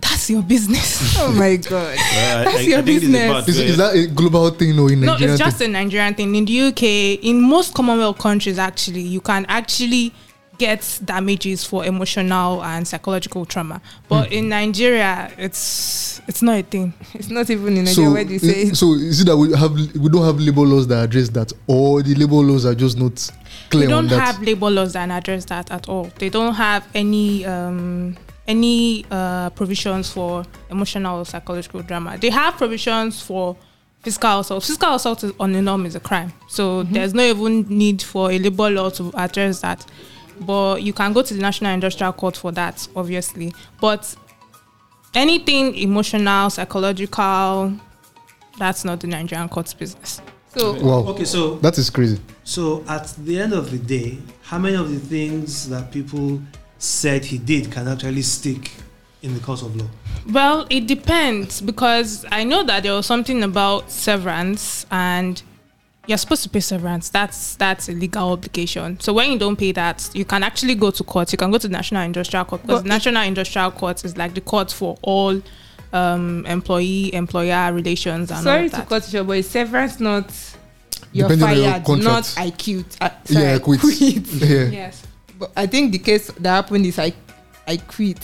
That's 0.00 0.30
your 0.30 0.42
business. 0.42 1.16
Oh 1.20 1.32
my 1.32 1.56
god. 1.56 1.70
Well, 1.72 2.38
I- 2.40 2.44
That's 2.44 2.56
I- 2.56 2.60
I 2.60 2.62
your 2.62 2.82
think 2.82 2.96
it's 3.02 3.06
the 3.06 3.12
business. 3.12 3.32
part 3.32 3.48
Is, 3.48 3.76
that 3.76 3.94
a 3.94 4.06
global 4.06 4.50
thing 4.50 4.78
or 4.78 4.90
in 4.92 5.00
no, 5.00 5.12
Nigeria? 5.12 5.32
it's 5.34 5.38
just 5.42 5.58
thing? 5.58 5.70
a 5.70 5.72
Nigerian 5.72 6.14
thing. 6.14 6.34
In 6.34 6.44
the 6.44 6.60
UK, 6.68 7.24
in 7.24 7.40
most 7.40 7.74
Commonwealth 7.74 8.18
countries, 8.18 8.58
actually, 8.58 9.00
you 9.02 9.20
can 9.20 9.44
actually 9.48 10.12
get 10.58 10.98
damages 11.04 11.64
for 11.64 11.84
emotional 11.84 12.64
and 12.64 12.86
psychological 12.86 13.44
trauma. 13.46 13.80
But 14.08 14.32
in 14.32 14.48
Nigeria, 14.48 15.32
it's 15.38 16.20
it's 16.26 16.42
not 16.42 16.58
a 16.58 16.62
thing. 16.62 16.92
It's 17.14 17.28
not 17.30 17.48
even 17.50 17.76
in 17.76 17.84
Nigeria 17.84 18.08
so, 18.08 18.12
where 18.12 18.24
they 18.24 18.38
say 18.38 18.62
i- 18.68 18.72
so 18.72 18.94
is 18.94 19.20
it 19.20 19.24
that 19.26 19.36
we 19.36 19.52
have 19.56 19.72
we 19.72 20.08
don't 20.08 20.24
have 20.24 20.38
labor 20.40 20.62
laws 20.62 20.86
that 20.88 21.04
address 21.04 21.28
that, 21.30 21.52
or 21.66 22.02
the 22.02 22.14
labor 22.14 22.36
laws 22.36 22.66
are 22.66 22.74
just 22.74 22.98
not 22.98 23.30
clear 23.70 23.86
we 23.86 23.90
don't 23.92 24.04
on 24.04 24.08
that? 24.08 24.20
have 24.20 24.42
labor 24.42 24.70
laws 24.70 24.92
that 24.94 25.08
address 25.10 25.44
that 25.46 25.70
at 25.70 25.88
all. 25.88 26.10
They 26.18 26.28
don't 26.28 26.54
have 26.54 26.86
any 26.94 27.44
um, 27.46 28.16
any 28.48 29.04
uh, 29.10 29.50
provisions 29.50 30.10
for 30.10 30.44
emotional 30.70 31.20
or 31.20 31.24
psychological 31.24 31.82
drama. 31.82 32.18
They 32.18 32.30
have 32.30 32.56
provisions 32.56 33.20
for 33.22 33.56
physical 34.02 34.40
assault. 34.40 34.64
Physical 34.64 34.94
assault 34.94 35.22
is, 35.22 35.32
on 35.38 35.52
the 35.52 35.62
norm 35.62 35.86
is 35.86 35.94
a 35.94 36.00
crime, 36.00 36.32
so 36.48 36.82
there's 36.84 37.14
no 37.14 37.22
even 37.22 37.66
need 37.68 38.02
for 38.02 38.32
a 38.32 38.38
labor 38.38 38.70
law 38.70 38.88
to 38.90 39.12
address 39.14 39.60
that. 39.60 39.84
But 40.40 40.82
you 40.82 40.92
can 40.92 41.12
go 41.12 41.22
to 41.22 41.34
the 41.34 41.40
National 41.40 41.72
Industrial 41.72 42.12
Court 42.12 42.36
for 42.36 42.50
that, 42.52 42.86
obviously. 42.96 43.52
But 43.80 44.14
anything 45.14 45.74
emotional, 45.76 46.48
psychological, 46.50 47.72
that's 48.58 48.84
not 48.84 49.00
the 49.00 49.06
Nigerian 49.08 49.48
court's 49.48 49.74
business. 49.74 50.20
so. 50.56 50.72
Wow, 50.74 51.08
Okay, 51.10 51.24
so 51.24 51.56
that 51.56 51.76
is 51.78 51.90
crazy. 51.90 52.18
so 52.44 52.84
at 52.88 53.08
the 53.18 53.38
end 53.40 53.52
of 53.52 53.70
the 53.70 53.78
day, 53.78 54.18
how 54.42 54.58
many 54.58 54.76
of 54.76 54.90
the 54.90 54.98
things 54.98 55.68
that 55.68 55.90
people 55.90 56.40
said 56.78 57.24
he 57.26 57.38
did 57.38 57.70
can 57.70 57.88
actually 57.88 58.22
stick 58.22 58.70
in 59.22 59.34
the 59.34 59.40
course 59.40 59.62
of 59.62 59.74
law? 59.76 59.86
Well, 60.30 60.66
it 60.70 60.86
depends 60.86 61.60
because 61.60 62.24
I 62.30 62.44
know 62.44 62.62
that 62.64 62.82
there 62.82 62.92
was 62.92 63.06
something 63.06 63.42
about 63.42 63.90
severance 63.90 64.86
and 64.90 65.42
you're 66.06 66.18
supposed 66.18 66.42
to 66.44 66.48
pay 66.48 66.60
severance. 66.60 67.10
That's 67.10 67.56
that's 67.56 67.88
a 67.88 67.92
legal 67.92 68.30
obligation. 68.32 68.98
So 69.00 69.12
when 69.12 69.30
you 69.32 69.38
don't 69.38 69.56
pay 69.56 69.72
that, 69.72 70.08
you 70.14 70.24
can 70.24 70.42
actually 70.42 70.74
go 70.74 70.90
to 70.90 71.04
court. 71.04 71.32
You 71.32 71.38
can 71.38 71.50
go 71.50 71.58
to 71.58 71.68
the 71.68 71.72
National 71.72 72.02
Industrial 72.02 72.44
Court 72.44 72.62
because 72.62 72.78
But 72.78 72.82
the 72.84 72.88
National 72.88 73.22
Industrial 73.24 73.70
Court 73.70 74.04
is 74.04 74.16
like 74.16 74.34
the 74.34 74.40
court 74.40 74.72
for 74.72 74.96
all 75.02 75.40
um, 75.92 76.46
employee 76.46 77.12
employer 77.14 77.72
relations 77.72 78.30
and 78.30 78.38
all 78.38 78.44
Sorry 78.44 78.70
to 78.70 78.82
cut 78.82 79.12
you 79.12 79.24
but 79.24 79.32
is 79.38 79.48
severance 79.50 80.00
not 80.00 80.32
you're 81.12 81.28
Depending 81.28 81.48
on 81.48 81.56
your 81.56 81.70
fired, 81.72 81.84
contract. 81.84 82.36
not 82.36 82.44
I 82.44 82.50
quit. 82.50 82.96
Uh, 83.00 83.10
sorry, 83.24 83.44
Yeah, 83.44 83.54
I 83.54 83.58
quit. 83.58 83.80
Yeah. 83.82 84.64
Yes. 84.68 85.02
But 85.38 85.52
I 85.56 85.66
think 85.66 85.92
the 85.92 85.98
case 85.98 86.30
that 86.38 86.50
happened 86.50 86.86
is 86.86 86.98
I 86.98 87.12
I 87.66 87.76
quit. 87.76 88.18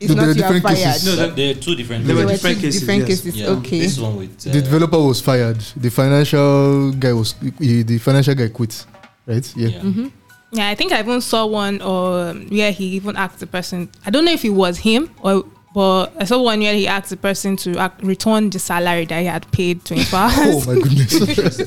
It's 0.00 0.10
No, 0.12 0.16
not 0.16 0.28
are 0.28 0.32
you 0.38 0.44
are 0.44 0.60
fired. 0.60 0.76
cases. 0.76 1.06
No, 1.06 1.16
There- 1.16 1.30
there 1.30 1.50
are 1.50 1.54
two 1.54 1.74
different. 1.74 2.04
There 2.06 2.14
were 2.14 2.20
There 2.20 2.26
were 2.26 2.32
different 2.32 2.58
cases, 2.60 2.80
different 2.80 3.08
yes. 3.08 3.20
cases. 3.22 3.36
Yeah, 3.36 3.48
Okay. 3.56 3.80
This 3.80 3.98
one 3.98 4.16
with 4.16 4.46
uh, 4.46 4.52
The 4.52 4.60
developer 4.62 5.00
was 5.00 5.20
fired. 5.20 5.60
The 5.76 5.90
financial 5.90 6.92
guy 6.92 7.12
was 7.12 7.34
he, 7.58 7.82
the 7.82 7.98
financial 7.98 8.34
guy 8.34 8.48
quit, 8.48 8.84
right? 9.26 9.46
Yeah. 9.56 9.68
yeah. 9.68 9.80
Mm-hmm. 9.80 10.08
Yeah, 10.52 10.68
I 10.68 10.74
think 10.74 10.92
I 10.92 11.00
even 11.00 11.20
saw 11.20 11.46
one 11.46 11.80
or 11.82 12.32
where 12.34 12.70
he 12.70 12.84
even 12.98 13.16
asked 13.16 13.40
the 13.40 13.46
person. 13.46 13.88
I 14.06 14.10
don't 14.10 14.24
know 14.24 14.32
if 14.32 14.44
it 14.44 14.50
was 14.54 14.78
him 14.78 15.10
or, 15.22 15.44
but 15.74 16.12
I 16.18 16.24
saw 16.24 16.40
one 16.42 16.60
where 16.60 16.72
he 16.74 16.86
asked 16.86 17.10
the 17.10 17.16
person 17.18 17.56
to 17.58 17.76
act, 17.78 18.02
return 18.02 18.48
the 18.48 18.58
salary 18.58 19.04
that 19.06 19.20
he 19.20 19.26
had 19.26 19.50
paid 19.52 19.84
twenty 19.84 20.04
four 20.04 20.20
Oh 20.22 20.24
hours. 20.24 20.66
Oh 20.68 20.74
my 20.74 20.80
goodness! 20.80 21.58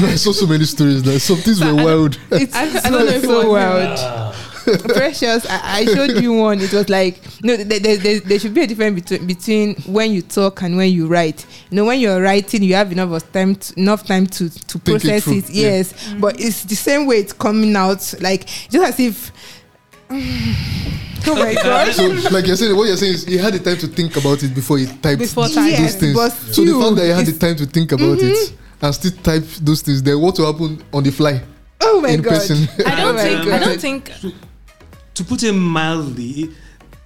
no, 0.00 0.06
I 0.08 0.14
saw 0.14 0.32
so 0.32 0.46
many 0.46 0.64
stories. 0.64 1.02
That 1.02 1.18
some 1.20 1.38
things 1.38 1.64
were 1.64 1.74
wild. 1.74 2.18
It's, 2.30 2.54
I- 2.54 2.62
I 2.86 2.90
don't 2.90 3.06
know 3.06 3.12
if 3.12 3.24
it 3.24 3.26
so 3.26 3.36
was 3.38 3.46
wild. 3.46 4.34
Precious, 4.66 5.46
I, 5.48 5.60
I 5.80 5.84
showed 5.84 6.20
you 6.20 6.32
one. 6.32 6.60
It 6.60 6.72
was 6.72 6.88
like 6.88 7.20
no, 7.44 7.56
there, 7.56 7.78
there, 7.78 7.96
there, 7.98 8.18
there 8.18 8.38
should 8.40 8.52
be 8.52 8.62
a 8.62 8.66
difference 8.66 9.00
between 9.00 9.26
between 9.26 9.74
when 9.86 10.10
you 10.10 10.22
talk 10.22 10.60
and 10.62 10.76
when 10.76 10.90
you 10.92 11.06
write. 11.06 11.46
You 11.70 11.76
know, 11.76 11.84
when 11.84 12.00
you're 12.00 12.20
writing, 12.20 12.64
you 12.64 12.74
have 12.74 12.90
enough 12.90 13.10
of 13.12 13.32
time, 13.32 13.54
to, 13.54 13.78
enough 13.80 14.04
time 14.04 14.26
to 14.26 14.50
to 14.50 14.78
Think 14.80 15.04
it 15.04 15.08
process 15.08 15.24
through, 15.24 15.36
it. 15.38 15.50
yeah. 15.50 15.68
Yes, 15.68 16.14
but 16.20 16.40
it's 16.40 16.64
the 16.64 16.74
same 16.74 17.06
way 17.06 17.18
it's 17.18 17.32
coming 17.32 17.76
out. 17.76 18.12
Like 18.20 18.46
just 18.46 18.76
as 18.84 18.98
if. 19.00 19.32
oh 21.26 21.34
my 21.34 21.54
god! 21.62 21.92
So, 21.92 22.06
like 22.30 22.46
you're 22.46 22.56
saying, 22.56 22.76
what 22.76 22.86
you're 22.86 22.96
saying 22.96 23.14
is 23.14 23.24
he 23.24 23.36
had 23.36 23.54
the 23.54 23.58
time 23.58 23.76
to 23.78 23.86
think 23.88 24.16
about 24.16 24.42
it 24.42 24.54
before 24.54 24.78
he 24.78 24.86
typed 24.86 25.18
Before 25.18 25.44
those 25.44 25.54
typing. 25.54 25.72
Yes, 25.82 25.96
things. 25.96 26.14
but 26.14 26.30
so 26.30 26.62
the 26.62 26.68
still, 26.68 26.82
fact 26.82 26.96
that 26.96 27.04
he 27.04 27.10
had 27.10 27.26
the 27.26 27.32
time 27.38 27.56
to 27.56 27.66
think 27.66 27.92
about 27.92 28.18
it 28.18 28.32
mm-hmm. 28.36 28.84
and 28.84 28.94
still 28.94 29.10
type 29.22 29.44
those 29.60 29.82
things, 29.82 30.02
then 30.02 30.20
what 30.20 30.38
will 30.38 30.52
happen 30.52 30.82
on 30.92 31.02
the 31.02 31.10
fly 31.10 31.42
Oh 31.80 32.00
my 32.00 32.10
in 32.10 32.22
god! 32.22 32.30
person? 32.34 32.56
I 32.86 32.94
don't 32.96 33.00
Oh 33.00 33.12
my 33.14 33.22
think. 33.22 33.40
I 33.40 33.58
God. 33.58 33.64
don't 33.64 33.80
think. 33.80 34.12
To 35.14 35.24
put 35.24 35.42
it 35.42 35.52
mildly, 35.52 36.50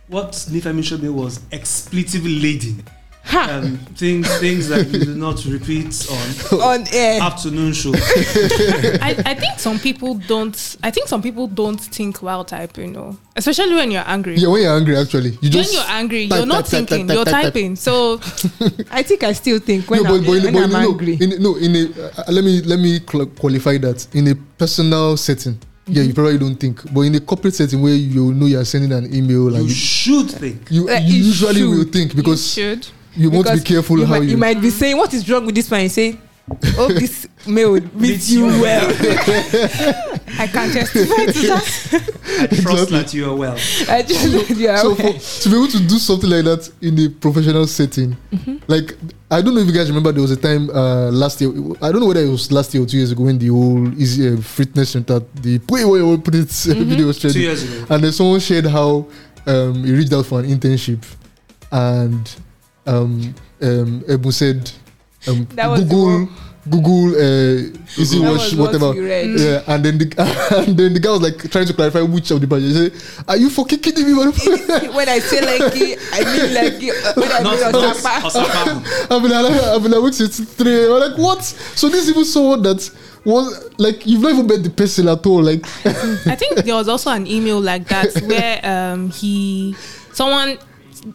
what 0.08 0.32
Nifemi 0.32 0.82
showed 0.84 1.02
me 1.02 1.08
was 1.08 1.40
expletive 1.52 2.26
laden. 2.26 2.82
Ha! 3.22 3.60
Um, 3.62 3.76
things 3.94 4.26
things 4.38 4.68
that 4.68 4.88
you 4.88 4.98
do 5.04 5.14
not 5.14 5.44
repeat 5.44 6.08
on 6.10 6.60
On 6.80 6.84
air. 6.92 7.20
afternoon 7.22 7.72
show. 7.72 7.92
I, 7.94 9.14
I 9.24 9.34
think 9.34 9.58
some 9.58 9.78
people 9.78 10.14
don't. 10.14 10.76
I 10.82 10.90
think 10.90 11.06
some 11.06 11.22
people 11.22 11.46
don't 11.46 11.78
think 11.80 12.22
while 12.22 12.44
typing. 12.44 12.88
You 12.88 12.92
know, 12.94 13.16
especially 13.36 13.74
when 13.74 13.90
you're 13.90 14.02
angry. 14.06 14.36
yeah, 14.36 14.48
when 14.48 14.62
you're 14.62 14.74
angry, 14.76 14.96
actually, 14.96 15.38
you 15.42 15.50
when 15.54 15.66
you're 15.70 15.84
angry, 15.88 16.28
type, 16.28 16.38
you're 16.38 16.46
not 16.46 16.64
type, 16.64 16.70
type, 16.70 16.88
thinking. 16.88 17.06
type, 17.08 17.14
you're 17.14 17.24
type, 17.24 17.32
type. 17.34 17.44
typing. 17.54 17.76
So 17.76 18.14
I 18.90 19.02
think 19.02 19.22
I 19.22 19.32
still 19.32 19.58
think 19.60 19.88
when 19.90 20.02
no, 20.02 20.14
I'm, 20.14 20.20
but, 20.22 20.26
but, 20.26 20.32
in, 20.36 20.42
when 20.44 20.52
but 20.54 20.62
I'm 20.64 20.72
no, 20.72 20.90
angry. 20.90 21.18
in, 21.20 21.42
no, 21.42 21.56
in 21.56 21.76
a, 21.76 22.02
uh, 22.20 22.32
let 22.32 22.42
me 22.44 22.62
let 22.62 22.78
me 22.80 23.00
cl- 23.00 23.26
qualify 23.26 23.76
that 23.78 24.06
in 24.14 24.28
a 24.28 24.34
personal 24.34 25.16
setting. 25.16 25.58
Yeah, 25.86 26.02
Mm-hmm. 26.02 26.08
you 26.08 26.14
probably 26.14 26.38
don't 26.38 26.56
think, 26.56 26.94
but 26.94 27.00
in 27.02 27.14
a 27.16 27.20
corporate 27.20 27.54
setting 27.54 27.82
where 27.82 27.94
you 27.94 28.32
know 28.32 28.46
you 28.46 28.58
are 28.58 28.64
sending 28.64 28.92
an 28.92 29.12
email, 29.14 29.48
and 29.54 29.64
You 29.64 29.68
you, 29.68 29.74
should 29.74 30.30
think. 30.30 30.70
you, 30.70 30.86
Like, 30.86 31.02
you 31.04 31.14
you 31.16 31.24
usually 31.24 31.64
will 31.64 31.84
think 31.84 32.14
because 32.14 32.56
you 32.56 32.62
should. 32.76 32.86
You 33.14 33.30
want 33.30 33.46
to 33.46 33.54
be 33.56 33.60
careful 33.60 33.98
you 33.98 34.06
how 34.06 34.14
might, 34.14 34.22
you. 34.24 34.30
you 34.30 34.36
might 34.36 34.60
be 34.60 34.70
saying, 34.70 34.96
"What 34.96 35.12
is 35.14 35.28
wrong 35.28 35.46
with 35.46 35.54
this 35.54 35.70
man?" 35.70 35.82
You 35.84 35.88
say, 35.88 36.16
"Oh, 36.78 36.88
this 36.88 37.26
mail 37.46 37.80
meets 37.94 38.30
you 38.30 38.44
well." 38.46 38.88
I 40.38 40.46
can't 40.46 40.72
testify 40.72 41.26
to 41.26 41.46
that. 41.48 42.48
I 42.50 42.62
trust 42.62 42.90
that 42.90 43.12
you 43.12 43.30
are 43.30 43.36
well. 43.36 43.54
I 43.88 44.02
just, 44.02 44.50
yeah, 44.50 44.76
so 44.78 44.92
okay. 44.92 45.18
for, 45.18 45.42
to 45.42 45.48
be 45.50 45.54
able 45.56 45.68
to 45.68 45.78
do 45.80 45.98
something 45.98 46.30
like 46.30 46.44
that 46.44 46.70
in 46.80 46.98
a 46.98 47.08
professional 47.10 47.66
setting, 47.66 48.16
Mm-hmm. 48.32 48.56
like 48.68 48.96
I 49.30 49.42
don't 49.42 49.54
know 49.54 49.60
if 49.60 49.66
you 49.66 49.72
guys 49.72 49.88
remember, 49.88 50.12
there 50.12 50.22
was 50.22 50.30
a 50.30 50.36
time 50.36 50.70
uh, 50.70 51.10
last 51.10 51.40
year. 51.40 51.50
I 51.82 51.92
don't 51.92 52.00
know 52.00 52.06
whether 52.06 52.22
it 52.22 52.28
was 52.30 52.50
last 52.50 52.72
year 52.74 52.82
or 52.82 52.86
two 52.86 52.96
years 52.96 53.12
ago 53.12 53.24
when 53.24 53.38
the 53.38 53.48
whole 53.48 53.86
easy 54.00 54.32
uh, 54.32 54.40
fitness 54.40 54.90
center, 54.90 55.20
the 55.34 55.60
way 55.68 55.84
we 55.84 56.02
will 56.02 56.18
put 56.18 56.34
it, 56.34 56.48
Mm-hmm. 56.48 56.84
video 56.88 57.06
was 57.06 57.18
Two 57.18 57.38
years 57.38 57.62
ago. 57.64 57.94
and 57.94 58.02
then 58.04 58.12
someone 58.12 58.40
shared 58.40 58.66
how 58.66 59.06
um, 59.46 59.84
he 59.84 59.92
reached 59.92 60.12
out 60.12 60.26
for 60.26 60.40
an 60.40 60.46
internship, 60.46 61.04
and 61.72 62.34
um, 62.90 63.34
um, 63.62 64.00
Ebun 64.08 64.32
said, 64.32 64.70
um, 65.28 65.46
That 65.54 65.68
was 65.68 65.80
the 65.80 65.86
Google. 65.86 66.28
Google, 66.68 67.14
uh, 67.16 67.72
easy 67.96 68.20
watch, 68.20 68.52
was 68.52 68.56
what 68.56 68.72
whatever. 68.72 68.92
Yeah, 68.94 69.62
and 69.66 69.82
then 69.82 69.96
the 69.96 70.06
and 70.66 70.76
then 70.76 70.92
the 70.92 71.00
guy 71.00 71.10
was 71.10 71.22
like 71.22 71.50
trying 71.50 71.66
to 71.66 71.72
clarify 71.72 72.02
which 72.02 72.30
of 72.30 72.40
the 72.40 72.46
pages. 72.46 72.76
He 72.76 72.98
said, 73.00 73.24
"Are 73.28 73.36
you 73.36 73.48
fucking 73.48 73.78
kidding 73.78 74.04
me?" 74.06 74.12
motherfucker?" 74.12 74.94
when 74.94 75.08
I 75.08 75.20
say 75.20 75.40
like 75.40 75.72
it, 75.74 75.98
I 76.12 76.20
mean 76.20 76.54
like 76.54 76.82
it. 76.82 76.94
Uh, 77.04 77.12
When 77.16 77.32
I 77.32 77.42
mean 77.42 77.60
not 77.72 77.96
Osapa. 77.96 78.28
Osapa. 78.28 79.10
I've 79.10 79.22
been 79.22 79.30
like, 79.30 79.62
I've 79.62 79.82
been 79.82 79.92
like, 79.92 80.12
since 80.12 80.40
three. 80.54 80.84
I'm 80.84 81.00
like, 81.00 81.18
what? 81.18 81.42
So 81.42 81.88
this 81.88 82.04
is 82.04 82.10
even 82.10 82.24
someone 82.26 82.62
that 82.62 82.90
was 83.24 83.70
like, 83.78 84.06
you've 84.06 84.20
not 84.20 84.32
even 84.32 84.46
met 84.46 84.62
the 84.62 84.70
person 84.70 85.08
at 85.08 85.24
all. 85.24 85.42
Like, 85.42 85.64
I 86.26 86.36
think 86.36 86.56
there 86.64 86.74
was 86.74 86.88
also 86.88 87.10
an 87.10 87.26
email 87.26 87.58
like 87.60 87.88
that 87.88 88.14
where 88.28 88.60
um 88.62 89.10
he 89.10 89.74
someone 90.12 90.58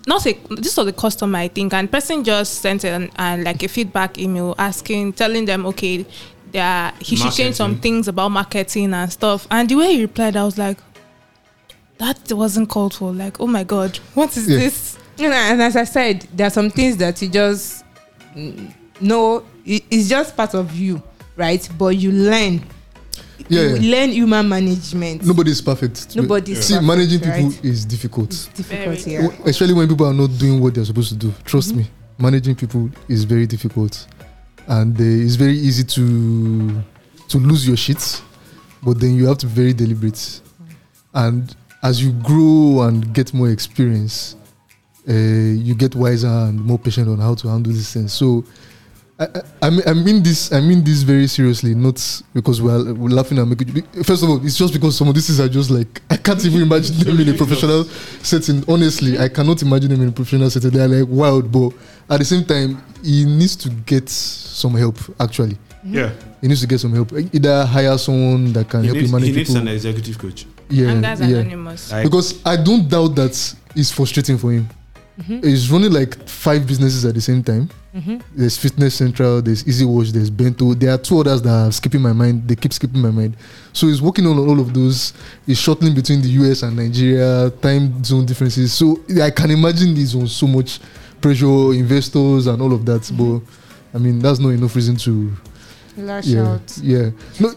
not 0.07 0.25
a 0.25 0.33
this 0.51 0.75
was 0.77 0.87
a 0.87 0.93
customer 0.93 1.37
I 1.39 1.47
think 1.47 1.73
and 1.73 1.91
person 1.91 2.23
just 2.23 2.55
sent 2.61 2.83
an, 2.85 3.09
an 3.17 3.43
like 3.43 3.61
a 3.63 3.67
feedback 3.67 4.17
email 4.17 4.55
asking 4.57 5.13
telling 5.13 5.45
them 5.45 5.65
okay 5.67 6.05
that 6.51 6.95
he 7.01 7.15
should 7.15 7.33
change 7.33 7.55
some 7.55 7.77
things 7.79 8.07
about 8.07 8.29
marketing 8.29 8.93
and 8.93 9.11
stuff 9.11 9.45
and 9.51 9.69
the 9.69 9.75
way 9.75 9.93
he 9.95 10.01
replied 10.01 10.35
I 10.35 10.43
was 10.45 10.57
like 10.57 10.77
that 11.97 12.31
wasn't 12.33 12.69
called 12.69 12.93
for 12.93 13.11
like 13.13 13.39
oh 13.39 13.47
my 13.47 13.63
god 13.63 13.97
what 14.13 14.35
is 14.35 14.47
Yeah. 14.49 14.57
this 14.57 14.97
You 15.17 15.29
know, 15.29 15.35
and 15.35 15.61
as 15.61 15.77
I 15.77 15.85
said, 15.85 16.27
there 16.33 16.47
are 16.47 16.49
some 16.49 16.69
things 16.69 16.97
that 16.97 17.21
you 17.21 17.29
just 17.29 17.85
mm, 18.35 18.69
know 18.99 19.45
it- 19.65 19.85
it's 19.89 20.09
just 20.09 20.35
part 20.35 20.53
of 20.53 20.75
you, 20.75 21.01
right? 21.37 21.65
But 21.77 21.95
you 21.95 22.11
learn. 22.11 22.61
Yeah, 23.49 23.61
you 23.61 23.75
yeah. 23.77 23.91
learn 23.97 24.09
human 24.11 24.47
management. 24.49 25.23
nobody's 25.25 25.61
perfect. 25.61 26.15
Nobody's 26.15 26.63
See, 26.65 26.73
perfect, 26.73 26.87
managing 26.87 27.19
people 27.19 27.49
right? 27.49 27.65
is 27.65 27.85
difficult. 27.85 28.29
difficult 28.55 28.99
Very. 28.99 29.21
here. 29.23 29.29
Especially 29.45 29.73
when 29.73 29.87
people 29.87 30.07
are 30.07 30.13
not 30.13 30.29
doing 30.37 30.61
what 30.61 30.73
they're 30.73 30.85
supposed 30.85 31.09
to 31.09 31.15
do. 31.15 31.33
Trust 31.43 31.69
Mm-hmm. 31.69 31.79
me, 31.79 31.87
managing 32.17 32.55
people 32.55 32.89
is 33.09 33.23
very 33.25 33.45
difficult, 33.45 34.07
and 34.67 34.99
uh, 34.99 35.03
it's 35.03 35.35
very 35.35 35.53
easy 35.57 35.83
to 35.83 36.81
to 37.27 37.37
lose 37.39 37.67
your 37.67 37.77
shit. 37.77 38.21
But 38.83 38.99
then 38.99 39.15
you 39.15 39.25
have 39.27 39.37
to 39.39 39.47
be 39.47 39.53
very 39.53 39.73
deliberate, 39.73 40.41
and 41.13 41.55
as 41.83 42.01
you 42.03 42.11
grow 42.13 42.83
and 42.83 43.13
get 43.13 43.33
more 43.33 43.49
experience, 43.49 44.35
uh, 45.09 45.13
you 45.13 45.75
get 45.75 45.93
wiser 45.95 46.27
and 46.27 46.59
more 46.63 46.79
patient 46.79 47.07
on 47.09 47.19
how 47.19 47.35
to 47.35 47.47
handle 47.47 47.73
these 47.73 47.91
things. 47.93 48.13
So 48.13 48.43
I, 49.17 49.23
I, 49.23 49.41
I 49.61 49.69
mean, 49.69 49.81
I 49.87 49.93
mean 49.93 50.23
this. 50.23 50.51
I 50.51 50.59
mean 50.59 50.83
this 50.83 51.03
very 51.03 51.27
seriously, 51.27 51.73
not 51.73 52.21
because 52.33 52.61
we're, 52.61 52.93
we're 52.93 53.09
laughing 53.09 53.37
and 53.39 53.49
making. 53.49 53.81
First 54.03 54.23
of 54.23 54.29
all, 54.29 54.45
it's 54.45 54.57
just 54.57 54.73
because 54.73 54.97
some 54.97 55.07
of 55.07 55.15
these 55.15 55.27
things 55.27 55.39
are 55.39 55.47
just 55.47 55.69
like 55.71 56.01
I 56.09 56.17
can't 56.17 56.43
even 56.45 56.61
imagine 56.63 56.97
them 56.99 57.17
in 57.21 57.29
a 57.29 57.33
professional 57.37 57.85
setting. 57.85 58.63
Honestly, 58.67 59.17
I 59.17 59.29
cannot 59.29 59.61
imagine 59.61 59.89
them 59.91 60.01
in 60.01 60.09
a 60.09 60.11
professional 60.11 60.49
setting. 60.49 60.71
They 60.71 60.81
are 60.81 60.87
like 60.89 61.07
wild, 61.09 61.49
but 61.49 61.69
at 62.09 62.19
the 62.19 62.25
same 62.25 62.43
time, 62.43 62.83
he 63.03 63.23
needs 63.23 63.55
to 63.57 63.69
get 63.69 64.09
some 64.09 64.73
help. 64.75 64.97
Actually, 65.17 65.53
mm-hmm. 65.53 65.93
Yeah. 65.95 66.11
he 66.41 66.49
needs 66.49 66.59
to 66.61 66.67
get 66.67 66.79
some 66.79 66.93
help. 66.93 67.13
Either 67.13 67.65
hire 67.65 67.97
someone 67.97 68.51
that 68.51 68.67
can 68.69 68.81
He 68.81 68.87
help 68.87 68.97
needs, 68.97 69.11
him 69.13 69.19
he 69.19 69.21
manage 69.25 69.35
needs 69.37 69.49
people. 69.49 69.61
an 69.61 69.67
executive 69.69 70.19
coach. 70.19 70.45
yeah, 70.69 70.89
and 70.89 71.01
that's 71.01 71.21
yeah. 71.21 71.37
anonymous. 71.37 71.89
Like, 71.89 72.03
because 72.03 72.45
I 72.45 72.57
don't 72.57 72.89
doubt 72.89 73.15
that 73.15 73.55
it's 73.77 73.91
frustrating 73.91 74.37
for 74.37 74.51
him. 74.51 74.67
Mm-hmm. 75.19 75.47
He's 75.47 75.71
running 75.71 75.93
like 75.93 76.27
five 76.27 76.67
businesses 76.67 77.05
at 77.05 77.13
the 77.13 77.21
same 77.21 77.41
time. 77.43 77.69
Mm-hmm. 77.95 78.17
There's 78.35 78.57
Fitness 78.57 78.95
Central, 78.95 79.41
there's 79.41 79.65
Easy 79.65 79.85
Watch, 79.85 80.09
there's 80.09 80.29
Bento. 80.29 80.73
There 80.73 80.93
are 80.93 80.97
two 80.97 81.19
others 81.19 81.41
that 81.41 81.49
are 81.49 81.71
skipping 81.71 82.01
my 82.01 82.11
mind. 82.11 82.47
They 82.47 82.55
keep 82.55 82.73
skipping 82.73 83.01
my 83.01 83.11
mind. 83.11 83.37
So 83.71 83.87
he's 83.87 84.01
working 84.01 84.27
on 84.27 84.37
all 84.37 84.59
of 84.59 84.73
those. 84.73 85.13
He's 85.45 85.57
shuttling 85.59 85.95
between 85.95 86.21
the 86.21 86.27
US 86.27 86.63
and 86.63 86.75
Nigeria, 86.75 87.49
time 87.61 88.03
zone 88.03 88.25
differences. 88.25 88.73
So 88.73 88.99
I 89.21 89.31
can 89.31 89.51
imagine 89.51 89.95
he's 89.95 90.13
on 90.15 90.27
so 90.27 90.47
much 90.47 90.79
pressure, 91.21 91.73
investors 91.73 92.47
and 92.47 92.61
all 92.61 92.73
of 92.73 92.85
that. 92.85 93.01
Mm-hmm. 93.03 93.39
But 93.39 93.97
I 93.97 93.97
mean, 93.97 94.19
that's 94.19 94.39
not 94.39 94.49
enough 94.49 94.75
reason 94.75 94.97
to 94.97 95.31
Lash 95.97 96.25
yeah, 96.27 96.41
out. 96.53 96.77
yeah. 96.81 97.09
No, 97.39 97.53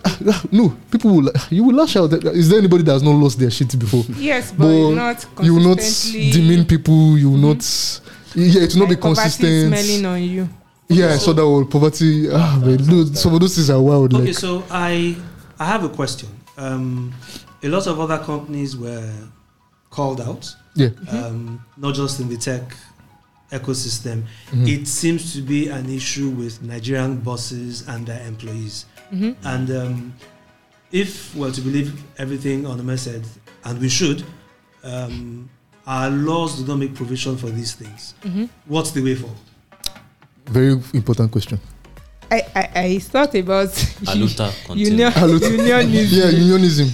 no. 0.53 0.77
People 0.91 1.17
will. 1.17 1.33
You 1.51 1.65
will 1.65 1.75
lash 1.75 1.97
out. 1.97 2.13
Is 2.13 2.49
there 2.49 2.59
anybody 2.59 2.85
that 2.85 2.93
has 2.93 3.03
not 3.03 3.11
lost 3.17 3.39
their 3.39 3.51
shit 3.51 3.77
before? 3.79 4.05
Yes, 4.17 4.53
but, 4.53 4.67
But 4.69 4.91
not 4.95 5.27
you 5.43 5.55
will 5.55 5.63
not 5.63 5.79
consistently- 5.79 6.31
demean 6.31 6.65
people. 6.65 7.19
You 7.19 7.31
will 7.31 7.39
not. 7.39 8.01
Yeah, 8.35 8.63
it 8.63 8.73
will 8.75 8.81
not 8.81 8.89
be 8.89 8.95
like 8.95 9.01
poverty 9.01 9.21
consistent. 9.23 9.75
smelling 9.75 10.07
on 10.07 10.23
you. 10.23 10.49
Yeah, 10.89 11.13
I 11.15 11.17
saw 11.19 11.33
that 11.33 11.47
word 11.49 11.71
poverty. 11.71 12.29
Ah, 12.33 12.61
man, 12.65 12.77
no, 12.87 13.05
some 13.07 13.35
of 13.35 13.41
those 13.41 13.55
things 13.57 13.71
are 13.71 13.81
wild. 13.83 14.15
Okay, 14.15 14.27
Like, 14.27 14.35
so 14.35 14.65
I 14.71 15.17
I 15.59 15.65
have 15.67 15.83
a 15.85 15.89
question. 15.89 16.29
Um, 16.57 17.13
a 17.63 17.69
lot 17.69 17.87
of 17.87 17.99
other 18.01 18.19
companies 18.19 18.77
were 18.77 19.13
called 19.91 20.21
out, 20.21 20.55
yeah, 20.75 20.89
um, 21.11 21.61
not 21.77 21.95
just 21.95 22.21
in 22.21 22.29
the 22.29 22.37
tech 22.37 22.63
ecosystem. 23.51 24.23
Mhm. 24.53 24.69
It 24.69 24.87
seems 24.89 25.33
to 25.35 25.43
be 25.43 25.69
an 25.69 25.89
issue 25.89 26.29
with 26.31 26.63
Nigerian 26.63 27.17
bosses 27.19 27.85
and 27.89 28.07
their 28.07 28.27
employees. 28.27 28.85
Mhm. 29.13 29.35
And 29.45 29.71
um, 29.71 30.15
if 30.93 31.35
we're 31.35 31.51
to 31.53 31.61
believe 31.61 31.93
everything 32.19 32.67
on 32.67 32.77
the 32.77 32.85
message, 32.85 33.25
and 33.65 33.81
we 33.81 33.89
should, 33.89 34.25
um, 34.85 35.49
our 35.87 36.11
laws 36.11 36.59
do 36.59 36.67
not 36.67 36.79
make 36.79 36.95
provision 36.95 37.37
for 37.37 37.51
these 37.51 37.73
things. 37.73 38.15
Mhm. 38.25 38.49
What's 38.67 38.91
the 38.93 39.03
way 39.03 39.15
forward? 39.15 39.37
very 40.51 40.73
important 40.95 41.31
question. 41.31 41.61
I, 42.31 42.41
I, 42.57 42.69
I 42.75 42.99
thought 43.01 43.35
about 43.35 43.69
Aluta 44.13 44.51
continue. 44.65 44.91
union, 44.93 45.13
Aluta. 45.13 45.51
unionism. 45.51 46.19
Yeah, 46.19 46.31
unionism. 46.31 46.89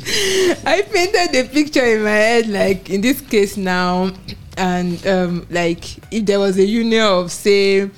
I 0.66 0.82
painted 0.82 1.34
a 1.36 1.48
picture 1.48 1.84
in 1.84 2.02
my 2.02 2.10
head, 2.10 2.48
like 2.48 2.90
in 2.90 3.00
this 3.00 3.20
case 3.20 3.56
now, 3.56 4.10
and 4.56 5.06
um, 5.06 5.46
like 5.50 5.84
if 6.12 6.24
there 6.26 6.40
was 6.40 6.56
a 6.58 6.64
union 6.64 7.02
of 7.02 7.30
say 7.32 7.90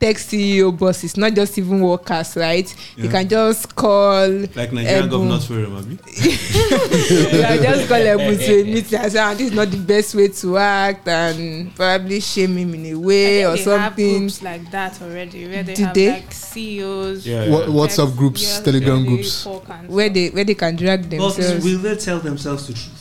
tech 0.00 0.16
CEO 0.16 0.76
bosses, 0.76 1.16
not 1.16 1.32
just 1.34 1.56
even 1.56 1.80
workers, 1.80 2.36
right? 2.36 2.74
You 2.96 3.08
can 3.08 3.26
just 3.28 3.74
call, 3.74 4.28
like 4.54 4.72
Nigerian 4.72 5.04
Ebu. 5.04 5.08
governors 5.10 5.46
forum, 5.46 5.76
abi? 5.76 5.92
you 6.20 7.40
can 7.40 7.62
just 7.62 7.88
call 7.88 8.02
them 8.02 8.18
to 8.18 8.60
a 8.60 8.64
meeting 8.64 8.98
and 9.00 9.12
say, 9.12 9.18
"Ah, 9.18 9.32
this 9.34 9.48
is 9.50 9.52
not 9.52 9.70
the 9.70 9.78
best 9.78 10.14
way 10.14 10.28
to 10.28 10.58
act, 10.58 11.08
and 11.08 11.74
probably 11.74 12.20
shame 12.20 12.56
him 12.56 12.74
in 12.74 12.86
a 12.86 12.94
way 12.98 13.44
I 13.46 13.48
or 13.52 13.56
think 13.56 13.64
they 13.66 13.70
have 13.78 13.82
something. 13.92 14.18
groups 14.18 14.42
like 14.42 14.70
that 14.72 15.00
already, 15.00 15.48
where 15.48 15.62
they 15.62 15.74
Did 15.74 15.84
have 15.86 15.94
they? 15.94 16.10
like 16.10 16.32
CEOs, 16.32 17.26
Yeah, 17.26 17.48
What. 17.50 17.68
WhatsApp 17.68 18.16
groups, 18.16 18.42
yes, 18.42 18.60
Telegram 18.60 19.02
really 19.04 19.06
groups. 19.16 19.46
Where 19.86 20.08
they 20.10 20.28
where 20.30 20.44
they 20.44 20.54
can 20.54 20.76
drag 20.76 21.08
themselves. 21.08 21.36
But 21.36 21.42
themselves 21.42 21.64
will 21.64 21.78
they 21.78 21.96
tell 21.96 22.18
themselves 22.18 22.66
the 22.66 22.72
truth? 22.74 22.93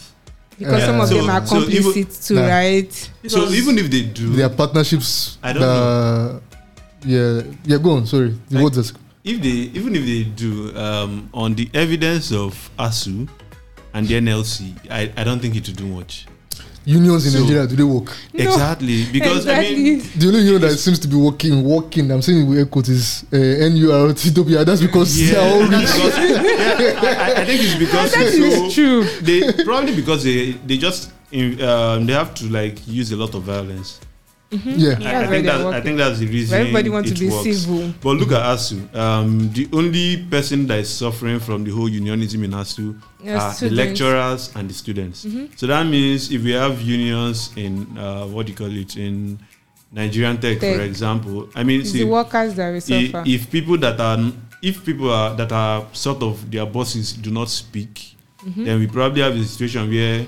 Because 0.60 0.80
Yeah. 0.80 0.86
some 0.86 1.00
of 1.02 1.08
So- 1.10 1.16
them 1.16 1.30
are 1.30 1.46
so 1.48 1.58
even- 1.68 1.84
complicit 1.84 2.28
too, 2.28 2.36
Nah. 2.36 2.48
right? 2.48 3.10
So 3.28 3.50
even 3.50 3.78
if 3.80 3.90
they 3.90 4.02
do, 4.04 4.30
their 4.36 4.50
partnerships. 4.50 5.38
I 5.42 5.54
don't 5.54 5.62
that, 5.62 6.42
Yeah, 7.06 7.42
yeah. 7.66 7.78
Go 7.78 7.98
on. 7.98 8.06
Sorry, 8.08 8.34
the 8.50 8.56
Like- 8.56 8.64
words. 8.64 8.94
if 9.24 9.42
they 9.42 9.72
even 9.80 9.96
if 9.96 10.06
they 10.06 10.24
do 10.24 10.72
um, 10.78 11.30
on 11.34 11.56
the 11.56 11.70
evidence 11.74 12.32
of 12.32 12.54
ASUU 12.80 13.28
and 13.94 14.08
the 14.08 14.16
NLC, 14.16 14.74
I, 14.90 15.12
I 15.18 15.24
don't 15.24 15.40
think 15.42 15.56
it 15.56 15.68
will 15.68 15.76
do 15.76 15.86
much. 15.88 16.26
Unions 16.86 17.26
in 17.26 17.32
So- 17.32 17.40
Nigeria 17.40 17.66
do 17.68 17.76
they 17.76 17.84
work? 17.84 18.12
No, 18.34 18.44
exactly 18.44 19.06
because 19.12 19.48
I 19.48 19.60
mean 19.62 19.96
exactly. 19.96 20.20
The 20.20 20.28
only 20.28 20.40
union 20.42 20.62
that 20.62 20.78
seems 20.78 21.00
to 21.00 21.08
be 21.08 21.16
working, 21.16 21.64
working. 21.64 22.12
I'm 22.12 22.22
saying 22.22 22.48
with 22.48 22.58
air 22.58 22.66
quotes 22.66 22.90
is 22.90 23.24
uh, 23.32 23.38
NURTW. 23.38 24.66
That's 24.66 24.82
because 24.82 25.22
yeah, 25.22 25.32
they 25.34 25.38
are 25.40 25.54
all 25.54 25.62
rich. 25.62 25.80
because, 25.80 26.18
yeah, 26.18 27.02
I, 27.02 27.42
I 27.42 27.46
think 27.46 27.62
it's 27.64 27.76
because 27.76 28.12
that 28.14 28.22
it's 28.28 28.36
is 28.36 28.74
true. 28.74 29.04
they 29.22 29.64
probably 29.64 29.96
because 29.96 30.24
they 30.24 30.52
they 30.68 30.78
just 30.78 31.12
um, 31.34 32.06
they 32.06 32.14
have 32.14 32.34
to 32.36 32.46
like 32.50 32.86
use 32.88 33.12
a 33.12 33.16
lot 33.18 33.34
of 33.36 33.44
violence. 33.44 34.00
Yeah, 34.54 34.98
I, 35.02 35.24
I 35.24 35.28
think 35.28 35.46
that 35.46 35.62
I 35.66 35.82
think 35.82 35.98
that's 35.98 36.20
the 36.20 36.28
reason. 36.28 36.60
Everybody 36.60 36.90
wants 36.90 37.10
to 37.12 37.16
it 37.16 37.20
be 37.20 37.30
works. 37.30 37.44
civil. 37.44 37.94
But 38.02 38.18
look 38.18 38.32
at 38.32 38.42
ASUU. 38.44 38.96
Um, 38.96 39.50
the 39.52 39.68
only 39.74 40.24
person 40.30 40.68
that 40.68 40.80
is 40.80 40.90
suffering 40.94 41.40
from 41.40 41.64
the 41.64 41.72
whole 41.72 41.90
unionism 41.90 42.44
in 42.44 42.52
ASUU 42.52 43.00
Yes, 43.24 43.62
are 43.64 43.70
the 43.70 43.76
lecturers 43.76 44.52
and 44.56 44.70
the 44.70 44.74
students. 44.74 45.26
So 45.56 45.68
that 45.68 45.86
means 45.86 46.32
if 46.32 46.44
we 46.44 46.52
have 46.52 46.82
unions 46.82 47.52
in 47.56 47.98
uh, 47.98 48.26
what 48.28 48.46
do 48.46 48.52
you 48.52 48.58
call 48.58 48.76
it 48.76 48.96
in 48.98 49.40
Nigerian 49.92 50.38
tech, 50.40 50.60
Tech. 50.60 50.76
for 50.76 50.82
example, 50.82 51.50
I 51.56 51.64
mean, 51.64 51.82
It's 51.82 51.92
see, 51.92 52.00
the 52.04 52.10
workers 52.10 52.56
that 52.56 52.70
will 52.70 52.78
i- 52.78 52.80
suffer. 53.12 53.24
if 53.28 53.50
people 53.52 53.78
that 53.78 54.00
are 54.00 54.18
if 54.62 54.84
people 54.86 55.12
are 55.12 55.36
that 55.36 55.52
are 55.52 55.86
sort 55.94 56.24
of 56.24 56.50
their 56.50 56.66
bosses 56.66 57.14
do 57.14 57.30
not 57.32 57.50
speak, 57.50 58.16
then 58.58 58.80
we 58.80 58.88
probably 58.88 59.22
have 59.22 59.36
a 59.36 59.44
situation 59.44 59.90
where 59.90 60.26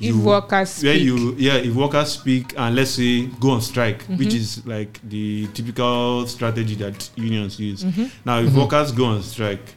if 0.00 0.14
workers 0.16 0.82
where 0.82 0.94
speak. 0.94 1.02
you 1.02 1.34
yeah 1.38 1.54
if 1.54 1.74
workers 1.74 2.12
speak 2.12 2.54
and 2.56 2.76
let's 2.76 2.92
say 2.92 3.26
go 3.40 3.50
on 3.50 3.60
strike 3.60 4.02
Mm-hmm. 4.04 4.16
which 4.18 4.34
is 4.34 4.64
like 4.66 5.00
the 5.08 5.46
typical 5.54 6.26
strategy 6.26 6.74
that 6.76 7.10
unions 7.16 7.58
use 7.58 7.84
Mm-hmm. 7.84 8.04
now 8.24 8.38
if 8.38 8.52
workers 8.54 8.92
go 8.92 9.06
on 9.06 9.22
strike 9.22 9.74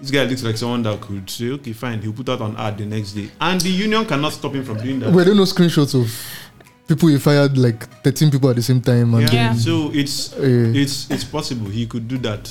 this 0.00 0.10
guy 0.10 0.24
looks 0.24 0.42
like 0.42 0.56
someone 0.56 0.82
that 0.82 1.00
could 1.00 1.28
say 1.30 1.50
okay 1.50 1.72
fine 1.72 2.00
he'll 2.02 2.12
put 2.12 2.28
out 2.28 2.40
an 2.40 2.56
ad 2.56 2.78
the 2.78 2.86
next 2.86 3.12
day 3.12 3.28
and 3.40 3.60
the 3.60 3.68
union 3.70 4.04
cannot 4.06 4.32
stop 4.32 4.52
him 4.54 4.64
from 4.64 4.78
doing 4.78 4.98
that 4.98 5.12
Were 5.12 5.24
there 5.24 5.34
no 5.34 5.42
screenshots 5.44 5.94
of 5.94 6.10
people 6.88 7.08
he 7.08 7.18
fired 7.18 7.56
like 7.56 7.86
13 8.02 8.30
people 8.32 8.50
at 8.50 8.56
the 8.56 8.62
same 8.62 8.80
time? 8.80 9.14
And 9.14 9.22
yeah. 9.32 9.32
Yeah. 9.32 9.54
so 9.54 9.90
it's 9.94 10.32
uh, 10.32 10.38
it's 10.74 11.08
it's 11.10 11.22
possible 11.22 11.68
he 11.68 11.86
could 11.86 12.08
do 12.08 12.18
that 12.18 12.50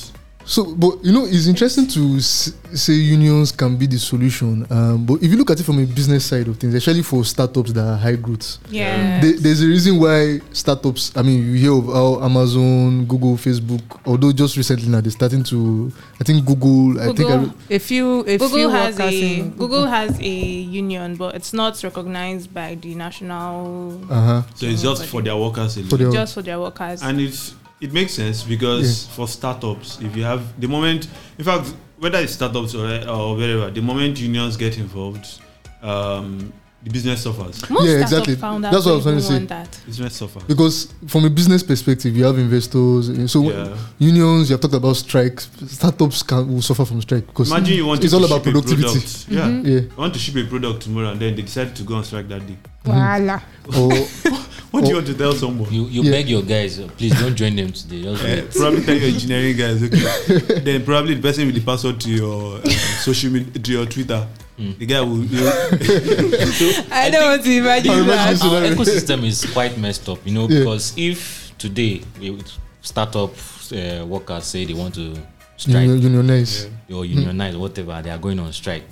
So, 0.50 0.74
but 0.74 1.06
you 1.06 1.12
know, 1.14 1.26
it's 1.26 1.46
interesting 1.46 1.86
to 1.90 2.20
say 2.20 2.94
unions 2.94 3.52
can 3.52 3.78
be 3.78 3.86
the 3.86 4.00
solution. 4.00 4.66
Um, 4.72 5.06
but 5.06 5.22
if 5.22 5.30
you 5.30 5.38
look 5.38 5.52
at 5.52 5.60
it 5.60 5.64
from 5.64 5.78
a 5.78 5.86
business 5.86 6.26
side 6.26 6.48
of 6.48 6.58
things, 6.58 6.74
especially 6.74 7.04
for 7.04 7.24
startups 7.24 7.72
that 7.74 7.86
are 7.86 7.96
high 7.96 8.16
growth, 8.16 8.58
Yeah. 8.68 9.22
there, 9.22 9.34
there's 9.34 9.62
a 9.62 9.68
reason 9.68 10.00
why 10.00 10.40
startups. 10.52 11.12
I 11.16 11.22
mean, 11.22 11.46
you 11.46 11.54
hear 11.54 11.74
of 11.74 11.86
how 11.86 12.24
Amazon, 12.26 13.06
Google, 13.06 13.38
Facebook, 13.38 13.82
although 14.08 14.32
just 14.32 14.58
recently 14.58 14.88
now 14.90 15.02
they're 15.02 15.12
starting 15.12 15.44
to. 15.44 15.92
I 16.20 16.24
think 16.24 16.44
Google. 16.44 17.00
I 17.00 17.06
think. 17.14 17.18
Google. 17.18 17.54
I, 17.70 17.74
a 17.76 17.80
few, 17.80 18.22
a 18.22 18.38
Google 18.40 18.50
few 18.50 18.70
has 18.70 19.00
a 19.00 19.38
in 19.40 19.52
Google 19.52 19.86
has 19.86 20.20
a 20.20 20.28
union, 20.28 21.16
but 21.16 21.36
it's 21.36 21.54
not 21.54 21.82
recognized 21.84 22.52
by 22.52 22.74
the 22.74 22.96
national 22.96 24.02
uh 24.10 24.42
huh. 24.42 24.42
so 24.56 24.66
it's 24.66 24.82
just 24.82 25.06
for 25.06 25.22
their 25.22 25.38
workers 25.38 25.78
alone. 25.78 25.90
For 25.90 25.98
their- 25.98 26.12
just 26.12 26.34
for 26.34 26.42
their 26.42 26.60
workers. 26.60 27.04
and 27.04 27.22
it's 27.22 27.54
it 27.82 27.94
makes 27.94 28.14
sense 28.14 28.44
because 28.44 29.08
for 29.08 29.28
startups 29.28 30.00
if 30.02 30.16
you 30.16 30.24
have 30.24 30.60
the 30.60 30.68
moment 30.68 31.08
in 31.38 31.46
fact 31.46 31.74
whether 31.98 32.20
it's 32.20 32.34
startups 32.34 32.76
or, 32.76 32.86
or 33.10 33.36
wherever 33.36 33.70
the 33.72 33.82
moment 33.82 34.20
unions 34.20 34.58
get 34.58 34.78
involved 34.78 35.42
um, 35.82 36.52
the 36.82 36.90
business 36.90 37.24
suffers 37.24 37.70
Most 37.70 37.86
Yeah, 37.88 38.02
exactly. 38.02 38.36
founders 38.36 38.72
That's 38.72 38.86
what 38.86 38.92
I 38.94 38.96
was 38.96 39.04
don't 39.06 39.20
trying 39.22 39.40
to 39.40 39.40
say. 39.40 39.46
that. 39.48 39.80
business 39.86 40.16
suffers 40.16 40.44
Because 40.44 40.94
from 41.08 41.26
a 41.26 41.30
business 41.30 41.62
perspective, 41.62 42.16
you 42.16 42.24
have 42.24 42.38
investors. 42.38 43.10
uh, 43.10 43.28
So 43.28 43.44
yeah. 43.52 43.76
unions, 43.98 44.50
you 44.50 44.54
have 44.54 44.62
talked 44.62 44.76
about 44.76 44.96
strikes. 44.96 45.50
Startups 45.68 46.24
can 46.24 46.48
will 46.54 46.62
suffer 46.62 46.86
from 46.86 47.02
strike 47.02 47.28
because 47.28 47.52
imagine 47.52 47.76
you 47.76 47.86
want 47.86 48.02
it's 48.04 48.12
to 48.14 48.18
all 48.18 48.24
ship 48.28 48.32
about 48.32 48.48
a 48.48 48.52
productivity. 48.52 48.84
product. 48.84 49.26
yeah 49.30 49.48
yeah. 49.48 49.80
you 49.82 49.92
want 49.98 50.14
to 50.14 50.20
ship 50.20 50.36
a 50.38 50.46
product 50.46 50.82
tomorrow 50.84 51.10
and 51.12 51.20
then 51.20 51.36
they 51.36 51.42
decide 51.42 51.76
to 51.76 51.84
go 51.84 51.96
on 51.96 52.04
strike 52.04 52.28
that 52.30 52.46
day 52.48 52.58
Voila. 52.86 53.42
Or 53.78 53.92
what 54.72 54.84
do 54.84 54.90
you 54.90 54.96
want 54.96 55.08
to 55.08 55.16
tell 55.16 55.34
someone 55.34 55.72
You 55.74 55.84
you 55.88 56.04
Yeah. 56.04 56.12
beg 56.12 56.30
your 56.30 56.44
guys, 56.44 56.80
uh, 56.80 56.88
please 56.98 57.14
don't 57.20 57.36
join 57.36 57.56
them 57.58 57.74
today. 57.74 58.04
Just 58.04 58.24
Eh, 58.24 58.42
probably 58.56 58.82
tell 58.86 58.96
your 58.96 59.10
engineering 59.10 59.58
guys 59.58 59.84
okay 59.84 60.60
then 60.68 60.86
probably 60.86 61.16
the 61.16 61.22
person 61.22 61.46
with 61.48 61.56
the 61.56 61.62
password 61.62 62.00
to 62.00 62.10
your 62.10 62.58
uh, 62.64 62.70
social 63.04 63.32
media 63.32 63.52
to 63.60 63.72
your 63.72 63.86
twitter 63.86 64.26
Mm. 64.60 64.78
the 64.78 64.86
guy 64.86 65.00
will, 65.02 65.24
will 65.24 66.84
I 66.92 67.10
don't 67.10 67.30
want 67.32 67.44
to 67.44 67.52
imagine 67.52 67.92
I'll 67.92 68.04
that. 68.04 68.04
imagine 68.04 68.48
Our 68.48 68.56
scenario. 68.66 68.76
ecosystem 68.76 69.24
is 69.26 69.46
quite 69.54 69.78
messed 69.78 70.10
up, 70.10 70.20
you 70.26 70.34
know, 70.34 70.48
Yeah. 70.50 70.60
because 70.60 70.94
if 70.98 71.54
today 71.58 72.02
we 72.20 72.32
would 72.32 72.52
startup 72.82 73.32
uh, 73.72 74.06
workers 74.06 74.46
say 74.46 74.66
they 74.66 74.74
want 74.74 74.96
to 74.96 75.16
strike 75.56 75.88
union, 75.88 76.02
unionize. 76.02 76.68
or 76.94 77.06
unionize 77.06 77.56
whatever, 77.56 78.02
they 78.02 78.10
are 78.10 78.18
going 78.18 78.40
on 78.40 78.52
strike. 78.52 78.84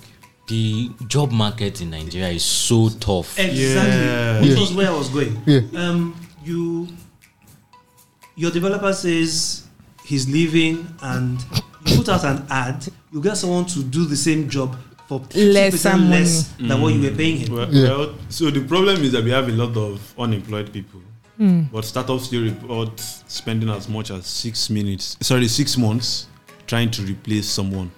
The 0.47 0.89
job 1.07 1.31
market 1.31 1.81
in 1.81 1.89
Nigeria 1.89 2.29
is 2.29 2.43
so 2.43 2.87
tough. 2.87 3.37
Exactly. 3.37 3.61
Yeah. 3.65 4.39
Which 4.41 4.49
Yeah. 4.51 4.59
was 4.59 4.73
where 4.73 4.89
I 4.89 4.93
was 4.95 5.09
going. 5.09 5.41
Yeah. 5.45 5.61
Um, 5.75 6.15
you, 6.45 6.87
your 8.35 8.51
developer 8.51 8.93
says 8.93 9.63
he's 10.05 10.29
leaving 10.29 10.87
and 11.01 11.43
you 11.85 11.97
put 11.97 12.07
out 12.09 12.23
an 12.23 12.45
ad, 12.49 12.87
you 13.11 13.21
get 13.21 13.35
someone 13.35 13.65
to 13.65 13.83
do 13.83 14.05
the 14.05 14.15
same 14.15 14.47
job 14.49 14.77
for 15.07 15.21
50% 15.21 15.53
Lesser 15.53 15.89
money. 15.97 16.09
less 16.09 16.47
than 16.59 16.81
what 16.81 16.93
you 16.93 17.01
were 17.09 17.15
paying 17.15 17.37
him. 17.37 17.53
Well, 17.55 17.73
Yeah. 17.73 17.89
well, 17.89 18.15
so 18.29 18.49
the 18.51 18.61
problem 18.61 19.01
is 19.03 19.11
that 19.13 19.23
we 19.23 19.31
have 19.31 19.47
a 19.47 19.51
lot 19.51 19.75
of 19.77 19.99
unemployed 20.19 20.71
people. 20.73 21.01
Hmm. 21.37 21.61
But 21.71 21.85
startups 21.85 22.25
still 22.25 22.43
report 22.43 22.99
spending 23.27 23.69
as 23.69 23.87
much 23.87 24.11
as 24.11 24.25
six 24.25 24.69
minutes, 24.69 25.15
sorry, 25.21 25.47
six 25.47 25.77
months 25.77 26.27
trying 26.65 26.89
to 26.91 27.03
replace 27.03 27.47
someone. 27.47 27.91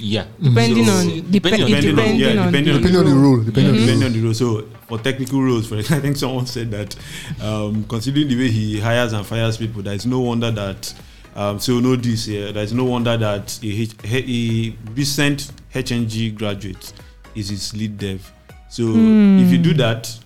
Yeah. 0.00 0.24
Depending 0.42 0.86
So- 0.86 0.92
on 0.92 1.06
Depending 1.06 1.30
depend, 1.30 1.54
on- 1.54 1.68
depending, 1.68 1.90
depending 1.96 2.14
on- 2.14 2.18
yeah, 2.20 2.28
on, 2.42 2.46
depending 2.52 2.74
on- 2.74 2.82
Depending 2.82 3.00
on 3.00 3.04
the 3.10 3.14
role, 3.16 3.36
depending 3.42 3.70
on 3.72 3.76
the 3.76 3.80
Depending 3.82 4.00
role. 4.00 4.06
on 4.06 4.12
the 4.12 4.24
role. 4.24 4.34
So 4.34 4.64
for 4.88 4.98
technical 4.98 5.42
roles, 5.42 5.66
for 5.66 5.76
example, 5.76 5.96
I 5.98 6.00
think 6.00 6.16
someone 6.16 6.46
said 6.46 6.70
that 6.70 6.96
um, 7.42 7.84
considering 7.84 8.28
the 8.28 8.36
way 8.36 8.50
he 8.50 8.80
hires 8.80 9.12
and 9.12 9.26
fires 9.26 9.56
people, 9.58 9.82
there 9.82 9.94
is 9.94 10.06
no 10.06 10.20
wonder 10.20 10.50
that. 10.50 10.94
Um, 11.36 11.60
so 11.60 11.72
you 11.74 11.80
know 11.82 11.94
this 11.94 12.24
here. 12.24 12.50
There 12.52 12.64
is 12.64 12.72
no 12.72 12.84
wonder 12.84 13.16
that 13.16 13.58
a, 13.62 13.68
H- 13.68 13.94
a 14.04 14.74
recent 14.96 15.52
HNG 15.74 16.36
graduate 16.36 16.92
is 17.34 17.48
his 17.50 17.74
lead 17.74 17.98
dev. 17.98 18.32
So 18.68 18.84
hmm. 18.84 19.38
if 19.38 19.50
you 19.52 19.58
do 19.58 19.74
that, 19.74 20.18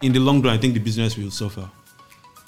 in 0.00 0.12
the 0.12 0.18
long 0.20 0.42
run, 0.42 0.54
I 0.54 0.58
think 0.58 0.74
the 0.74 0.80
business 0.80 1.16
will 1.16 1.30
suffer. 1.30 1.68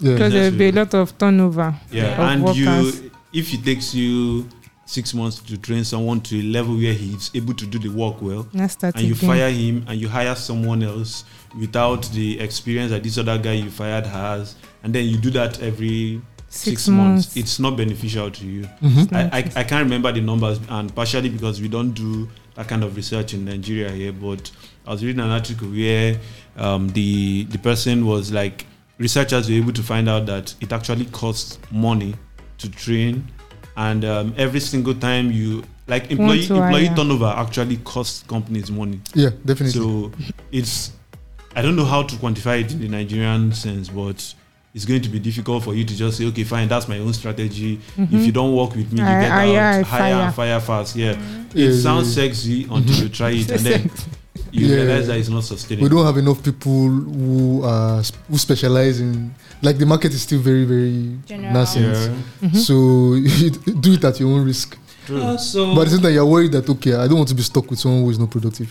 Yeah. 0.01 0.15
because 0.15 0.33
there 0.33 0.51
will 0.51 0.59
be 0.59 0.69
a 0.69 0.73
lot 0.73 0.95
of 0.95 1.17
turnover. 1.17 1.75
Yeah, 1.91 2.13
of 2.15 2.19
and 2.19 2.45
workers. 2.45 3.03
you 3.03 3.11
if 3.33 3.55
it 3.55 3.65
takes 3.65 3.95
you 3.95 4.49
six 4.85 5.15
months 5.15 5.39
to 5.39 5.57
train 5.57 5.85
someone 5.85 6.21
to 6.21 6.39
a 6.39 6.43
level 6.43 6.75
where 6.77 6.93
he's 6.93 7.31
able 7.35 7.55
to 7.55 7.67
do 7.67 7.79
the 7.79 7.89
work 7.89 8.21
well, 8.21 8.47
and 8.53 9.01
you 9.01 9.15
again. 9.15 9.29
fire 9.29 9.51
him 9.51 9.85
and 9.89 10.01
you 10.01 10.09
hire 10.09 10.35
someone 10.35 10.83
else 10.83 11.25
without 11.59 12.03
the 12.13 12.39
experience 12.41 12.91
that 12.91 13.03
this 13.03 13.17
other 13.17 13.39
guy 13.39 13.53
you 13.53 13.71
fired 13.71 14.05
has, 14.05 14.57
and 14.83 14.93
then 14.95 15.07
you 15.07 15.17
do 15.17 15.31
that 15.31 15.63
every 15.63 16.21
six, 16.53 16.83
six, 16.83 16.89
months. 16.89 17.37
it's 17.37 17.59
not 17.59 17.77
beneficial 17.77 18.31
to 18.31 18.47
you. 18.47 18.63
Mhm. 18.83 19.13
I, 19.13 19.39
I, 19.39 19.53
I 19.61 19.65
can't 19.65 19.85
remember 19.85 20.13
the 20.13 20.21
numbers, 20.21 20.61
and 20.69 20.95
partially 20.95 21.29
because 21.31 21.61
we 21.61 21.69
don't 21.69 21.93
do 21.93 22.29
that 22.55 22.69
kind 22.69 22.85
of 22.85 22.95
research 22.95 23.33
in 23.35 23.45
Nigeria 23.47 23.91
here. 23.91 24.13
But 24.13 24.51
I 24.87 24.91
was 24.93 25.03
reading 25.05 25.21
an 25.21 25.31
article 25.31 25.69
where 25.69 26.19
um, 26.57 26.89
the 26.91 27.45
the 27.45 27.59
person 27.59 28.07
was 28.07 28.31
like, 28.33 28.67
researchers 28.99 29.49
were 29.49 29.57
able 29.57 29.73
to 29.73 29.83
find 29.83 30.09
out 30.09 30.27
that 30.27 30.55
it 30.61 30.73
actually 30.73 31.07
costs 31.07 31.59
money 31.71 32.15
to 32.59 32.71
train, 32.71 33.27
and 33.77 34.05
um, 34.05 34.35
every 34.37 34.61
single 34.61 34.95
time 34.95 35.33
you 35.33 35.65
like 35.89 36.11
employee 36.11 36.47
to 36.47 36.55
employee 36.63 36.87
hire. 36.87 36.97
turnover 36.97 37.33
actually 37.37 37.79
costs 37.79 38.23
companies 38.29 38.71
money. 38.71 39.01
Yeah, 39.15 39.31
definitely. 39.45 39.73
So 39.81 40.13
it's 40.53 40.93
I 41.57 41.63
don't 41.63 41.77
know 41.77 41.85
how 41.87 42.03
to 42.03 42.15
quantify 42.17 42.61
it 42.61 42.73
in 42.73 42.81
the 42.81 42.89
Nigerian 42.89 43.53
sense, 43.53 43.89
but 43.89 44.35
it's 44.75 44.85
going 44.87 45.03
to 45.03 45.09
be 45.09 45.19
difficult 45.19 45.63
for 45.65 45.75
you 45.75 45.85
to 45.85 45.95
just 45.95 46.17
say, 46.19 46.25
okay, 46.27 46.45
fine, 46.45 46.67
that's 46.69 46.89
my 46.89 46.99
own 46.99 47.13
strategy. 47.13 47.79
If 47.99 48.25
you 48.27 48.33
don't 48.33 48.55
work 48.57 48.75
with 48.75 48.91
me, 48.93 49.01
you 49.01 49.07
I- 49.07 49.21
get 49.23 49.31
I- 49.33 49.49
out, 49.49 49.53
yeah, 49.53 49.71
I 49.71 49.83
hire, 49.83 49.85
fire. 49.85 50.15
and 50.27 50.35
fire 50.35 50.61
fast. 50.61 50.97
Yeah, 50.97 51.13
Yeah, 51.55 51.67
it 51.69 51.75
yeah, 51.75 51.81
sounds 51.81 52.17
yeah. 52.17 52.25
sexy 52.25 52.65
until 52.71 52.97
you 53.05 53.09
try 53.11 53.31
it, 53.31 53.51
and 53.51 53.61
then 53.61 53.91
you 54.53 54.67
Yeah. 54.67 54.77
realize 54.77 55.07
that 55.09 55.19
it's 55.19 55.29
not 55.29 55.45
sustainable. 55.45 55.85
we 55.89 55.95
don't 55.95 56.07
have 56.07 56.17
enough 56.17 56.43
people 56.43 56.89
who 56.89 57.63
are 57.65 58.03
sp- 58.05 58.17
who 58.31 58.39
specialize 58.39 59.01
in 59.01 59.35
like 59.63 59.77
the 59.79 59.87
market 59.87 60.13
is 60.15 60.23
still 60.23 60.41
very 60.41 60.65
very 60.65 61.19
General. 61.27 61.53
nascent. 61.53 61.85
Yeah. 62.43 62.49
Mhm. 62.49 62.57
So 62.57 62.75
do 63.81 63.93
it 63.93 64.05
at 64.05 64.19
your 64.21 64.31
own 64.31 64.45
risk. 64.47 64.79
Uh, 65.11 65.37
so, 65.37 65.75
But 65.75 65.83
at 65.83 65.85
the 65.87 65.91
same 65.97 66.03
time, 66.03 66.15
you're 66.15 66.25
worried 66.27 66.53
that 66.53 66.69
okay, 66.71 66.95
I 66.95 67.07
don't 67.09 67.17
want 67.19 67.29
to 67.29 67.35
be 67.35 67.43
stuck 67.43 67.69
with 67.69 67.79
someone 67.79 68.03
who 68.05 68.11
is 68.11 68.19
not 68.19 68.31
productive. 68.31 68.71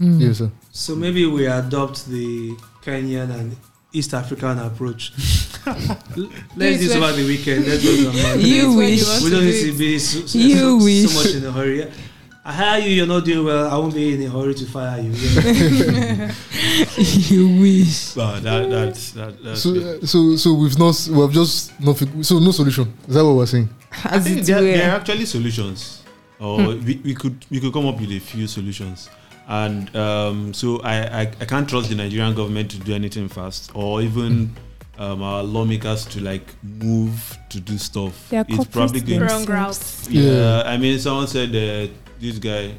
Mm. 0.00 0.20
Yes, 0.20 0.38
sir. 0.38 0.50
so 0.72 0.94
maybe 0.96 1.24
we 1.26 1.46
adopt 1.46 2.06
the 2.08 2.54
Kenyan 2.84 3.30
and 3.30 3.56
East 3.96 4.12
African 4.14 4.58
approach. 4.58 5.12
Let's 5.66 6.78
do 6.80 6.88
this 6.88 6.94
over 6.94 7.12
the 7.12 7.24
weekend. 7.26 7.66
Let's 7.66 7.82
do 7.82 8.12
some. 8.12 8.40
You 8.40 8.74
wish. 8.74 9.22
We 9.22 9.30
don't 9.30 9.44
need 9.44 9.72
to 9.72 9.78
be 9.78 9.98
so, 9.98 10.26
so, 10.26 10.38
You 10.38 10.56
so, 10.80 10.84
wish. 10.84 11.10
so 11.10 11.18
much 11.24 11.34
in 11.34 11.44
a 11.46 11.52
hurry. 11.52 11.78
Yeah. 11.80 11.90
I 12.44 12.52
hire 12.52 12.78
you, 12.80 12.90
you're 12.90 13.06
not 13.06 13.24
doing 13.24 13.44
well. 13.44 13.68
I 13.68 13.76
won't 13.76 13.92
be 13.94 14.14
in 14.14 14.22
a 14.22 14.30
hurry 14.30 14.54
to 14.54 14.66
fire 14.66 15.00
you. 15.00 15.10
Yeah. 15.10 16.32
you 16.96 17.60
wish. 17.60 18.12
But 18.14 18.40
that, 18.40 18.70
that's 18.70 19.10
that, 19.12 19.42
that's 19.42 19.62
So, 19.62 19.74
it. 19.74 20.02
uh, 20.02 20.06
so, 20.06 20.36
so 20.36 20.54
we've 20.54 20.78
not, 20.78 21.08
we've 21.10 21.32
just 21.32 21.80
not, 21.80 21.96
so 22.24 22.38
no 22.38 22.52
solution. 22.52 22.92
Is 23.08 23.14
that 23.14 23.24
what 23.24 23.34
we're 23.36 23.46
saying? 23.46 23.68
I 24.04 24.20
think 24.20 24.44
there, 24.46 24.60
there 24.62 24.90
are 24.92 24.96
actually 25.00 25.24
solutions, 25.26 26.04
or 26.38 26.58
we, 26.58 27.00
we 27.02 27.14
could 27.14 27.44
we 27.50 27.58
could 27.60 27.72
come 27.72 27.86
up 27.86 27.98
with 27.98 28.10
a 28.12 28.18
few 28.20 28.46
solutions. 28.46 29.08
And 29.48 29.94
um, 29.94 30.52
so 30.54 30.80
I, 30.80 31.20
I 31.20 31.20
I 31.40 31.44
can't 31.44 31.68
trust 31.68 31.88
the 31.88 31.94
Nigerian 31.94 32.34
government 32.34 32.70
to 32.72 32.78
do 32.78 32.94
anything 32.94 33.28
fast, 33.28 33.70
or 33.74 34.02
even 34.02 34.56
um, 34.98 35.22
our 35.22 35.42
lawmakers 35.42 36.04
to 36.06 36.20
like 36.20 36.52
move 36.62 37.38
to 37.50 37.60
do 37.60 37.78
stuff. 37.78 38.28
They 38.30 38.38
are 38.38 38.44
it's 38.48 38.64
probably 38.66 39.00
going. 39.00 39.20
Wrong 39.20 39.44
themselves. 39.44 40.08
route. 40.08 40.14
Yeah, 40.14 40.32
Yeah. 40.32 40.62
I 40.66 40.76
mean, 40.76 40.98
someone 40.98 41.28
said 41.28 41.50
uh, 41.50 41.92
this 42.18 42.38
guy, 42.38 42.74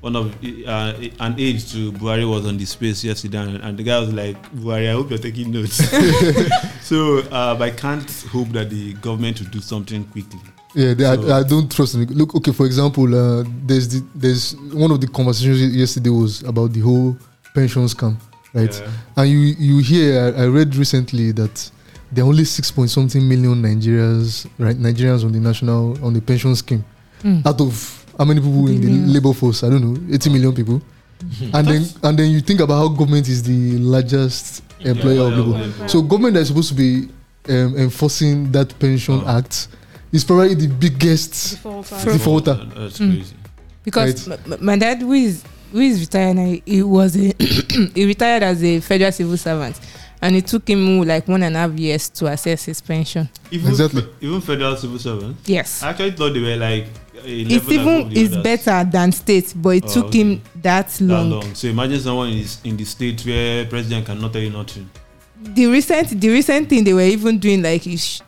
one 0.00 0.16
of 0.16 0.34
uh, 0.66 0.94
an 1.20 1.34
aide 1.38 1.60
to 1.68 1.92
Buhari 1.92 2.28
was 2.28 2.46
on 2.46 2.56
the 2.56 2.64
space 2.64 3.04
yesterday, 3.04 3.38
and, 3.38 3.56
and 3.58 3.78
the 3.78 3.82
guy 3.84 4.00
was 4.00 4.12
like, 4.12 4.36
"Buhari, 4.52 4.88
I 4.88 4.92
hope 4.92 5.10
you're 5.10 5.18
taking 5.18 5.52
notes." 5.52 5.76
so 6.82 7.18
um, 7.30 7.62
I 7.62 7.70
can't 7.70 8.10
hope 8.32 8.48
that 8.48 8.70
the 8.70 8.94
government 8.94 9.40
will 9.40 9.50
do 9.50 9.60
something 9.60 10.04
quickly. 10.06 10.40
Yeah, 10.74 10.94
they, 10.94 11.04
So- 11.04 11.28
I, 11.28 11.40
I 11.40 11.42
don't 11.42 11.70
trust 11.70 11.92
them. 11.94 12.04
Look, 12.06 12.34
okay, 12.36 12.52
for 12.52 12.66
example, 12.66 13.04
uh, 13.14 13.44
there's 13.66 13.88
the, 13.88 14.06
there's 14.14 14.54
one 14.72 14.90
of 14.90 15.00
the 15.00 15.08
conversations 15.08 15.74
yesterday 15.74 16.10
was 16.10 16.42
about 16.42 16.72
the 16.72 16.80
whole 16.80 17.16
pension 17.54 17.84
scam, 17.86 18.16
right? 18.54 18.72
Yeah. 18.80 18.90
And 19.16 19.30
you 19.30 19.38
you 19.58 19.78
hear, 19.78 20.34
I, 20.36 20.42
I 20.42 20.46
read 20.46 20.76
recently 20.76 21.32
that 21.32 21.70
there 22.12 22.24
are 22.24 22.28
only 22.28 22.44
six 22.44 22.70
point 22.70 22.90
something 22.90 23.26
million 23.28 23.60
Nigerians, 23.62 24.46
right? 24.58 24.76
Nigerians 24.76 25.24
on 25.24 25.32
the 25.32 25.40
national 25.40 25.98
on 26.04 26.14
the 26.14 26.20
pension 26.20 26.54
scheme. 26.54 26.84
Mm. 27.22 27.44
Out 27.46 27.60
of 27.60 28.06
how 28.16 28.24
many 28.24 28.40
people 28.40 28.68
in 28.68 28.80
the 28.80 29.12
labor 29.12 29.32
force? 29.34 29.64
I 29.64 29.70
don't 29.70 29.82
know, 29.82 30.14
eighty 30.14 30.30
million 30.30 30.54
people. 30.54 30.80
and 31.52 31.66
then 31.68 31.84
and 32.02 32.18
then 32.18 32.30
you 32.30 32.40
think 32.40 32.60
about 32.60 32.76
how 32.78 32.88
government 32.88 33.28
is 33.28 33.42
the 33.42 33.76
largest 33.78 34.62
employer 34.80 35.26
of 35.26 35.32
Employer 35.38 35.64
people. 35.68 35.82
of 35.84 35.90
So 35.90 36.00
government 36.02 36.36
is 36.36 36.48
supposed 36.48 36.68
to 36.70 36.74
be 36.74 37.08
um, 37.48 37.76
enforcing 37.76 38.50
that 38.52 38.78
pension 38.78 39.20
Oh. 39.26 39.36
act 39.38 39.68
is 40.12 40.24
probably 40.24 40.54
the 40.54 40.66
biggest 40.68 41.50
Defaulter. 41.52 42.12
defaulter. 42.12 42.54
That's 42.76 42.98
Mm. 42.98 43.14
crazy. 43.14 43.34
Because 43.84 44.28
m- 44.28 44.38
m- 44.52 44.58
my 44.64 44.76
dad, 44.76 45.00
who 45.00 45.12
is 45.12 45.42
who 45.72 45.78
is 45.80 46.00
retired, 46.00 46.62
he 46.66 46.82
was 46.82 47.16
a 47.16 47.32
he 47.94 48.04
retired 48.04 48.42
as 48.42 48.62
a 48.62 48.80
federal 48.80 49.12
civil 49.12 49.36
servant, 49.36 49.78
and 50.20 50.36
it 50.36 50.46
took 50.46 50.68
him 50.68 51.02
like 51.02 51.26
one 51.28 51.42
and 51.42 51.56
a 51.56 51.60
half 51.60 51.72
years 51.78 52.08
to 52.10 52.26
assess 52.26 52.64
his 52.64 52.80
pension. 52.80 53.28
Even 53.50 53.70
Exactly. 53.70 54.04
even 54.20 54.40
federal 54.40 54.76
civil 54.76 54.98
servants. 54.98 55.48
Yes, 55.48 55.82
I 55.82 55.90
actually 55.90 56.10
thought 56.12 56.32
they 56.34 56.40
were 56.40 56.56
like 56.56 56.86
it's 57.24 57.70
even 57.70 58.10
it's 58.12 58.32
others. 58.32 58.42
better 58.42 58.90
than 58.90 59.12
state, 59.12 59.52
but 59.56 59.70
it 59.70 59.84
Oh, 59.88 59.94
took 59.94 60.06
okay. 60.06 60.18
him 60.20 60.42
that 60.62 60.88
that 60.88 61.00
long. 61.02 61.30
long. 61.30 61.54
So 61.54 61.68
imagine 61.68 62.00
someone 62.00 62.30
is 62.30 62.58
in 62.64 62.76
the 62.76 62.84
state 62.84 63.24
where 63.24 63.64
president 63.66 64.06
cannot 64.06 64.32
tell 64.32 64.42
you 64.42 64.50
nothing. 64.50 64.88
The 65.42 65.66
recent 65.68 66.20
the 66.20 66.28
recent 66.30 66.68
thing 66.68 66.82
they 66.84 66.92
were 66.94 67.00
even 67.02 67.38
doing 67.38 67.62
like 67.62 67.86
you 67.86 67.96
sh- 67.96 68.20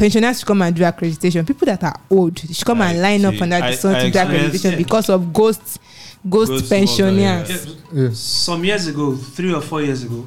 pensioners 0.00 0.38
should 0.38 0.46
come 0.48 0.62
and 0.62 0.74
do 0.74 0.82
accreditation. 0.82 1.46
People 1.46 1.66
that 1.66 1.84
are 1.84 2.00
old 2.10 2.38
should 2.38 2.64
come 2.66 2.80
and 2.80 2.98
I 2.98 3.00
line 3.00 3.24
up 3.24 3.34
see. 3.34 3.40
under 3.42 3.56
I- 3.56 3.70
the 3.70 3.76
sun 3.76 3.94
I 3.94 3.98
to 4.04 4.10
do 4.10 4.18
experienced- 4.18 4.64
accreditation 4.64 4.76
because 4.78 5.08
of 5.10 5.32
ghost 5.32 5.78
ghost, 6.28 6.50
Ghost 6.52 6.68
pensioners. 6.70 7.48
worker, 7.48 7.76
Yeah, 7.92 8.02
Yeah. 8.02 8.10
Some 8.12 8.64
years 8.64 8.86
ago, 8.88 9.14
three 9.16 9.52
or 9.54 9.62
four 9.62 9.82
years 9.82 10.02
ago, 10.04 10.26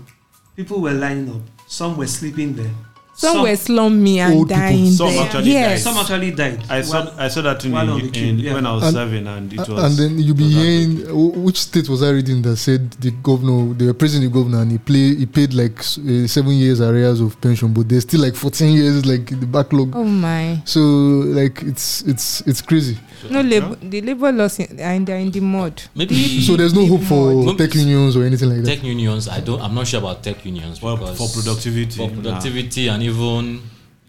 people 0.55 0.81
were 0.81 0.91
lining 0.93 1.29
up. 1.29 1.41
Some 1.67 1.97
were 1.97 2.07
sleeping 2.07 2.55
there. 2.55 2.71
Some, 3.15 3.43
were 3.43 3.55
slumming 3.55 4.19
and 4.19 4.33
Old 4.33 4.47
people. 4.49 4.61
dying 4.61 4.91
Some 4.91 5.07
there. 5.09 5.23
actually 5.23 5.51
yes. 5.51 5.83
Some 5.83 5.97
actually 5.97 6.31
died. 6.31 6.63
I 6.67 6.81
saw 6.81 7.05
While- 7.05 7.13
I 7.19 7.27
saw 7.27 7.41
that 7.43 7.63
in, 7.63 7.73
in, 7.77 8.15
in- 8.15 8.39
yeah. 8.39 8.53
when 8.55 8.65
I 8.65 8.73
was 8.73 8.83
And- 8.85 8.93
seven, 8.93 9.27
and 9.27 9.53
it 9.53 9.59
Uh, 9.59 9.65
was. 9.69 9.83
and 9.83 9.97
then 9.97 10.19
you'll 10.19 10.35
be 10.35 10.45
it 10.45 10.49
hearing 10.49 11.43
which 11.43 11.61
state 11.61 11.87
was 11.89 12.01
I 12.01 12.09
reading 12.09 12.41
that 12.41 12.57
said 12.57 12.89
the 12.99 13.11
governor, 13.11 13.73
they 13.75 13.85
were 13.85 13.93
praising 13.93 14.21
the 14.21 14.29
governor, 14.29 14.61
and 14.63 14.71
he 14.71 14.77
play 14.79 15.15
he 15.15 15.25
paid 15.27 15.53
like 15.53 15.79
uh, 15.79 16.27
seven 16.27 16.53
years 16.53 16.81
arrears 16.81 17.19
of 17.21 17.39
pension, 17.39 17.71
but 17.71 17.87
there's 17.87 18.01
still 18.03 18.21
like 18.21 18.35
14 18.35 18.73
years 18.73 19.05
like 19.05 19.27
the 19.39 19.45
backlog. 19.45 19.95
Oh 19.95 20.03
my. 20.03 20.61
So 20.65 20.79
like 20.79 21.61
it's 21.61 22.01
it's 22.07 22.41
it's 22.47 22.61
crazy. 22.61 22.97
No 23.29 23.41
labor 23.41 23.75
the 23.81 24.01
labor 24.01 24.31
laws 24.31 24.59
in, 24.59 24.79
are 24.79 24.93
in, 24.93 25.05
they're 25.05 25.17
in 25.17 25.31
the 25.31 25.39
mud. 25.39 25.81
Maybe 25.95 26.41
So 26.41 26.55
there's 26.55 26.73
no 26.73 26.81
Deep 26.81 26.89
hope 26.91 27.03
for 27.03 27.33
mud. 27.45 27.57
tech 27.57 27.73
unions 27.75 28.15
or 28.15 28.23
anything 28.23 28.49
like 28.49 28.63
that. 28.63 28.75
tech 28.75 28.83
unions. 28.83 29.27
I 29.27 29.39
don't. 29.39 29.61
I'm 29.61 29.73
not 29.75 29.87
sure 29.87 29.99
about 29.99 30.23
tech 30.23 30.43
unions 30.45 30.81
Well, 30.81 30.97
because 30.97 31.17
for 31.17 31.41
productivity, 31.41 31.95
for 31.97 32.09
nah. 32.09 32.21
productivity, 32.21 32.87
and 32.89 33.03
even 33.03 33.61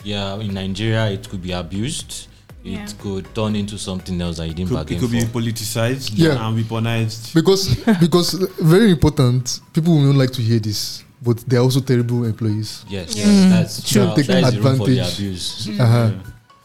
yeah, 0.03 0.37
in 0.39 0.53
Nigeria, 0.55 1.11
it 1.11 1.29
could 1.29 1.43
be 1.43 1.53
abused. 1.53 2.29
Yeah. 2.63 2.83
It 2.85 2.95
could 2.99 3.27
turn 3.35 3.57
into 3.57 3.77
something 3.77 4.19
else 4.23 4.39
that 4.39 4.49
you 4.49 4.55
didn't 4.55 4.71
Could, 4.71 4.91
it 4.91 4.99
could 4.99 5.11
be 5.11 5.21
politicized 5.21 6.13
Yeah. 6.15 6.47
and 6.49 6.57
weaponized. 6.59 7.35
Because 7.35 7.75
because 8.01 8.35
uh, 8.43 8.47
very 8.63 8.91
important, 8.91 9.61
people 9.75 9.93
will 9.95 10.01
not 10.13 10.15
like 10.17 10.31
to 10.33 10.41
hear 10.41 10.59
this, 10.59 11.05
but 11.23 11.39
they're 11.47 11.61
also 11.61 11.81
terrible 11.81 12.25
employees 12.25 12.87
Yes, 12.89 13.15
yes, 13.15 13.27
Mm. 13.27 13.51
that's 13.51 13.91
True. 13.91 14.03
that, 14.07 14.17
Take 14.17 14.27
that 14.29 14.45
is 14.55 14.59
room 14.61 14.77
for 14.79 14.87
the 14.87 14.99
advantage. 14.99 15.19
abuse. 15.19 15.69
uh-huh, 15.79 16.11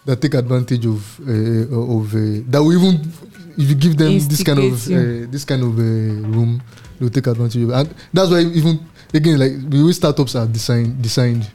that 0.06 0.22
take 0.22 0.34
advantage 0.34 0.86
of 0.86 1.20
uh, 1.22 1.76
of 1.76 2.14
uh, 2.14 2.42
that 2.50 2.62
will 2.64 2.74
even 2.74 3.00
if 3.58 3.70
you 3.70 3.76
give 3.76 3.98
them 3.98 4.14
this 4.14 4.44
kind 4.44 4.60
of 4.60 4.88
uh, 4.88 5.28
this 5.30 5.46
kind 5.46 5.64
of 5.64 5.78
uh, 5.78 5.82
room, 5.82 6.62
they'll 7.00 7.10
take 7.10 7.28
advantage 7.28 7.62
of 7.64 7.70
it. 7.70 7.74
And 7.74 7.96
that's 8.14 8.30
why 8.32 8.40
even 8.40 8.80
again 9.14 9.38
like 9.40 9.70
the 9.70 9.84
way 9.86 9.92
startups 9.92 10.36
are 10.36 10.48
designed 10.48 11.02
designed, 11.02 11.50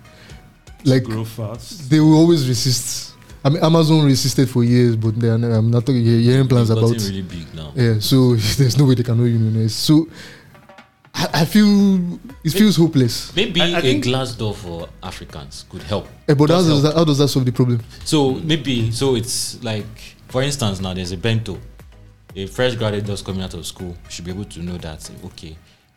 like 0.85 1.05
grow 1.05 1.25
fast. 1.25 1.89
they 1.91 2.01
will 2.01 2.15
always 2.15 2.49
resist 2.49 3.15
I 3.47 3.51
mean, 3.51 3.63
Amazon 3.63 4.07
resisted 4.07 4.49
for 4.49 4.65
years, 4.65 4.97
but 4.97 5.21
they 5.21 5.29
are, 5.29 5.35
I'm 5.35 5.71
not 5.71 5.85
talking. 5.85 6.01
You're 6.03 6.19
hearing 6.33 6.49
plans 6.49 6.71
about. 6.71 6.93
really 6.93 7.21
big 7.21 7.55
now. 7.55 7.73
Yeah, 7.77 7.99
so 8.01 8.35
there's 8.57 8.79
no 8.79 8.87
way 8.87 8.95
they 8.95 9.03
can 9.03 9.19
not 9.19 9.25
unionize. 9.25 9.75
So 9.75 10.09
I, 11.15 11.29
I 11.33 11.45
feel 11.45 12.19
it 12.43 12.51
feels 12.51 12.77
hopeless. 12.77 13.35
Maybe 13.37 13.61
I- 13.61 13.67
I 13.75 13.79
a 13.79 13.81
think- 13.83 14.05
Glassdoor 14.05 14.55
for 14.55 14.89
Africans 15.03 15.65
could 15.71 15.83
help. 15.85 16.07
Eh, 16.29 16.35
but 16.35 16.51
how 16.51 16.57
Just 16.57 16.69
does, 16.69 16.83
help. 16.83 16.83
that, 16.83 16.95
how 16.99 17.05
does 17.05 17.19
that 17.19 17.29
solve 17.29 17.45
the 17.47 17.53
problem? 17.53 17.81
So 18.05 18.33
maybe 18.35 18.91
so 18.91 19.15
it's 19.15 19.63
like 19.63 19.87
for 20.29 20.43
instance 20.43 20.81
now 20.81 20.93
there's 20.95 21.13
a 21.13 21.17
bento. 21.17 21.59
A 22.37 22.47
fresh 22.47 22.75
graduate 22.75 23.05
just 23.07 23.25
coming 23.25 23.43
out 23.43 23.55
of 23.55 23.65
school 23.65 23.97
should 24.09 24.25
be 24.25 24.33
able 24.33 24.45
to 24.47 24.61
know 24.61 24.77
that 24.79 25.09
okay, 25.27 25.57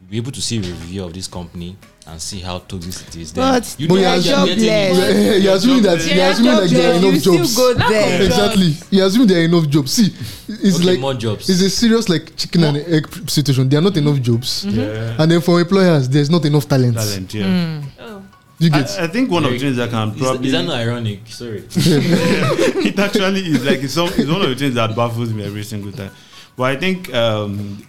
be 0.10 0.18
able 0.18 0.32
to 0.32 0.42
see 0.42 0.58
a 0.58 0.62
review 0.62 1.04
of 1.04 1.14
this 1.14 1.28
company 1.28 1.76
and 2.06 2.22
see 2.22 2.40
how 2.40 2.60
toxic 2.60 3.08
it 3.10 3.16
is. 3.18 3.34
Then 3.34 3.52
But 3.54 3.76
you 3.78 3.88
But 3.88 3.96
know 3.96 4.02
you're 4.02 4.10
that 4.12 4.26
you're 4.26 4.36
assuming- 4.38 4.60
getting 4.60 4.96
jobless. 4.96 5.10
it. 5.10 5.26
Yeah, 5.26 5.36
you're 5.44 5.56
assuming 5.56 5.84
that 5.84 6.06
Yeah, 6.08 6.16
you're 6.16 6.32
assuming 6.32 6.52
like 6.56 6.70
there 6.70 6.94
are 6.94 7.00
you 7.00 7.10
enough 7.10 7.24
jobs. 7.24 7.56
go 7.58 7.74
there. 7.74 8.22
Exactly. 8.22 8.78
You're 8.92 9.08
assuming 9.08 9.28
there 9.28 9.42
are 9.42 9.46
enough 9.46 9.68
jobs. 9.70 9.92
See, 9.92 10.14
it's 10.48 10.76
Okay, 10.78 10.86
like 10.86 11.00
more 11.00 11.14
jobs. 11.14 11.50
it's 11.50 11.62
a 11.62 11.70
serious 11.70 12.08
like 12.10 12.36
chicken 12.38 12.64
and 12.64 12.78
egg 12.78 13.08
situation. 13.30 13.68
There 13.70 13.80
are 13.80 13.84
not 13.84 13.98
enough 13.98 14.22
jobs, 14.22 14.66
Yeah. 14.70 15.16
and 15.20 15.30
then 15.32 15.42
for 15.42 15.60
employers, 15.60 16.08
there's 16.08 16.30
not 16.30 16.46
enough 16.46 16.68
talent. 16.70 16.96
Talent, 16.96 17.34
yeah. 17.34 17.44
Mm. 17.46 17.84
Oh. 18.00 18.22
You 18.60 18.70
get? 18.70 18.90
I, 19.00 19.04
I 19.04 19.08
think 19.08 19.30
one 19.30 19.44
of 19.46 19.52
the 19.52 19.60
things 19.60 19.76
that 19.78 19.90
can 19.90 20.12
Is, 20.12 20.22
probably 20.22 20.48
is 20.48 20.54
that 20.54 20.64
not 20.64 20.76
ironic? 20.78 21.28
Sorry. 21.28 21.64
it 21.76 22.98
actually 22.98 23.42
is 23.42 23.66
like 23.66 23.80
it's, 23.84 23.94
some, 23.94 24.08
it's 24.08 24.30
one 24.30 24.42
of 24.42 24.50
the 24.50 24.56
things 24.56 24.76
that 24.76 24.96
baffles 24.96 25.34
me 25.34 25.44
every 25.44 25.64
single 25.64 25.92
time. 25.92 26.12
But 26.56 26.64
I 26.64 26.76
think 26.78 27.14
um, 27.14 27.86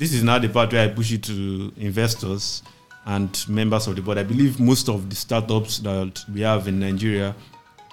this 0.00 0.14
is 0.14 0.22
now 0.24 0.38
the 0.38 0.48
part 0.48 0.72
where 0.72 0.88
I 0.88 0.88
push 0.88 1.12
it 1.12 1.22
to 1.24 1.70
investors 1.76 2.62
and 3.04 3.44
members 3.48 3.86
of 3.86 3.96
the 3.96 4.02
board. 4.02 4.16
I 4.16 4.22
believe 4.22 4.58
most 4.58 4.88
of 4.88 5.10
the 5.10 5.14
startups 5.14 5.78
that 5.80 6.24
we 6.32 6.40
have 6.40 6.66
in 6.68 6.80
Nigeria 6.80 7.34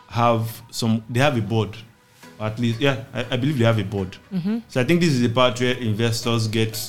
have 0.08 0.62
some. 0.72 1.04
They 1.10 1.20
have 1.20 1.38
a 1.38 1.42
board, 1.42 1.76
at 2.40 2.58
least. 2.60 2.80
Yeah, 2.80 3.04
I, 3.14 3.26
I 3.32 3.36
believe 3.38 3.58
they 3.60 3.66
have 3.66 3.78
a 3.78 3.84
board. 3.84 4.16
So 4.70 4.80
I 4.80 4.86
think 4.86 5.02
this 5.02 5.10
is 5.10 5.20
the 5.20 5.28
part 5.28 5.60
where 5.60 5.76
investors 5.76 6.48
get 6.48 6.80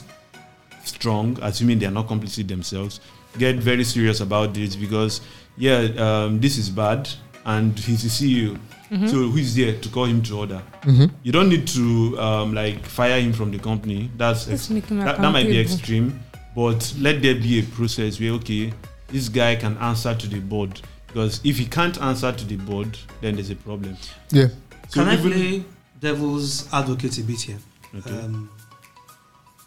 strong, 0.84 1.36
assuming 1.42 1.80
they 1.80 1.86
are 1.86 1.90
not 1.90 2.06
complicit 2.06 2.46
themselves, 2.46 3.00
get 3.38 3.56
very 3.56 3.82
serious 3.82 4.20
about 4.20 4.54
this 4.54 4.76
because 4.76 5.20
yeah, 5.56 5.78
um, 5.98 6.38
this 6.40 6.58
is 6.58 6.70
bad, 6.70 7.08
and 7.44 7.76
he's 7.76 8.04
the 8.04 8.08
CEO. 8.08 8.56
So 8.90 9.28
who 9.28 9.36
is 9.36 9.54
there 9.54 9.78
to 9.78 9.88
call 9.90 10.04
him 10.06 10.22
to 10.22 10.38
order? 10.38 10.62
Mhm. 10.82 11.10
You 11.22 11.32
don't 11.32 11.48
need 11.50 11.66
to 11.68 12.18
um, 12.18 12.54
like 12.54 12.84
fire 12.86 13.20
him 13.20 13.32
from 13.32 13.50
the 13.50 13.58
company. 13.58 14.10
That's 14.16 14.48
Let's 14.48 14.70
make 14.70 14.86
him 14.86 14.98
that, 15.00 15.18
that 15.20 15.30
might 15.32 15.46
be 15.46 15.60
extreme, 15.60 16.18
but 16.56 16.94
let 16.98 17.20
there 17.20 17.34
be 17.34 17.58
a 17.60 17.62
process 17.64 18.18
where 18.18 18.30
okay, 18.32 18.72
this 19.08 19.28
guy 19.28 19.56
can 19.56 19.76
answer 19.78 20.14
to 20.14 20.26
the 20.26 20.40
board 20.40 20.80
because 21.06 21.40
if 21.44 21.58
he 21.58 21.66
can't 21.66 22.00
answer 22.00 22.32
to 22.32 22.44
the 22.46 22.56
board, 22.56 22.98
then 23.20 23.34
there's 23.34 23.50
a 23.50 23.56
problem. 23.56 23.96
Yeah. 24.30 24.48
So 24.88 25.00
Can 25.04 25.08
I 25.08 25.16
play 25.16 25.64
devil's 26.00 26.72
advocate 26.72 27.18
a 27.18 27.22
bit 27.22 27.40
here? 27.42 27.58
Okay. 27.94 28.10
Um, 28.10 28.48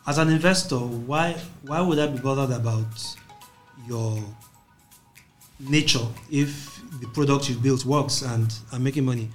as 0.07 0.17
an 0.17 0.29
investor, 0.29 0.77
why 0.77 1.35
why 1.61 1.79
would 1.81 1.99
I 1.99 2.07
be 2.07 2.19
bothered 2.19 2.55
about 2.55 2.87
your 3.87 4.23
nature 5.59 6.07
if 6.31 6.80
the 7.01 7.07
product 7.07 7.49
you 7.49 7.55
built 7.55 7.83
works 7.85 8.21
and 8.21 8.53
I'm 8.71 8.83
making 8.83 9.03
money? 9.05 9.29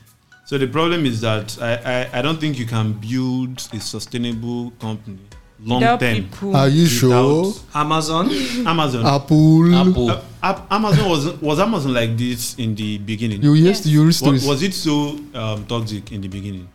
So 0.46 0.56
the 0.58 0.68
problem 0.68 1.04
is 1.04 1.20
that 1.22 1.58
I, 1.60 1.74
I, 2.12 2.18
I 2.18 2.22
don't 2.22 2.38
think 2.40 2.58
you 2.58 2.66
can 2.66 2.92
build 2.92 3.58
a 3.72 3.80
sustainable 3.80 4.70
company 4.80 5.18
long 5.60 5.80
Without 5.80 6.00
term. 6.00 6.14
people. 6.16 6.54
Are 6.56 6.68
you 6.68 6.86
sure? 6.86 7.52
Amazon, 7.74 8.30
Amazon. 8.66 9.04
Apple. 9.06 9.74
Apple. 9.74 10.10
Uh, 10.10 10.22
Ap- 10.42 10.66
Amazon 10.70 11.10
was 11.10 11.26
was 11.40 11.58
Amazon 11.58 11.92
like 11.94 12.16
this 12.16 12.54
in 12.58 12.74
the 12.76 12.98
beginning. 12.98 13.42
You 13.42 13.54
hear 13.54 13.66
Yes. 13.66 13.84
you 13.86 14.00
read 14.00 14.06
was, 14.06 14.18
stories. 14.18 14.46
was 14.46 14.62
it 14.62 14.72
so 14.74 15.18
um, 15.34 15.66
toxic 15.66 16.12
in 16.12 16.20
the 16.20 16.28
beginning? 16.28 16.68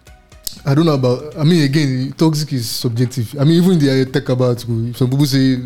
I 0.65 0.75
don't 0.75 0.85
know 0.85 0.95
about. 0.95 1.37
I 1.37 1.43
mean, 1.45 1.63
again, 1.63 2.13
toxic 2.17 2.51
is 2.53 2.69
subjective. 2.69 3.33
I 3.39 3.45
mean, 3.45 3.63
even 3.63 3.79
the 3.79 4.05
tech 4.11 4.27
about 4.29 4.59
some 4.59 4.91
people 4.93 5.25
say 5.25 5.61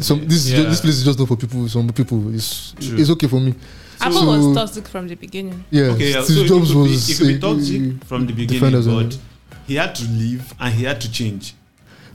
some 0.00 0.26
this 0.28 0.50
Yeah. 0.50 0.56
just, 0.56 0.68
this 0.70 0.80
place 0.80 0.96
is 0.96 1.04
just 1.04 1.18
not 1.18 1.28
for 1.28 1.36
people. 1.36 1.66
Some 1.68 1.88
people, 1.88 2.34
it's 2.34 2.72
True. 2.72 2.98
it's 2.98 3.08
okay 3.10 3.26
for 3.28 3.40
me. 3.40 3.54
Apple 4.00 4.12
So- 4.12 4.26
was 4.48 4.56
toxic 4.56 4.88
from 4.88 5.08
the 5.08 5.14
beginning. 5.14 5.64
Yeah, 5.70 5.84
Okay, 5.94 6.12
yeah, 6.12 6.22
Steve 6.22 6.36
so 6.36 6.42
it 6.44 6.48
Jobs 6.48 6.68
could 6.72 6.84
be- 6.84 6.90
was. 6.90 7.10
it 7.10 7.16
could 7.18 7.28
be 7.28 7.34
uh, 7.36 7.40
toxic 7.54 7.82
uh, 8.02 8.04
from 8.06 8.26
the 8.26 8.32
beginning, 8.32 8.84
but 8.84 9.06
it. 9.14 9.18
he 9.66 9.74
had 9.76 9.94
to 9.94 10.04
leave 10.04 10.52
and 10.60 10.74
he 10.74 10.84
had 10.84 11.00
to 11.00 11.10
change. 11.10 11.54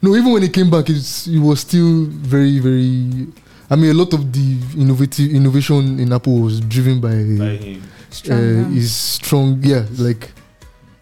No, 0.02 0.16
even 0.16 0.32
when 0.34 0.42
he 0.42 0.50
came 0.50 0.70
back, 0.70 0.90
it's, 0.90 1.28
it 1.28 1.40
was 1.40 1.60
still 1.62 2.06
very, 2.06 2.60
very. 2.60 3.28
I 3.70 3.76
mean, 3.76 3.92
a 3.92 3.94
lot 3.94 4.14
of 4.14 4.32
the 4.34 4.58
innovative 4.78 5.32
innovation 5.34 6.00
in 6.00 6.12
Apple 6.12 6.40
was 6.42 6.60
driven 6.60 7.00
by, 7.00 7.10
By 7.10 7.56
him. 7.58 7.84
Strong 8.10 8.40
uh, 8.40 8.64
arm. 8.64 8.74
his 8.74 8.94
strong, 8.94 9.60
yeah, 9.64 9.86
like. 9.98 10.32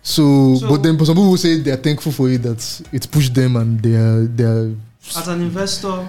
So, 0.01 0.55
So- 0.55 0.69
but 0.69 0.83
then 0.83 0.97
some 1.05 1.15
people 1.15 1.37
say 1.37 1.59
they 1.59 1.71
are 1.71 1.77
thankful 1.77 2.11
for 2.11 2.29
it 2.29 2.41
that 2.43 2.81
it 2.91 3.09
pushed 3.11 3.33
them 3.33 3.55
and 3.57 3.79
they 3.81 3.95
are 3.95 4.25
they 4.25 4.43
are 4.43 4.71
as 5.17 5.27
an 5.27 5.41
investor, 5.41 6.07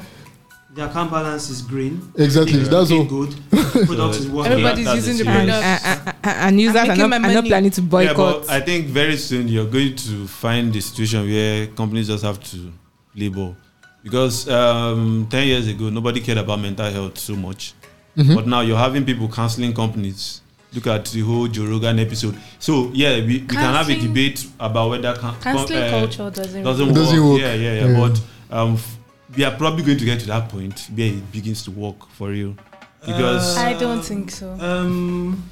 the 0.75 0.89
account 0.89 1.11
balance 1.11 1.51
is 1.51 1.63
green. 1.63 2.01
exactly 2.17 2.61
Everything 2.61 2.71
that's 2.71 2.91
all. 2.93 3.05
good. 3.05 3.35
Product 3.87 4.17
is 4.21 4.29
working. 4.29 4.53
Everybody's 4.53 4.85
that's 4.87 5.07
using 5.07 5.17
the 5.19 5.25
the 5.25 5.31
and, 5.31 5.49
serious- 5.51 5.83
product. 5.83 6.07
and, 6.07 6.17
and, 6.25 6.39
and 6.47 6.61
users 6.61 6.77
are 6.77 6.87
making 6.87 7.11
not, 7.11 7.25
are 7.25 7.33
not 7.35 7.45
planning 7.45 7.71
to 7.71 7.81
Yeah, 7.81 7.89
boycott. 7.89 8.17
but 8.47 8.51
I 8.51 8.61
think 8.61 8.87
very 8.87 9.17
soon 9.17 9.49
you're 9.49 9.67
going 9.67 9.97
to 9.97 10.27
find 10.29 10.73
the 10.73 10.81
situation 10.81 11.27
where 11.29 11.67
companies 11.69 12.07
just 12.07 12.25
have 12.25 12.43
to 12.53 12.73
label. 13.17 13.57
Because 14.03 14.49
um, 14.49 15.27
10 15.29 15.47
years 15.47 15.67
ago, 15.69 15.91
nobody 15.91 16.21
cared 16.21 16.39
about 16.39 16.61
mental 16.61 16.91
health 16.91 17.19
so 17.19 17.35
much. 17.37 17.75
Mhm. 18.17 18.35
But 18.35 18.47
now 18.47 18.61
you're 18.61 18.79
having 18.79 19.05
people 19.05 19.29
canceling 19.29 19.75
companies. 19.75 20.41
Look 20.73 20.87
at 20.87 21.05
the 21.07 21.21
whole 21.21 21.49
Joe 21.49 21.65
Rogan 21.67 21.99
episode. 21.99 22.37
So, 22.61 22.91
yeah, 22.95 23.17
we, 23.17 23.41
we 23.41 23.47
can 23.47 23.75
have 23.75 23.89
a 23.91 23.97
debate 24.01 24.47
about 24.61 24.91
whether 24.91 25.13
can, 25.17 25.35
Canceling 25.41 25.83
uh, 25.83 25.91
culture 25.91 26.31
doesn't. 26.31 26.63
doesn't, 26.63 26.89
It 26.91 26.95
doesn't 26.95 27.19
work. 27.21 27.33
work. 27.33 27.41
Yeah, 27.41 27.55
yeah, 27.55 27.73
yeah. 27.75 27.87
Yeah. 27.89 28.09
But 28.09 28.57
um, 28.57 28.75
f- 28.75 28.99
we 29.37 29.45
are 29.45 29.57
probably 29.57 29.83
going 29.85 29.99
to 29.99 30.05
get 30.05 30.21
to 30.21 30.27
that 30.27 30.49
point 30.49 30.89
where 30.95 31.09
it 31.13 31.33
begins 31.33 31.63
to 31.65 31.71
work 31.71 32.09
for 32.11 32.33
you. 32.33 32.57
Because 33.01 33.57
Uh, 33.57 33.61
I 33.61 33.73
don't 33.75 34.03
think 34.03 34.31
so. 34.31 34.53
Um, 34.61 35.51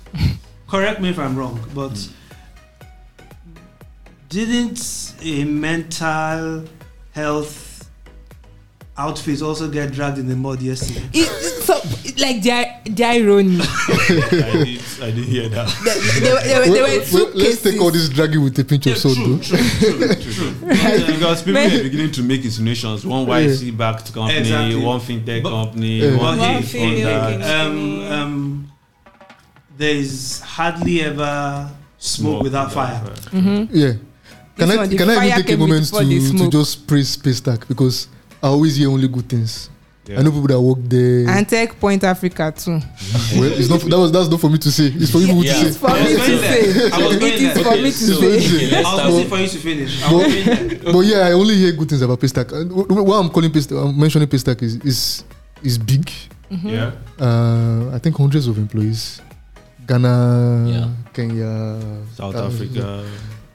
correct 0.68 1.00
me 1.00 1.08
if 1.10 1.18
I'm 1.18 1.36
wrong, 1.36 1.58
but 1.74 1.96
didn't 4.28 5.14
a 5.22 5.44
mental 5.44 6.64
health 7.12 7.67
outfit 8.98 9.40
also 9.42 9.68
get 9.70 9.92
dragged 9.92 10.18
in 10.18 10.26
the 10.28 10.36
mud 10.36 10.60
yesterday? 10.60 11.08
It- 11.12 11.28
so, 11.68 11.74
like 12.18 12.42
their 12.42 12.80
their 12.86 13.12
irony. 13.12 13.58
I, 13.62 14.64
did, 14.64 14.80
I 15.02 15.10
didn't 15.10 15.24
hear 15.24 15.48
that. 15.50 15.68
they, 15.84 16.20
they, 16.20 16.32
were- 16.32 16.40
they, 16.40 16.58
were- 16.58 16.74
there 16.74 16.98
were 16.98 17.04
two 17.04 17.14
well, 17.16 17.30
let's 17.34 17.62
take 17.62 17.80
all 17.80 17.90
this 17.90 18.08
dragging 18.08 18.42
with 18.42 18.58
a 18.58 18.64
pinch 18.64 18.86
of 18.86 18.96
salt, 18.98 19.14
true, 19.16 19.36
though. 19.36 19.42
true, 19.42 20.14
true, 20.16 20.32
true. 20.32 20.54
because 20.60 21.42
people 21.42 21.60
are 21.60 21.82
beginning 21.82 22.10
to 22.12 22.22
make 22.22 22.44
insinuations. 22.44 23.04
One 23.06 23.26
YC 23.26 23.76
backed 23.76 24.12
company, 24.12 24.38
Exactly. 24.38 24.76
one 24.82 25.00
fintech 25.00 25.42
But- 25.42 25.50
company, 25.50 25.98
Yeah. 26.00 26.16
one 26.16 26.38
One 26.38 26.56
this, 26.62 26.72
hey, 26.72 26.80
one 26.80 26.94
fintech 26.96 27.42
company. 27.42 28.06
um, 28.08 28.12
um, 28.12 28.72
there's 29.76 30.40
hardly 30.40 31.02
ever 31.02 31.70
smoke 31.98 32.42
without 32.42 32.72
fire. 32.72 33.00
Mhm. 33.30 33.68
Yeah. 33.72 33.92
Can 34.56 34.68
This 34.68 34.70
I 34.70 34.76
one, 34.80 34.96
can 34.96 35.10
I 35.10 35.14
fire 35.14 35.24
even 35.28 35.42
take 35.44 35.54
a 35.54 35.56
moment 35.58 35.86
to, 35.86 35.98
to 36.00 36.20
smoke. 36.20 36.52
just 36.52 36.86
praise 36.88 37.16
Paystack 37.16 37.68
because 37.68 38.08
I 38.42 38.46
always 38.48 38.76
hear 38.76 38.88
only 38.90 39.08
good 39.08 39.28
things. 39.28 39.70
Yeah. 40.06 40.20
I 40.20 40.22
know 40.22 40.30
people 40.30 40.46
that 40.48 40.60
work 40.60 40.78
there. 40.88 41.28
And 41.28 41.46
Techpoint 41.46 42.02
Africa 42.02 42.50
too. 42.56 42.80
well, 43.36 43.52
it's 43.52 43.68
not 43.68 43.80
that 43.82 43.98
was 43.98 44.10
that's 44.10 44.28
not 44.30 44.40
for 44.40 44.48
me 44.48 44.56
to 44.58 44.70
say. 44.72 44.86
It's 44.94 45.10
for 45.10 45.18
you 45.18 45.26
Yeah. 45.42 45.52
to 45.60 45.66
It's 45.68 45.76
say. 45.76 45.80
for 45.80 45.90
I 45.90 46.00
me 46.04 46.14
was 46.16 46.24
to 46.26 46.38
say. 46.38 46.90
I 46.90 46.98
was 47.06 47.16
It 47.16 47.22
is 47.22 47.62
for 47.62 47.76
me 47.76 47.90
to 47.90 47.92
so- 47.92 48.20
say. 48.20 48.84
I 48.84 49.06
was 49.06 49.14
waiting 49.14 49.28
for 49.28 49.36
you 49.38 49.48
to 49.48 49.58
finish. 49.58 50.02
I 50.02 50.12
was 50.14 50.24
going 50.32 50.44
there. 50.46 50.92
But 50.92 51.00
yeah, 51.04 51.28
I 51.28 51.32
only 51.32 51.56
hear 51.56 51.72
good 51.72 51.88
things 51.90 52.00
about 52.00 52.20
Paystack. 52.20 52.52
And 52.56 52.70
wh- 52.72 52.88
wh- 52.88 53.04
Why 53.04 53.18
I'm 53.20 53.28
calling 53.28 53.50
Paystack, 53.52 53.76
I'm 53.84 53.98
mentioning 54.00 54.28
Paystack 54.28 54.62
is 54.62 54.76
is 54.76 55.24
is 55.62 55.76
big. 55.76 56.08
Yeah. 56.64 56.92
Uh, 57.20 57.92
I 57.92 57.98
think 57.98 58.16
hundreds 58.16 58.46
of 58.48 58.56
employees. 58.56 59.20
Ghana, 59.86 60.64
Yeah. 60.68 60.88
Kenya, 61.12 61.80
South 62.16 62.34
uh, 62.34 62.46
Africa. 62.46 63.04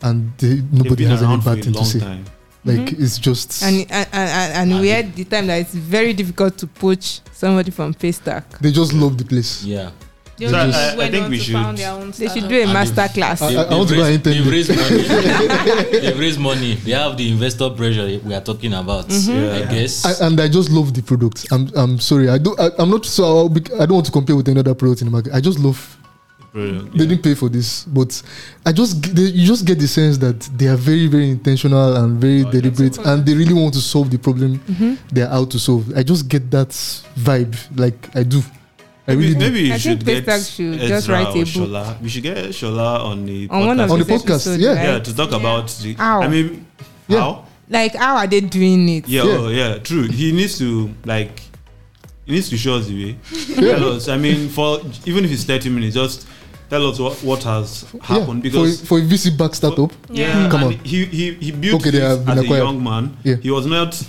and 0.04 0.32
they, 0.38 0.62
nobody 0.72 1.06
has 1.06 1.22
any 1.24 1.38
bad 1.38 1.64
thing 1.64 1.74
to 1.74 1.86
say. 1.86 2.00
time. 2.00 2.26
Like 2.66 2.78
mm-hmm. 2.80 3.04
it's 3.04 3.18
just 3.20 3.62
And 3.64 3.86
and, 3.92 4.08
and, 4.14 4.72
and 4.72 4.82
we 4.82 4.88
had 4.90 5.14
the 5.16 5.26
time 5.26 5.48
that 5.48 5.60
it's 5.60 5.74
very 5.76 6.14
difficult 6.14 6.58
to 6.60 6.68
poach 6.68 7.20
somebody 7.34 7.72
from 7.72 7.94
Paystack. 7.94 8.44
they 8.62 8.72
just 8.72 8.94
love 8.94 9.18
the 9.18 9.26
place. 9.26 9.64
Yeah. 9.66 9.92
They 10.38 10.48
So 10.48 10.58
only 10.58 10.74
uh, 10.74 10.78
I- 10.78 11.06
I 11.06 11.12
think 11.12 11.30
we 11.30 11.38
to 11.38 11.44
should- 11.44 11.54
found 11.54 11.78
their 11.78 11.92
own 11.92 12.12
They 12.12 12.28
should 12.28 12.48
do 12.48 12.56
a 12.58 12.64
And 12.64 12.74
master 12.74 12.96
they've- 12.96 13.14
class. 13.14 13.42
I- 13.42 13.52
They- 13.54 13.58
I 13.58 13.76
want 13.78 13.90
to 13.90 13.96
they've 13.96 14.24
go 14.24 14.32
and 14.32 14.48
raised- 14.48 14.70
They've 14.70 14.88
raised 14.88 15.10
money. 15.12 15.92
they've 16.02 16.20
raised 16.20 16.40
money. 16.40 16.74
They 16.76 16.92
have 16.92 17.18
the 17.18 17.30
investor 17.32 17.70
pressure 17.70 18.20
we 18.24 18.34
are 18.34 18.42
talking 18.42 18.74
about. 18.74 19.10
Mm-hmm. 19.10 19.32
Yeah. 19.44 19.70
I 19.70 19.74
guess. 19.74 20.06
I, 20.06 20.26
and 20.26 20.40
I 20.40 20.48
just 20.48 20.70
love 20.72 20.94
the 20.94 21.04
product. 21.04 21.46
I'm 21.52 21.70
I'm 21.76 22.00
sorry. 22.00 22.30
I 22.30 22.38
do. 22.40 22.56
I, 22.58 22.70
I'm 22.80 22.90
not 22.90 23.06
so. 23.06 23.24
I'll 23.26 23.50
be, 23.50 23.62
I 23.76 23.86
don't 23.86 23.96
want 24.00 24.06
to 24.08 24.12
compare 24.12 24.36
with 24.36 24.48
any 24.50 24.60
other 24.60 24.74
product 24.74 25.02
in 25.02 25.08
the 25.08 25.12
market. 25.12 25.34
I 25.34 25.42
just 25.42 25.60
love. 25.60 25.98
Brilliant. 26.54 26.92
They 26.94 27.00
Yeah. 27.04 27.10
didn't 27.10 27.24
pay 27.24 27.34
for 27.34 27.50
this, 27.50 27.84
but 27.86 28.22
I 28.66 28.72
just 28.72 29.02
they, 29.16 29.24
you 29.24 29.48
just 29.48 29.66
get 29.66 29.80
the 29.80 29.88
sense 29.88 30.18
that 30.20 30.40
they 30.56 30.68
are 30.68 30.76
very 30.78 31.08
very 31.08 31.30
intentional 31.32 31.96
and 31.98 32.22
very 32.22 32.44
Oh, 32.46 32.52
deliberate, 32.52 32.98
and 33.00 33.26
they 33.26 33.34
really 33.34 33.54
want 33.56 33.74
to 33.74 33.82
solve 33.82 34.12
the 34.12 34.20
problem 34.20 34.60
Mhm. 34.70 34.98
they're 35.12 35.32
out 35.32 35.50
to 35.52 35.60
solve. 35.60 35.92
I 35.98 36.04
just 36.04 36.28
get 36.28 36.52
that 36.52 36.70
vibe. 37.18 37.56
Like 37.76 38.08
I 38.16 38.22
do. 38.24 38.44
I 39.08 39.16
maybe, 39.16 39.22
really 39.22 39.34
do. 39.34 39.40
maybe 39.40 39.60
you 39.62 39.74
I 39.74 39.78
should 39.80 40.04
think 40.04 40.26
get 40.26 40.26
Paystack 40.28 40.56
should 40.56 40.76
Ezra 40.76 40.88
just 40.88 41.08
write 41.10 41.26
a 41.26 41.30
or 41.30 41.34
book. 41.34 41.48
Shola. 41.48 42.02
We 42.02 42.10
should 42.10 42.24
get 42.24 42.38
Shola 42.52 43.04
on 43.04 43.26
the 43.26 43.48
On 43.50 43.66
one 43.66 43.78
podcast. 43.78 43.84
of 43.86 43.92
On 43.92 44.00
the 44.00 44.06
his 44.06 44.22
podcast, 44.24 44.60
yeah. 44.60 44.70
right? 44.70 44.84
yeah, 44.84 45.00
to 45.00 45.16
talk 45.16 45.32
about 45.32 45.68
the. 45.82 45.94
How? 45.96 46.22
I 46.22 46.28
mean, 46.28 46.66
Yeah. 47.08 47.20
how? 47.20 47.46
Like, 47.70 47.96
how 47.96 48.16
are 48.18 48.28
they 48.28 48.42
doing 48.42 48.88
it? 48.90 49.08
Yeah, 49.10 49.24
Yeah. 49.24 49.38
Oh, 49.40 49.48
yeah, 49.50 49.78
true. 49.80 50.04
He 50.04 50.32
needs 50.32 50.58
to 50.60 50.92
like, 51.06 51.42
he 52.26 52.34
needs 52.34 52.50
to 52.50 52.58
show 52.58 52.76
us 52.76 52.86
the 52.88 53.06
way. 53.06 53.18
Tell 53.56 53.94
us. 53.94 54.08
I 54.08 54.18
mean, 54.18 54.50
for 54.50 54.80
even 55.06 55.26
if 55.26 55.32
it's 55.32 55.44
thirty 55.46 55.70
minutes, 55.70 55.96
just 55.96 56.28
tell 56.70 56.88
us 56.90 57.00
what, 57.00 57.14
what 57.24 57.44
has 57.44 57.86
happened 58.02 58.44
yeah. 58.44 58.52
because 58.52 58.80
for, 58.82 58.86
for 58.88 59.00
a 59.00 59.02
VC 59.02 59.38
back 59.38 59.56
startup. 59.56 59.92
yeah, 60.10 60.50
Come 60.50 60.64
and 60.64 60.80
on. 60.80 60.86
he 60.86 61.06
he 61.06 61.34
he 61.36 61.52
built 61.52 61.82
Okay, 61.82 61.92
they 61.92 62.00
this 62.00 62.18
have 62.18 62.26
been 62.26 62.38
as 62.40 62.46
a 62.46 62.58
young 62.58 62.84
man. 62.84 63.18
Yeah. 63.24 63.36
He 63.38 63.52
was 63.52 63.66
not 63.66 64.02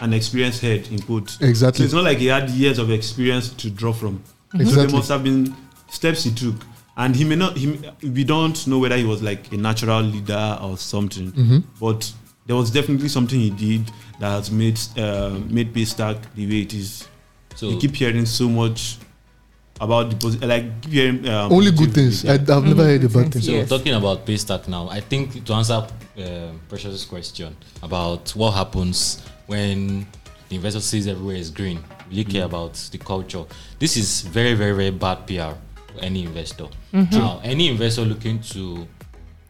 an 0.00 0.12
experienced 0.12 0.60
head 0.62 0.88
in 0.88 0.98
Exactly. 1.40 1.78
So 1.78 1.84
it's 1.84 1.92
not 1.92 2.04
like 2.04 2.18
he 2.18 2.26
had 2.26 2.48
years 2.50 2.78
of 2.78 2.90
experience 2.90 3.50
to 3.50 3.70
draw 3.70 3.92
from. 3.92 4.22
So 4.52 4.64
there 4.64 4.88
must 4.88 5.08
have 5.10 5.22
been 5.22 5.54
steps 5.88 6.24
he 6.24 6.32
took. 6.32 6.56
And 6.96 7.14
he 7.16 7.24
may 7.24 7.36
not. 7.36 7.56
He, 7.56 7.78
we 8.02 8.24
don't 8.24 8.66
know 8.66 8.78
whether 8.78 8.96
he 8.96 9.04
was 9.04 9.22
like 9.22 9.50
a 9.52 9.56
natural 9.56 10.02
leader 10.02 10.58
or 10.60 10.76
something. 10.76 11.32
Mhm. 11.32 11.64
But 11.80 12.12
there 12.46 12.56
was 12.56 12.70
definitely 12.70 13.08
something 13.08 13.38
he 13.38 13.50
did 13.50 13.90
that 14.18 14.30
has 14.30 14.50
made 14.50 14.78
uh, 14.98 15.38
made 15.48 15.72
Paystack 15.72 16.18
the 16.34 16.46
way 16.46 16.62
it 16.62 16.74
is. 16.74 17.06
So 17.54 17.70
you 17.70 17.78
keep 17.78 17.94
hearing 17.94 18.26
so 18.26 18.48
much 18.48 18.98
about 19.80 20.10
the 20.10 20.16
posi- 20.16 20.46
like 20.46 20.84
hearing 20.84 21.26
um, 21.28 21.52
Only 21.52 21.70
good 21.70 21.88
positive 21.88 21.94
things. 21.94 22.24
I, 22.26 22.36
things. 22.36 22.50
I've 22.50 22.64
never 22.64 22.84
heard 22.84 23.04
a 23.04 23.08
bad 23.08 23.12
Sense, 23.12 23.32
thing. 23.32 23.42
So 23.42 23.52
Yes. 23.52 23.68
talking 23.68 23.94
about 23.94 24.26
Paystack 24.26 24.68
now, 24.68 24.88
I 24.88 25.00
think 25.00 25.44
to 25.44 25.52
answer 25.54 25.74
uh, 26.18 26.52
Precious's 26.68 27.04
question 27.04 27.56
about 27.82 28.30
what 28.36 28.52
happens 28.52 29.22
when 29.46 30.06
the 30.48 30.56
investor 30.56 30.80
sees 30.80 31.06
everywhere 31.06 31.36
is 31.36 31.50
green, 31.50 31.82
really 32.10 32.24
care 32.24 32.44
about 32.44 32.74
the 32.92 32.98
culture. 32.98 33.44
This 33.78 33.96
is 33.96 34.22
very, 34.22 34.54
very, 34.54 34.72
very 34.72 34.90
bad 34.90 35.26
PR 35.26 35.54
for 35.92 36.00
any 36.02 36.24
investor. 36.24 36.66
Now, 36.92 37.40
any 37.42 37.68
investor 37.68 38.02
looking 38.02 38.40
to 38.40 38.86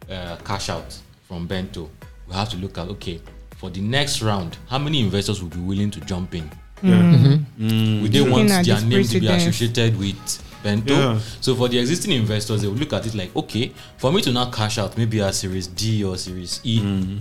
uh, 0.09 0.37
cash 0.45 0.69
out 0.69 0.97
from 1.27 1.47
Bento, 1.47 1.89
we 2.27 2.33
have 2.35 2.49
to 2.49 2.57
look 2.57 2.77
at 2.77 2.87
okay 2.89 3.19
for 3.61 3.69
the 3.69 3.79
next 3.81 4.23
round, 4.23 4.57
how 4.69 4.79
many 4.79 4.99
investors 5.01 5.39
will 5.41 5.49
be 5.49 5.59
willing 5.59 5.91
to 5.91 5.99
jump 6.01 6.33
in? 6.33 6.49
Yeah. 6.83 6.93
Mm-hmm. 6.95 7.67
Mm. 7.67 8.01
Would 8.01 8.11
they 8.11 8.21
want 8.21 8.47
their 8.49 8.81
name 8.81 9.03
to 9.03 9.19
be 9.19 9.27
associated 9.27 9.97
with 9.99 10.43
Bento? 10.63 10.93
Yeah. 10.93 11.19
So 11.41 11.55
for 11.55 11.67
the 11.69 11.77
existing 11.79 12.11
investors, 12.13 12.61
they 12.61 12.67
will 12.67 12.75
look 12.75 12.93
at 12.93 13.05
it 13.05 13.13
like, 13.15 13.35
okay, 13.35 13.71
for 13.97 14.11
me 14.11 14.21
to 14.21 14.31
now 14.31 14.49
cash 14.49 14.77
out, 14.77 14.97
maybe 14.97 15.19
a 15.19 15.31
Series 15.31 15.67
D 15.67 16.03
or 16.03 16.17
Series 16.17 16.59
E, 16.63 16.79
Mm. 16.79 17.19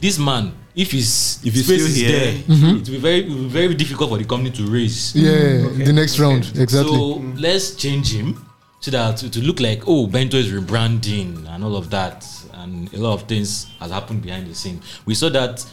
this 0.00 0.18
man, 0.18 0.52
if 0.74 0.90
he's 0.92 1.38
If 1.44 1.52
he's 1.54 1.66
space 1.66 1.80
still 1.82 1.86
is 1.90 1.96
here. 1.96 2.08
there, 2.10 2.32
Mm-hmm. 2.32 2.76
it 2.76 2.88
will 2.88 2.94
be 2.94 2.98
very, 2.98 3.22
will 3.28 3.36
be 3.44 3.48
very 3.48 3.74
difficult 3.74 4.10
for 4.10 4.18
the 4.18 4.24
company 4.24 4.50
to 4.52 4.62
raise. 4.66 5.14
Yeah, 5.14 5.68
the 5.84 5.92
next 5.92 6.18
round. 6.18 6.50
Exactly. 6.56 6.94
So 6.96 7.22
let's 7.36 7.74
change 7.74 8.12
him 8.14 8.46
so 8.80 8.90
that 8.92 9.18
to, 9.18 9.28
to 9.28 9.40
look 9.42 9.60
like 9.60 9.82
oh 9.86 10.06
Bento 10.06 10.38
is 10.38 10.50
rebranding 10.50 11.46
and 11.50 11.62
all 11.62 11.76
of 11.76 11.90
that 11.90 12.24
and 12.54 12.90
a 12.94 12.96
lot 12.98 13.12
of 13.12 13.28
things 13.28 13.66
has 13.78 13.90
happened 13.90 14.22
behind 14.22 14.46
the 14.46 14.54
scene. 14.54 14.80
We 15.04 15.14
saw 15.14 15.28
that 15.30 15.64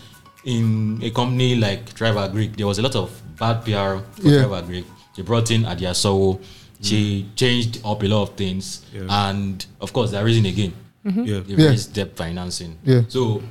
in 0.48 1.00
a 1.04 1.12
company 1.12 1.56
like 1.56 1.94
Driver 1.94 2.28
Greek, 2.30 2.56
there 2.56 2.66
was 2.66 2.80
a 2.80 2.82
lot 2.82 2.96
of 2.96 3.12
bad 3.38 3.64
PR 3.66 4.00
for 4.16 4.28
Yeah. 4.28 4.46
Driver 4.48 4.62
Greek. 4.66 4.86
They 5.16 5.24
brought 5.24 5.52
in 5.52 5.66
Adia 5.66 5.92
Sowho. 5.92 6.40
She 6.82 7.26
changed 7.36 7.82
up 7.84 8.02
a 8.04 8.08
lot 8.08 8.22
of 8.24 8.36
things, 8.36 8.82
Yeah. 8.94 9.30
and 9.30 9.66
of 9.82 9.92
course 9.92 10.12
they're 10.12 10.24
raising 10.24 10.46
again. 10.48 10.74
Yeah. 11.04 11.42
They 11.46 11.56
Yeah. 11.56 11.70
raised 11.70 11.94
debt 11.94 12.16
financing. 12.16 12.76
Yeah. 12.86 13.02
So 13.10 13.42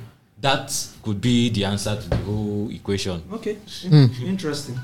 that 0.41 0.73
could 1.03 1.19
be 1.21 1.49
the 1.49 1.65
answer 1.65 1.95
to 1.95 2.09
the 2.09 2.15
whole 2.17 2.69
equation. 2.71 3.21
Okay, 3.33 3.57
Hmm. 3.87 4.05
interesting. 4.25 4.79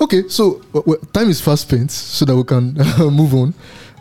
Okay, 0.00 0.24
so 0.28 0.62
uh, 0.74 0.80
well, 0.84 0.98
time 1.12 1.30
is 1.30 1.40
fast 1.40 1.62
spent, 1.62 1.90
so 1.90 2.24
that 2.24 2.34
we 2.36 2.44
can 2.44 2.74
move 3.12 3.34
on. 3.34 3.54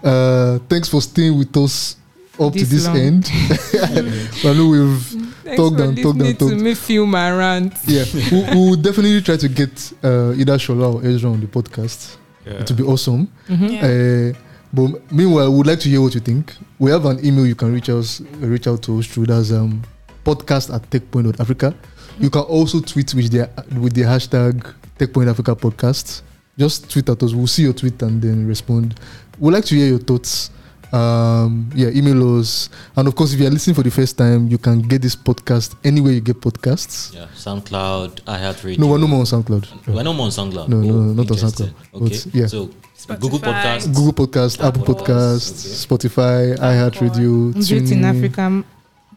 Uh, 0.03 0.59
thanks 0.69 0.87
for 0.89 1.01
staying 1.01 1.37
with 1.37 1.55
us 1.57 1.95
up 2.39 2.53
to 2.53 2.59
This 2.59 2.69
this 2.69 2.87
long. 2.87 2.97
end. 2.97 3.29
I 4.45 4.53
know 4.53 4.67
we've 4.69 5.18
Thanks 5.49 5.57
Talk 5.61 5.77
down, 5.77 5.95
talk 5.95 6.03
down, 6.15 6.17
listening 6.19 6.35
to 6.37 6.49
talk- 6.55 6.63
me 6.63 6.73
film 6.75 7.15
and 7.15 7.37
rant. 7.37 7.73
yeah, 7.85 8.05
we, 8.13 8.41
we 8.55 8.69
will 8.69 8.75
definitely 8.75 9.21
try 9.21 9.37
to 9.37 9.49
get 9.49 9.93
uh, 10.03 10.31
either 10.37 10.57
Shola 10.57 10.93
or 10.95 11.05
Ezra 11.05 11.31
on 11.31 11.39
the 11.41 11.47
podcast. 11.47 12.17
Yeah. 12.45 12.53
It 12.61 12.69
would 12.69 12.77
be 12.77 12.83
awesome. 12.83 13.27
Yeah. 13.47 13.85
Uh, 13.85 14.33
but 14.71 15.11
meanwhile, 15.11 15.51
we'd 15.55 15.65
like 15.67 15.79
to 15.79 15.89
hear 15.89 16.01
what 16.01 16.13
you 16.13 16.19
think. 16.21 16.55
We 16.77 16.91
have 16.91 17.05
an 17.05 17.23
email 17.25 17.45
you 17.45 17.55
can 17.55 17.73
reach 17.73 17.89
us, 17.89 18.21
reach 18.39 18.67
out 18.67 18.81
to 18.83 18.99
us 18.99 19.07
through. 19.07 19.25
That's 19.27 19.51
um, 19.51 19.81
podcast 20.23 20.73
at 20.73 20.87
techpoint.africa. 20.89 21.73
You 22.19 22.29
can 22.29 22.41
also 22.43 22.79
tweet 22.81 23.13
with 23.13 23.31
the 23.31 23.49
with 23.79 23.93
the 23.93 24.01
hashtag 24.03 24.73
techpointafrica 24.97 25.55
podcast. 25.59 26.21
Just 26.57 26.89
tweet 26.91 27.07
at 27.09 27.21
us. 27.23 27.33
We'll 27.33 27.47
see 27.47 27.63
your 27.63 27.73
tweet 27.73 28.01
and 28.01 28.21
then 28.21 28.45
respond. 28.47 28.99
We'd 29.39 29.53
like 29.53 29.65
to 29.65 29.75
hear 29.75 29.87
your 29.87 29.99
thoughts. 29.99 30.51
Um, 30.91 31.69
yeah, 31.75 31.89
email 31.89 32.39
us. 32.39 32.69
And 32.95 33.07
of 33.07 33.15
course, 33.15 33.33
if 33.33 33.39
you're 33.39 33.51
listening 33.51 33.75
for 33.75 33.83
the 33.83 33.91
first 33.91 34.17
time, 34.17 34.47
you 34.47 34.57
can 34.57 34.81
get 34.81 35.01
this 35.01 35.15
podcast 35.15 35.75
anywhere 35.83 36.13
you 36.13 36.21
get 36.21 36.41
podcasts. 36.41 37.13
Yeah, 37.13 37.27
SoundCloud, 37.35 38.21
iHeartRadio. 38.23 38.79
No, 38.79 38.87
we're 38.87 38.97
no 38.97 39.07
more 39.07 39.19
on 39.19 39.25
SoundCloud. 39.25 39.87
We're 39.87 40.03
no 40.03 40.13
more 40.13 40.25
on 40.25 40.31
SoundCloud. 40.31 40.67
No, 40.67 40.81
no, 40.81 40.93
no, 40.93 41.13
not 41.13 41.29
on. 41.31 41.37
SoundCloud. 41.37 41.73
Okay, 41.93 42.17
But, 42.25 42.25
yeah. 42.33 42.47
so 42.47 42.69
Spotify. 42.97 43.19
Google 43.21 43.39
Podcast. 43.39 43.95
Google 43.95 44.13
Podcast, 44.27 44.63
Apple 44.63 44.81
Apple 44.81 44.95
Podcasts, 44.95 45.85
Podcasts, 45.85 45.85
Spotify, 45.85 46.57
iHeartRadio, 46.57 47.53
Built 47.53 47.71
in 47.71 47.85
TuneIn. 47.85 48.03
Africa 48.03 48.63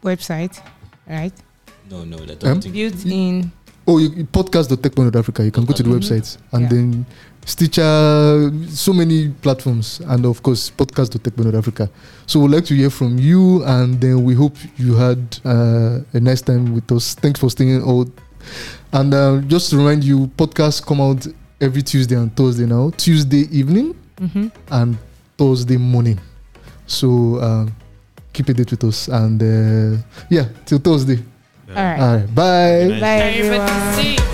website, 0.03 0.61
right? 1.07 1.33
No, 1.89 2.03
no, 2.05 2.17
I 2.17 2.25
don't 2.25 2.43
Um, 2.45 2.61
think. 2.61 2.73
Built 2.75 3.05
in. 3.05 3.51
Oh, 3.85 3.97
you, 3.97 4.09
you 4.09 4.23
podcast.techpoint.africa. 4.25 5.43
You 5.43 5.51
can 5.51 5.65
go 5.65 5.73
to 5.73 5.83
the 5.83 5.89
Mhm. 5.89 5.99
website 5.99 6.37
and 6.53 6.61
Yeah. 6.63 6.69
then 6.69 7.05
Stitcher, 7.45 8.51
so 8.69 8.93
many 8.93 9.27
platforms, 9.41 9.99
and 10.07 10.25
of 10.25 10.41
course, 10.41 10.69
podcast.techpoint.africa. 10.77 11.89
So 12.25 12.39
we'd 12.39 12.51
like 12.51 12.63
to 12.65 12.73
hear 12.75 12.89
from 12.89 13.19
you, 13.19 13.61
and 13.65 13.99
then 13.99 14.23
we 14.23 14.33
hope 14.33 14.55
you 14.77 14.95
had 14.95 15.19
uh, 15.43 15.99
a 16.13 16.19
nice 16.21 16.41
time 16.41 16.73
with 16.73 16.89
us. 16.93 17.15
Thanks 17.15 17.39
for 17.41 17.49
staying 17.49 17.81
out. 17.85 18.07
And 18.93 19.13
uh, 19.13 19.41
just 19.47 19.69
to 19.71 19.77
remind 19.77 20.05
you, 20.05 20.27
podcasts 20.37 20.81
come 20.85 21.01
out 21.01 21.27
every 21.59 21.81
Tuesday 21.81 22.15
and 22.15 22.33
Thursday 22.33 22.65
now. 22.65 22.91
Tuesday 22.95 23.47
evening 23.51 23.93
Mm-hmm. 24.21 24.47
and 24.71 24.97
Thursday 25.37 25.75
morning. 25.77 26.19
So 26.87 27.35
uh, 27.37 27.65
keep 28.31 28.47
a 28.47 28.53
date 28.53 28.71
with 28.71 28.83
us, 28.85 29.09
and 29.09 29.41
uh, 29.43 29.97
yeah, 30.29 30.45
till 30.65 30.79
Thursday. 30.79 31.19
Yeah. 31.75 31.79
All 31.81 31.85
right. 31.91 31.99
All 32.01 32.17
right, 32.17 32.35
bye. 32.35 32.87
Nice. 32.87 33.01
Bye, 33.01 33.19
Nice. 33.19 33.35
everyone. 33.37 33.69
Everybody 33.69 34.17
see. 34.17 34.32